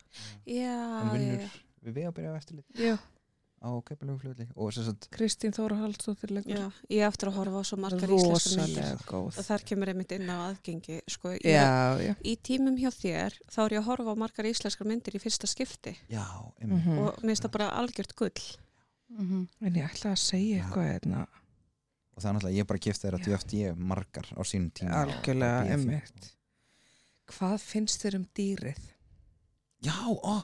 [0.45, 1.49] Já, já, já.
[1.83, 2.97] við vegabyrja á eftirlit Já,
[3.57, 7.61] á keipilegu fljóðli og sem sagt Kristín Þóra Haldsdóttir leikur Já, ég eftir að horfa
[7.61, 8.83] á svo margar íslenskar myndir.
[8.83, 10.99] rosalega góð Og þar kemur einmitt inn á aðgengi.
[11.09, 14.45] Sko, ég, Já, já Í tímum hjá þér þá er ég að horfa á margar
[14.51, 15.95] íslenskar myndir í fyrsta skipti.
[16.09, 16.23] já,
[16.61, 16.85] einmitt.
[16.85, 16.99] Mhm.
[16.99, 18.45] Og mér finnst það bara algjört gull.
[19.09, 19.47] Mhm.
[19.61, 20.63] En ég ætla að segja Já.
[20.67, 21.27] eitthvað hérna,
[22.15, 23.25] og það er náttúrulega, ég bara gift þeirra Já.
[23.25, 26.33] DFD margar á sínum tíma algjörlega emmitt
[27.27, 28.77] Hvað finnst þér um dýrið?
[29.83, 29.93] já,
[30.23, 30.43] ó,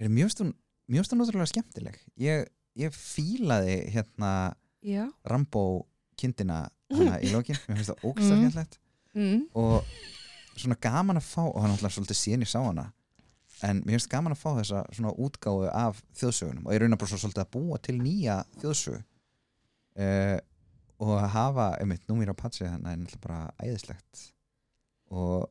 [0.00, 0.54] er mjög stund
[0.90, 1.98] mjög stund náttúrulega skemmtileg.
[2.18, 2.46] Ég
[2.76, 5.04] ég fílaði hérna Já.
[5.28, 5.86] Rambo
[6.16, 8.48] kindina hana í lokin, mér finnst það ógst Mm.
[8.48, 8.78] að
[9.14, 9.42] Mm.
[9.54, 9.84] og
[10.56, 12.92] svona gaman að fá og hann alltaf svolítið síðan ég sá hana
[13.62, 16.66] en mér finnst gaman að fá þessa svona útgáfu af þjóðsögunum.
[16.66, 19.02] Og ég raunar bara svo svolítið að búa til nýja þjóðsögu.
[19.98, 20.38] Uh,
[21.02, 24.32] og að hafa, einmitt, númir á patsi þannig er náttúrulega bara æðislegt.
[25.10, 25.50] Og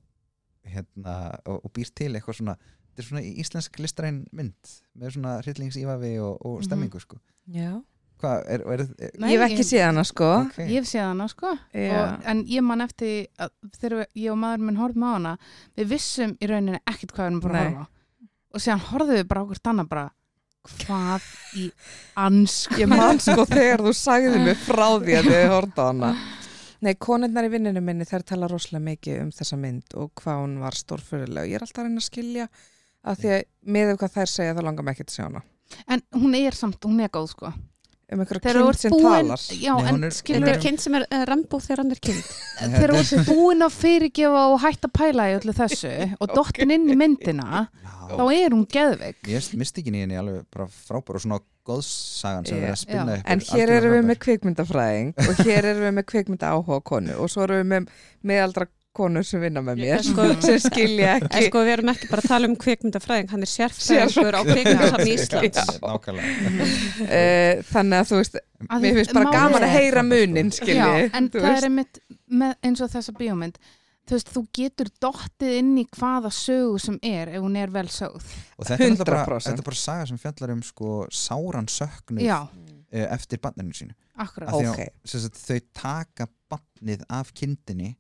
[0.65, 2.57] hérna og, og býr til eitthvað svona
[3.01, 6.67] þetta er svona íslensk listræn mynd með svona hryllingsífafi og, og Mhm.
[6.69, 7.17] stemmingu sko.
[7.51, 7.81] Já.
[8.21, 10.27] hvað, er, er, er Nei, Ég hef ekki séð hana sko.
[10.45, 13.49] ok, Ég hef séð hana sko og, en ég man eftir að
[13.79, 15.37] þegar ég og maður minn horfum á hana
[15.75, 17.89] við vissum í rauninni ekkert hvað við erum bara að horfa á
[18.53, 20.05] og síðan horfðum við bara okkur annað bara
[20.85, 21.25] hvað
[21.57, 21.65] í
[22.21, 26.11] ansk Ég man sko þegar þú sagði mig frá því að þið horfði á hana.
[26.81, 30.55] Nei, konurnar í vinninu minni þær tala rosalega mikið um þessa mynd og hvað hún
[30.61, 31.49] var stórfyrirlega.
[31.49, 32.47] Ég er alltaf að reyna að skilja
[33.05, 33.43] að því að
[33.77, 35.41] með hvað þær segja þá langar mig ekki að sjá hana.
[35.87, 37.53] en hún er samt, hún er góð sko
[38.11, 39.39] Um einhverja ert sem búin talar.
[39.55, 41.91] já, Nei, en hún er- skilur Þetta er kind sem er uh, Rambo þegar hann
[41.95, 42.23] er kind.
[42.59, 46.89] þegar þú ert búin að fyrirgefa og hætta pæla í öllu þessu og dottin inn
[46.91, 47.93] í myndina Já.
[48.11, 51.39] þá er hún geðveik Ég veist mystikinn í henni alveg bara frábær og svona
[51.71, 52.65] góðsagan sem Já.
[52.67, 53.21] er að spinna Já.
[53.23, 56.81] upp En er hér erum við með kvikmyndafræðing og hér erum við með kvikmynda áhuga
[56.91, 57.87] konu og svo erum við með
[58.27, 61.91] meðaldra konur sem vinna með mér En sko- sem skilja En ekki sko við erum
[61.93, 65.61] ekki bara að tala um kvikmyndafræðing, hann er sérfræðingur á kvikmyndasafni Íslands.
[65.61, 65.77] Já.
[65.85, 66.65] Nákvæmlega
[67.07, 71.05] uh, þannig að þú veist, Að mér finnst bara gaman að heyra munin Já, skilji,
[71.18, 71.61] en það veist.
[71.61, 72.01] er einmitt
[72.41, 73.61] með, eins og þessa bíómynd
[74.11, 77.88] þú veist, þú getur dottið inn í hvaða sögu sem er ef hún er vel
[77.93, 78.27] sögð
[78.59, 79.47] Og þetta er, bara, 100%.
[79.47, 82.39] þetta er bara saga sem fjallar um sko sáran söknuð Já,
[82.91, 84.93] eh, eftir banninu sínu akkurat Af því að Ok.
[85.13, 87.93] sem sagt, þau taka bannið af kindinni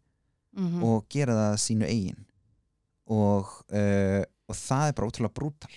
[0.57, 2.25] mm og gera það sínu eigin.
[3.11, 5.73] Og, uh, og það er bara ótrúlega brútal.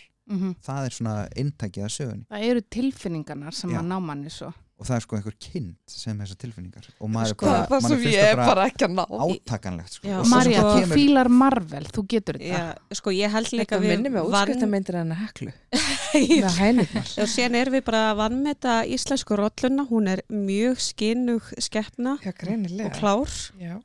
[0.65, 2.27] Það er svona eintækið af sögunni.
[2.33, 3.81] Það eru tilfinningarnar sem Já.
[3.83, 4.53] að ná manni svo.
[4.75, 6.87] Og það er sko einhver kind sem þessar tilfinningar.
[6.99, 10.09] Og maður Sko, er bara, ég það er bara ekki að ná átakanlegt sko.
[10.09, 12.65] Já, Og svo Marja, þú kemur- fílar Marvel, þú getur þetta.
[12.65, 15.53] Já, sko ég held líka við á vann- útskriftamyndir en að heklu
[17.23, 22.93] og síðan erum við bara að vannmeta íslensku rolluna, hún er mjög skinnug skeppna og
[22.99, 23.31] klár.
[23.61, 23.79] Já.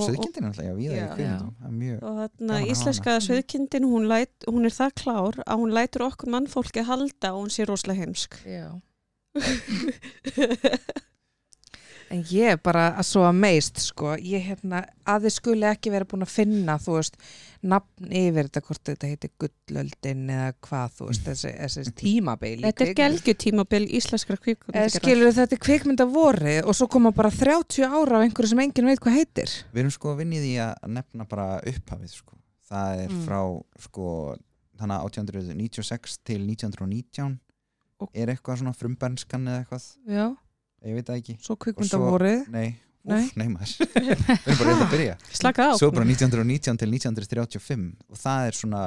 [0.00, 1.08] Er alltaf, já, víða í Já.
[1.12, 4.04] kvikmyndum það er mjög og þarna íslenska söðkindin hún,
[4.48, 8.38] hún er það klár að hún lætur okkur mannfólki halda og hún sé rosalega heimsk
[8.46, 8.68] Já.
[12.12, 15.92] En ég er bara að svo að meist sko, ég hérna að þið skuli ekki
[15.94, 17.14] vera búin að finna þú veist,
[17.72, 22.66] nafn yfir þetta hvort þetta heiti gullöldin eða hvað þú veist, þessi, þessi tímabil í
[22.66, 23.00] Þetta er kvikmynd.
[23.22, 24.94] gelgjutímabil íslenskra Eh, kvikmyndagerðar.
[24.98, 28.90] Skilur þetta er kvikmynda voru og svo koma bara 30 ára af einhverju sem enginn
[28.92, 32.36] veit hvað heitir Við erum sko að vinna í því að nefna bara upphafið sko.
[32.68, 33.24] Það er Mm.
[33.24, 33.40] frá
[33.88, 34.36] sko,
[34.76, 37.38] þannig að 1896 til 1919
[38.00, 40.36] Og- er eitthvað svona frumbernskan eða eitthvað, Já,
[40.84, 42.72] ég veit það ekki svo kvikmynda svo- voru Nei.
[43.02, 45.72] Úf, nei maður Við erum bara reynd að byrja Slaka á.
[45.74, 48.82] Svo bara 1919 til 1935 og það er svona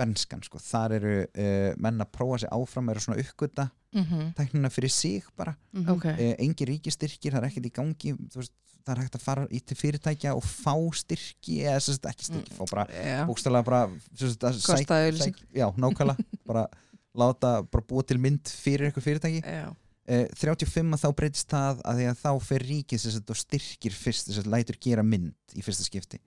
[0.00, 0.58] bernskan sko.
[0.62, 4.28] þar eru uh, menn að prófa sig áfram eru svona uppgöta mm -hmm.
[4.38, 5.88] tæknina fyrir sig bara Mhm.
[5.90, 8.52] Ok, uh, engi ríkistyrkir, það er ekkert í gangi veist,
[8.86, 12.52] það er hægt að fara í til fyrirtækja og fá styrki eða sagt, ekki styrki,
[12.54, 13.26] fá bara Já.
[13.26, 16.16] bókstælega bara að sæk- sæk- já, nákvæmlega
[16.46, 16.66] bara
[17.14, 19.74] láta, bara búa til mynd fyrir eitthvað fyrirtæki Já.
[20.08, 24.26] Uh, 35 að þá breytist það að því að þá fer ríkið og styrkir fyrst,
[24.30, 26.20] sem sagt, lætur gera mynd í fyrsta skipti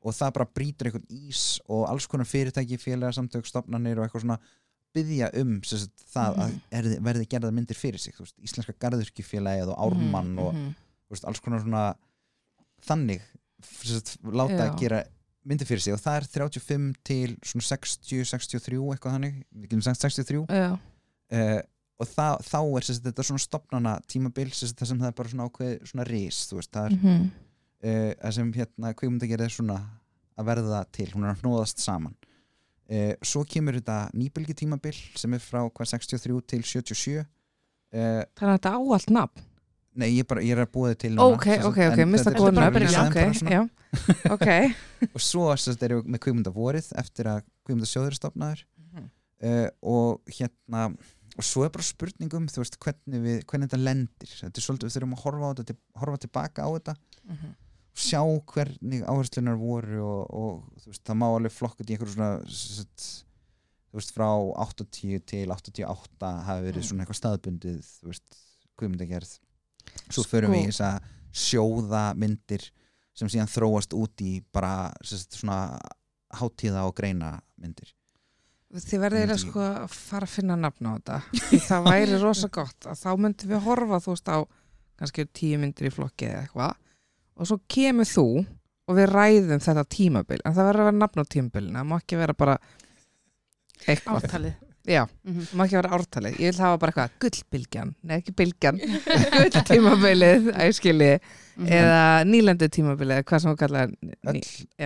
[0.00, 4.38] og það bara brýtur eitthvað ís og alls konar fyrirtæki, félagarsamtök, stopnarnir og eitthvað svona
[4.96, 9.78] byggja um sagt, það að er, verði gerða myndir fyrir sig veist, Íslenska garðurkifélagið og
[9.84, 10.70] Ármann og Mhm.
[11.12, 11.94] veist, alls konar svona
[12.88, 13.20] þannig
[13.62, 14.70] sagt, láta Já.
[14.70, 15.02] að gera
[15.44, 19.82] myndir fyrir sig og það er 35 til svona 60, 63 eitthvað þannig, við getum
[19.84, 20.78] sagt 63 Já.
[22.00, 25.32] Og það, þá er sagt, þetta svona stopnana tímabil sagt, það sem það er bara
[25.34, 26.06] svona ákveð svona
[26.56, 27.26] veist, það er Mhm.
[27.84, 29.78] uh, það sem hérna kvikmyndagerð er svona
[30.40, 32.14] að verða til, hún er að hnóðast saman.
[32.90, 38.48] Uh, svo kemur þetta nýbylgi tímabil sem er frá hvað 63 til 77 uh, Þannig
[38.48, 39.44] að þetta á allt nafn?
[40.00, 42.30] Nei, ég, bara, ég er að búa þið til núna, Ok, sagt, ok, ok, mista
[42.30, 43.16] þetta er góð bara- nöfn ok,
[45.14, 45.46] og svo
[45.90, 48.64] erum við með kvikmyndavorið eftir að kvikmyndasjóður er stopnaður
[49.42, 50.84] uh, og hérna
[51.40, 54.88] og svo er bara spurningum þú veist, hvernig, við, hvernig þetta lendir þetta er svolítið,
[54.90, 56.94] við þurfum að horfa, þetta, horfa tilbaka á þetta
[58.00, 58.20] sjá
[58.52, 62.30] hvernig áherslunar voru og, og veist, það má alveg flokkut í einhverju svona
[63.90, 64.28] þú veist, frá
[64.62, 66.88] 80 til 88 hafi verið Mm.
[66.88, 67.88] svona eitthvað staðbundið
[68.78, 69.32] kvikmyndagerð
[70.14, 70.54] svo förum Sko.
[70.54, 72.68] við í þess að sjóða myndir
[73.14, 75.78] sem síðan þróast út í bara sagt, svona
[76.38, 77.90] hátíða og greina myndir
[78.70, 81.16] Þið verðið eiginlega sko að fara að finna nafn á þetta.
[81.66, 84.38] Það væri rosa gott að þá myndum við horfa þú veist á
[85.00, 86.76] kannski tíu myndir í flokki eða eitthvað
[87.40, 88.26] og svo kemur þú
[88.90, 91.96] og við ræðum þetta tímabil en það verður að vera nafn á tímabilinu, það má
[91.96, 92.56] ekki vera bara
[93.86, 94.26] eitthvað.
[94.26, 94.58] Ártalið.
[94.90, 95.40] Já, Mhm.
[95.46, 96.32] það má ekki vera ártalið.
[96.42, 98.80] Ég vil hafa bara eitthvað gullbylgjan, nei ekki bylgjan,
[99.36, 101.10] gulltímabilið, æskili,
[101.60, 101.68] Mhm.
[101.76, 103.90] eða nýlendu tímabilið, hvað sem þú kallar
[104.34, 104.40] ný,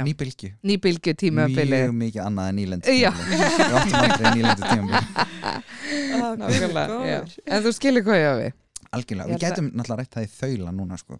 [0.04, 1.86] nýbylgju nýbylgju tímabilið.
[1.88, 3.10] mjög mikið annað en nýlendu Já.
[3.14, 3.38] tímabil.
[3.38, 5.00] við áttum aldrei nýlendu tímabil
[6.38, 7.20] Nákvæmlega, já.
[7.46, 8.52] En þú skilir hvað ég á við?
[8.94, 11.18] algjörlega, við að- gætum náttúrulega rætt það í þaula núna sko.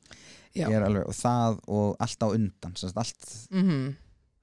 [0.54, 0.68] Já.
[0.68, 3.94] Ég er alveg, og það og allt á undan allt, Mm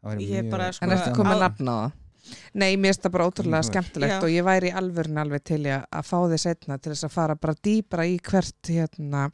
[0.02, 1.92] það væri Ég mjög bara, sko, En komið að nafna á það?
[2.54, 4.20] Nei, mér finnst það bara ótrúlega Komið skemmtilegt Já.
[4.24, 7.16] og ég væri í alvörun alveg til í að fá þið setna til þess að
[7.16, 9.32] fara bara dýbra í hvert hérna,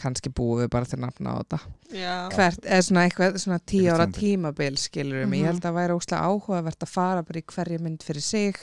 [0.00, 1.58] kannski búum við bara til nafna á þetta
[1.92, 2.14] Já.
[2.32, 5.46] hvert, eða svona eitthvað, svona tíu ára tímabil skilur um, ég Mhm.
[5.50, 8.56] held að væri óslega áhugavert að fara bara í hverju mynd fyrir sig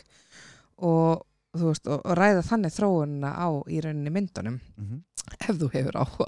[0.82, 1.27] og
[1.66, 5.04] veist, og, og ræða þannig þróunina á í rauninni myndunum Mhm.
[5.44, 6.28] ef þú hefur áhuga.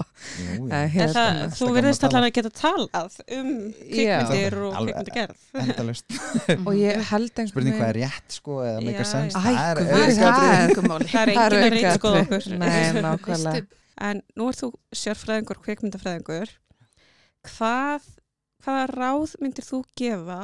[0.76, 5.36] Eh, hérna, Alltaf þú verðist allan að geta talað um kvikmyndir og kvikmyndagerð.
[5.62, 6.04] endalaust
[6.66, 9.80] og ég held einhvern spurning hvað er rétt sko eða Já, sense Æ, það er
[9.80, 10.10] er- er
[11.00, 12.58] er enginn að reyta skoða okkur.
[12.58, 13.66] Nei, nákvæmlega
[14.00, 16.48] En nú ert þú sérfræðingur, kvikmyndafræðingur.
[17.44, 18.00] Hvað,
[18.64, 20.38] hvaða ráð myndir þú gefa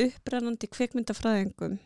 [0.00, 1.78] upprennandi kvikmyndafræðingum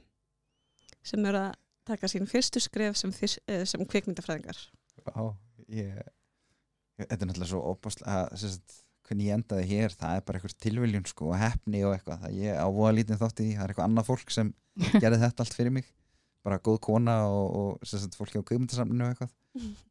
[1.04, 1.54] sem eru að
[1.88, 4.60] taka sín fyrstu skref sem, fyrst, eh, sem kvikmyndafræðingar?
[5.04, 5.24] Já,
[5.68, 10.40] ég, ég, þetta er náttúrulega svo óbúslega sérst, hvernig ég endaði hér, það er bara
[10.40, 13.66] eitthvað tilviljun sko og hefni og eitthvað það ég á voða lítið þátt í það
[13.66, 14.54] er eitthvað annað fólk sem
[15.02, 15.90] gerði þetta allt fyrir mig
[16.44, 19.32] bara góð kona og, og sérst, fólki á kveimundasamlinu og eitthvað.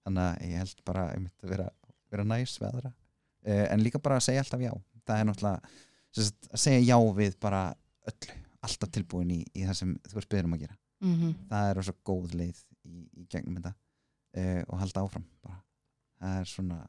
[0.06, 1.68] Þannig að ég held bara einmitt að vera,
[2.14, 2.94] vera næs við aðra.
[3.44, 4.72] Uh, en líka bara að segja alltaf já.
[5.04, 5.74] Það er náttúrulega
[6.14, 7.64] sérst, að segja já við bara
[8.12, 8.38] öllu,
[8.68, 11.34] alltaf tilbúin í, í það sem þú ert beður um að gera Mhm.
[11.50, 15.60] það er rosa góð leið í, í gegnum þetta uh, og halda áfram bara.
[16.24, 16.80] það er svona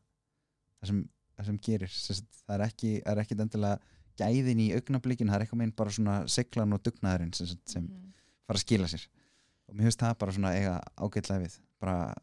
[0.79, 1.03] það sem,
[1.35, 3.79] það sem gerir það er ekki, það er ekki endilega
[4.15, 7.89] gæðin í augnablikin, það er eitthvað meginn bara svona seglan og dugnaðurinn sem, sem, sem
[8.47, 9.09] fara að skila sér
[9.67, 12.15] og mér finnst það bara svona eiga ágætlega við bara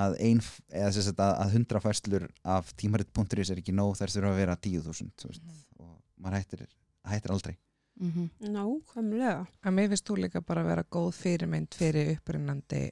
[0.00, 0.40] að ein,
[0.74, 5.26] að, að hundra færslur af tímarit.is er ekki nóg þær þurfa að vera tíu þúsund
[5.28, 6.66] og maður hættir,
[7.10, 7.56] hættir aldrei
[8.00, 8.30] Mhm.
[8.54, 9.46] Nákvæmlega.
[9.64, 12.86] að mér finnst þú líka bara að vera góð fyrirmynd fyrir upprinnandi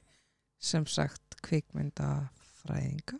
[0.59, 3.17] sem sagt kvikmyndafræðinga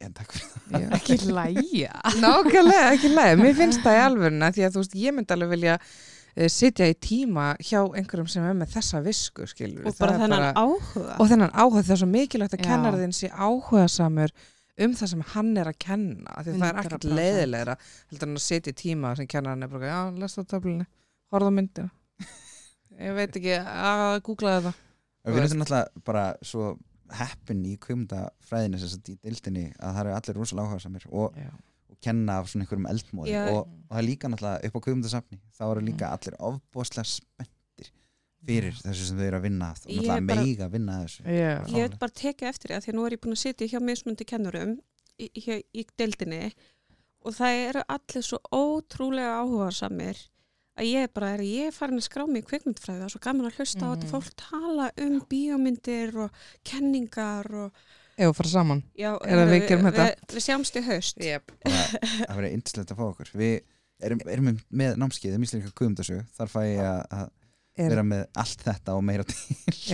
[0.00, 0.90] en takk fyrir það Já.
[0.94, 1.94] Ekki læja.
[2.22, 5.50] Nákvæmlega, ekki leið, mér finnst það í alvöruna því að þú veist, ég myndi alveg
[5.56, 10.20] vilja uh, sitja í tíma hjá einhverjum sem er með þessa visku, skilur Og bara
[10.22, 11.16] þennan áhuga.
[11.18, 14.30] og þennan áhuga, það er svo mikilvægt að kennarðin sé áhuga samur
[14.78, 17.16] um það sem hann er að kenna af því að það er ekkert 100%.
[17.18, 17.74] leiðilegra
[18.12, 20.86] heldur hann að sitja í tíma sem kennarinn er bara, já, lest á töflunni
[21.32, 21.90] horfða á myndina.
[23.06, 24.74] Ég veit ekki að googla þetta.
[25.28, 26.72] Við erum náttúrulega bara svo
[27.18, 31.50] heppin í kvimdafræðinu í dildinni að það eru allir rosalega áhuga samir og, já.
[31.88, 33.32] og kenna af svona einhverjum eldmóði.
[33.32, 33.44] Já.
[33.52, 37.92] og, og það er líka náttúrulega upp á kvimdasafni þá eru líka allir ofbóðslega spenntir
[38.48, 41.24] fyrir þessu sem þau eru að vinna og náttúrulega bara- meiga að vinna þessu.
[41.24, 41.52] Já.
[41.74, 43.70] Ég hef bara tekið eftir því að því að nú er ég búin að sitja
[43.72, 44.74] hjá mismundi kennurum
[45.18, 46.42] í, í, í deildinni
[47.26, 50.20] og það eru allir svo ótrúlega áhugasamir
[50.78, 53.48] að ég bara er, ég er farin að skrá mig í kvikmyndfræði og svo gaman
[53.50, 53.96] að hlusta á Mhm.
[54.02, 56.30] þetta fólk tala um bíómyndir og
[56.64, 57.72] kenningar og
[58.18, 58.82] við fara saman?
[58.98, 60.06] Já, Er við gerum þetta?
[60.08, 61.18] Við, við sjáumst í haust.
[61.22, 61.52] yep.
[62.26, 63.30] það verður yndislegt að fá okkur.
[63.38, 63.60] Við
[64.02, 67.30] erum, erum með námskið um íslenska kvimdasögu þar fæ ég að,
[67.78, 69.36] er, vera með allt þetta og meira til.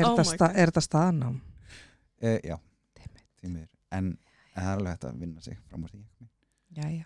[0.00, 1.40] Er, Oh þetta staðnám?
[2.24, 2.56] uh, já,
[3.40, 3.68] því miður.
[3.92, 4.14] En,
[4.54, 6.04] það er alveg hægt að vinna sig fram úr því.
[6.74, 7.04] Já,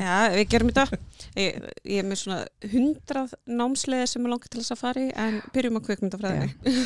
[0.00, 0.16] já.
[0.34, 1.00] Við gerum þetta.
[1.36, 2.40] Ég, ég er með svona
[2.72, 6.76] hundrað námsleiði sem er langar til þess að fara í en byrjum á kvikmyndafræðinni.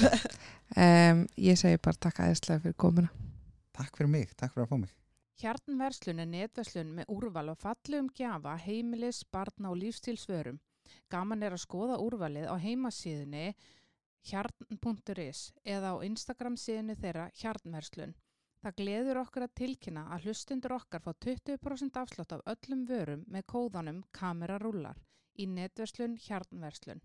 [0.77, 3.11] Um, ég segi bara takk aðeinslega fyrir komuna
[3.81, 4.97] takk fyrir mig, takk fyrir að fá mig
[5.41, 10.59] Hjarnverslun er netverslun með úrval og fallegum gjafa, heimilis, barna og lífstilsvörum.
[11.09, 13.47] Gaman er að skoða úrvalið á heimasíðunni
[14.28, 18.12] hjarn.is eða á Instagram síðunni þeirra hjarnverslun.
[18.61, 23.47] Það gleður okkur að tilkynna að hlustundur okkar fá 20% afslátt af öllum vörum með
[23.55, 25.01] kóðanum kamerarúlar
[25.41, 27.01] í netverslun hjarnverslun.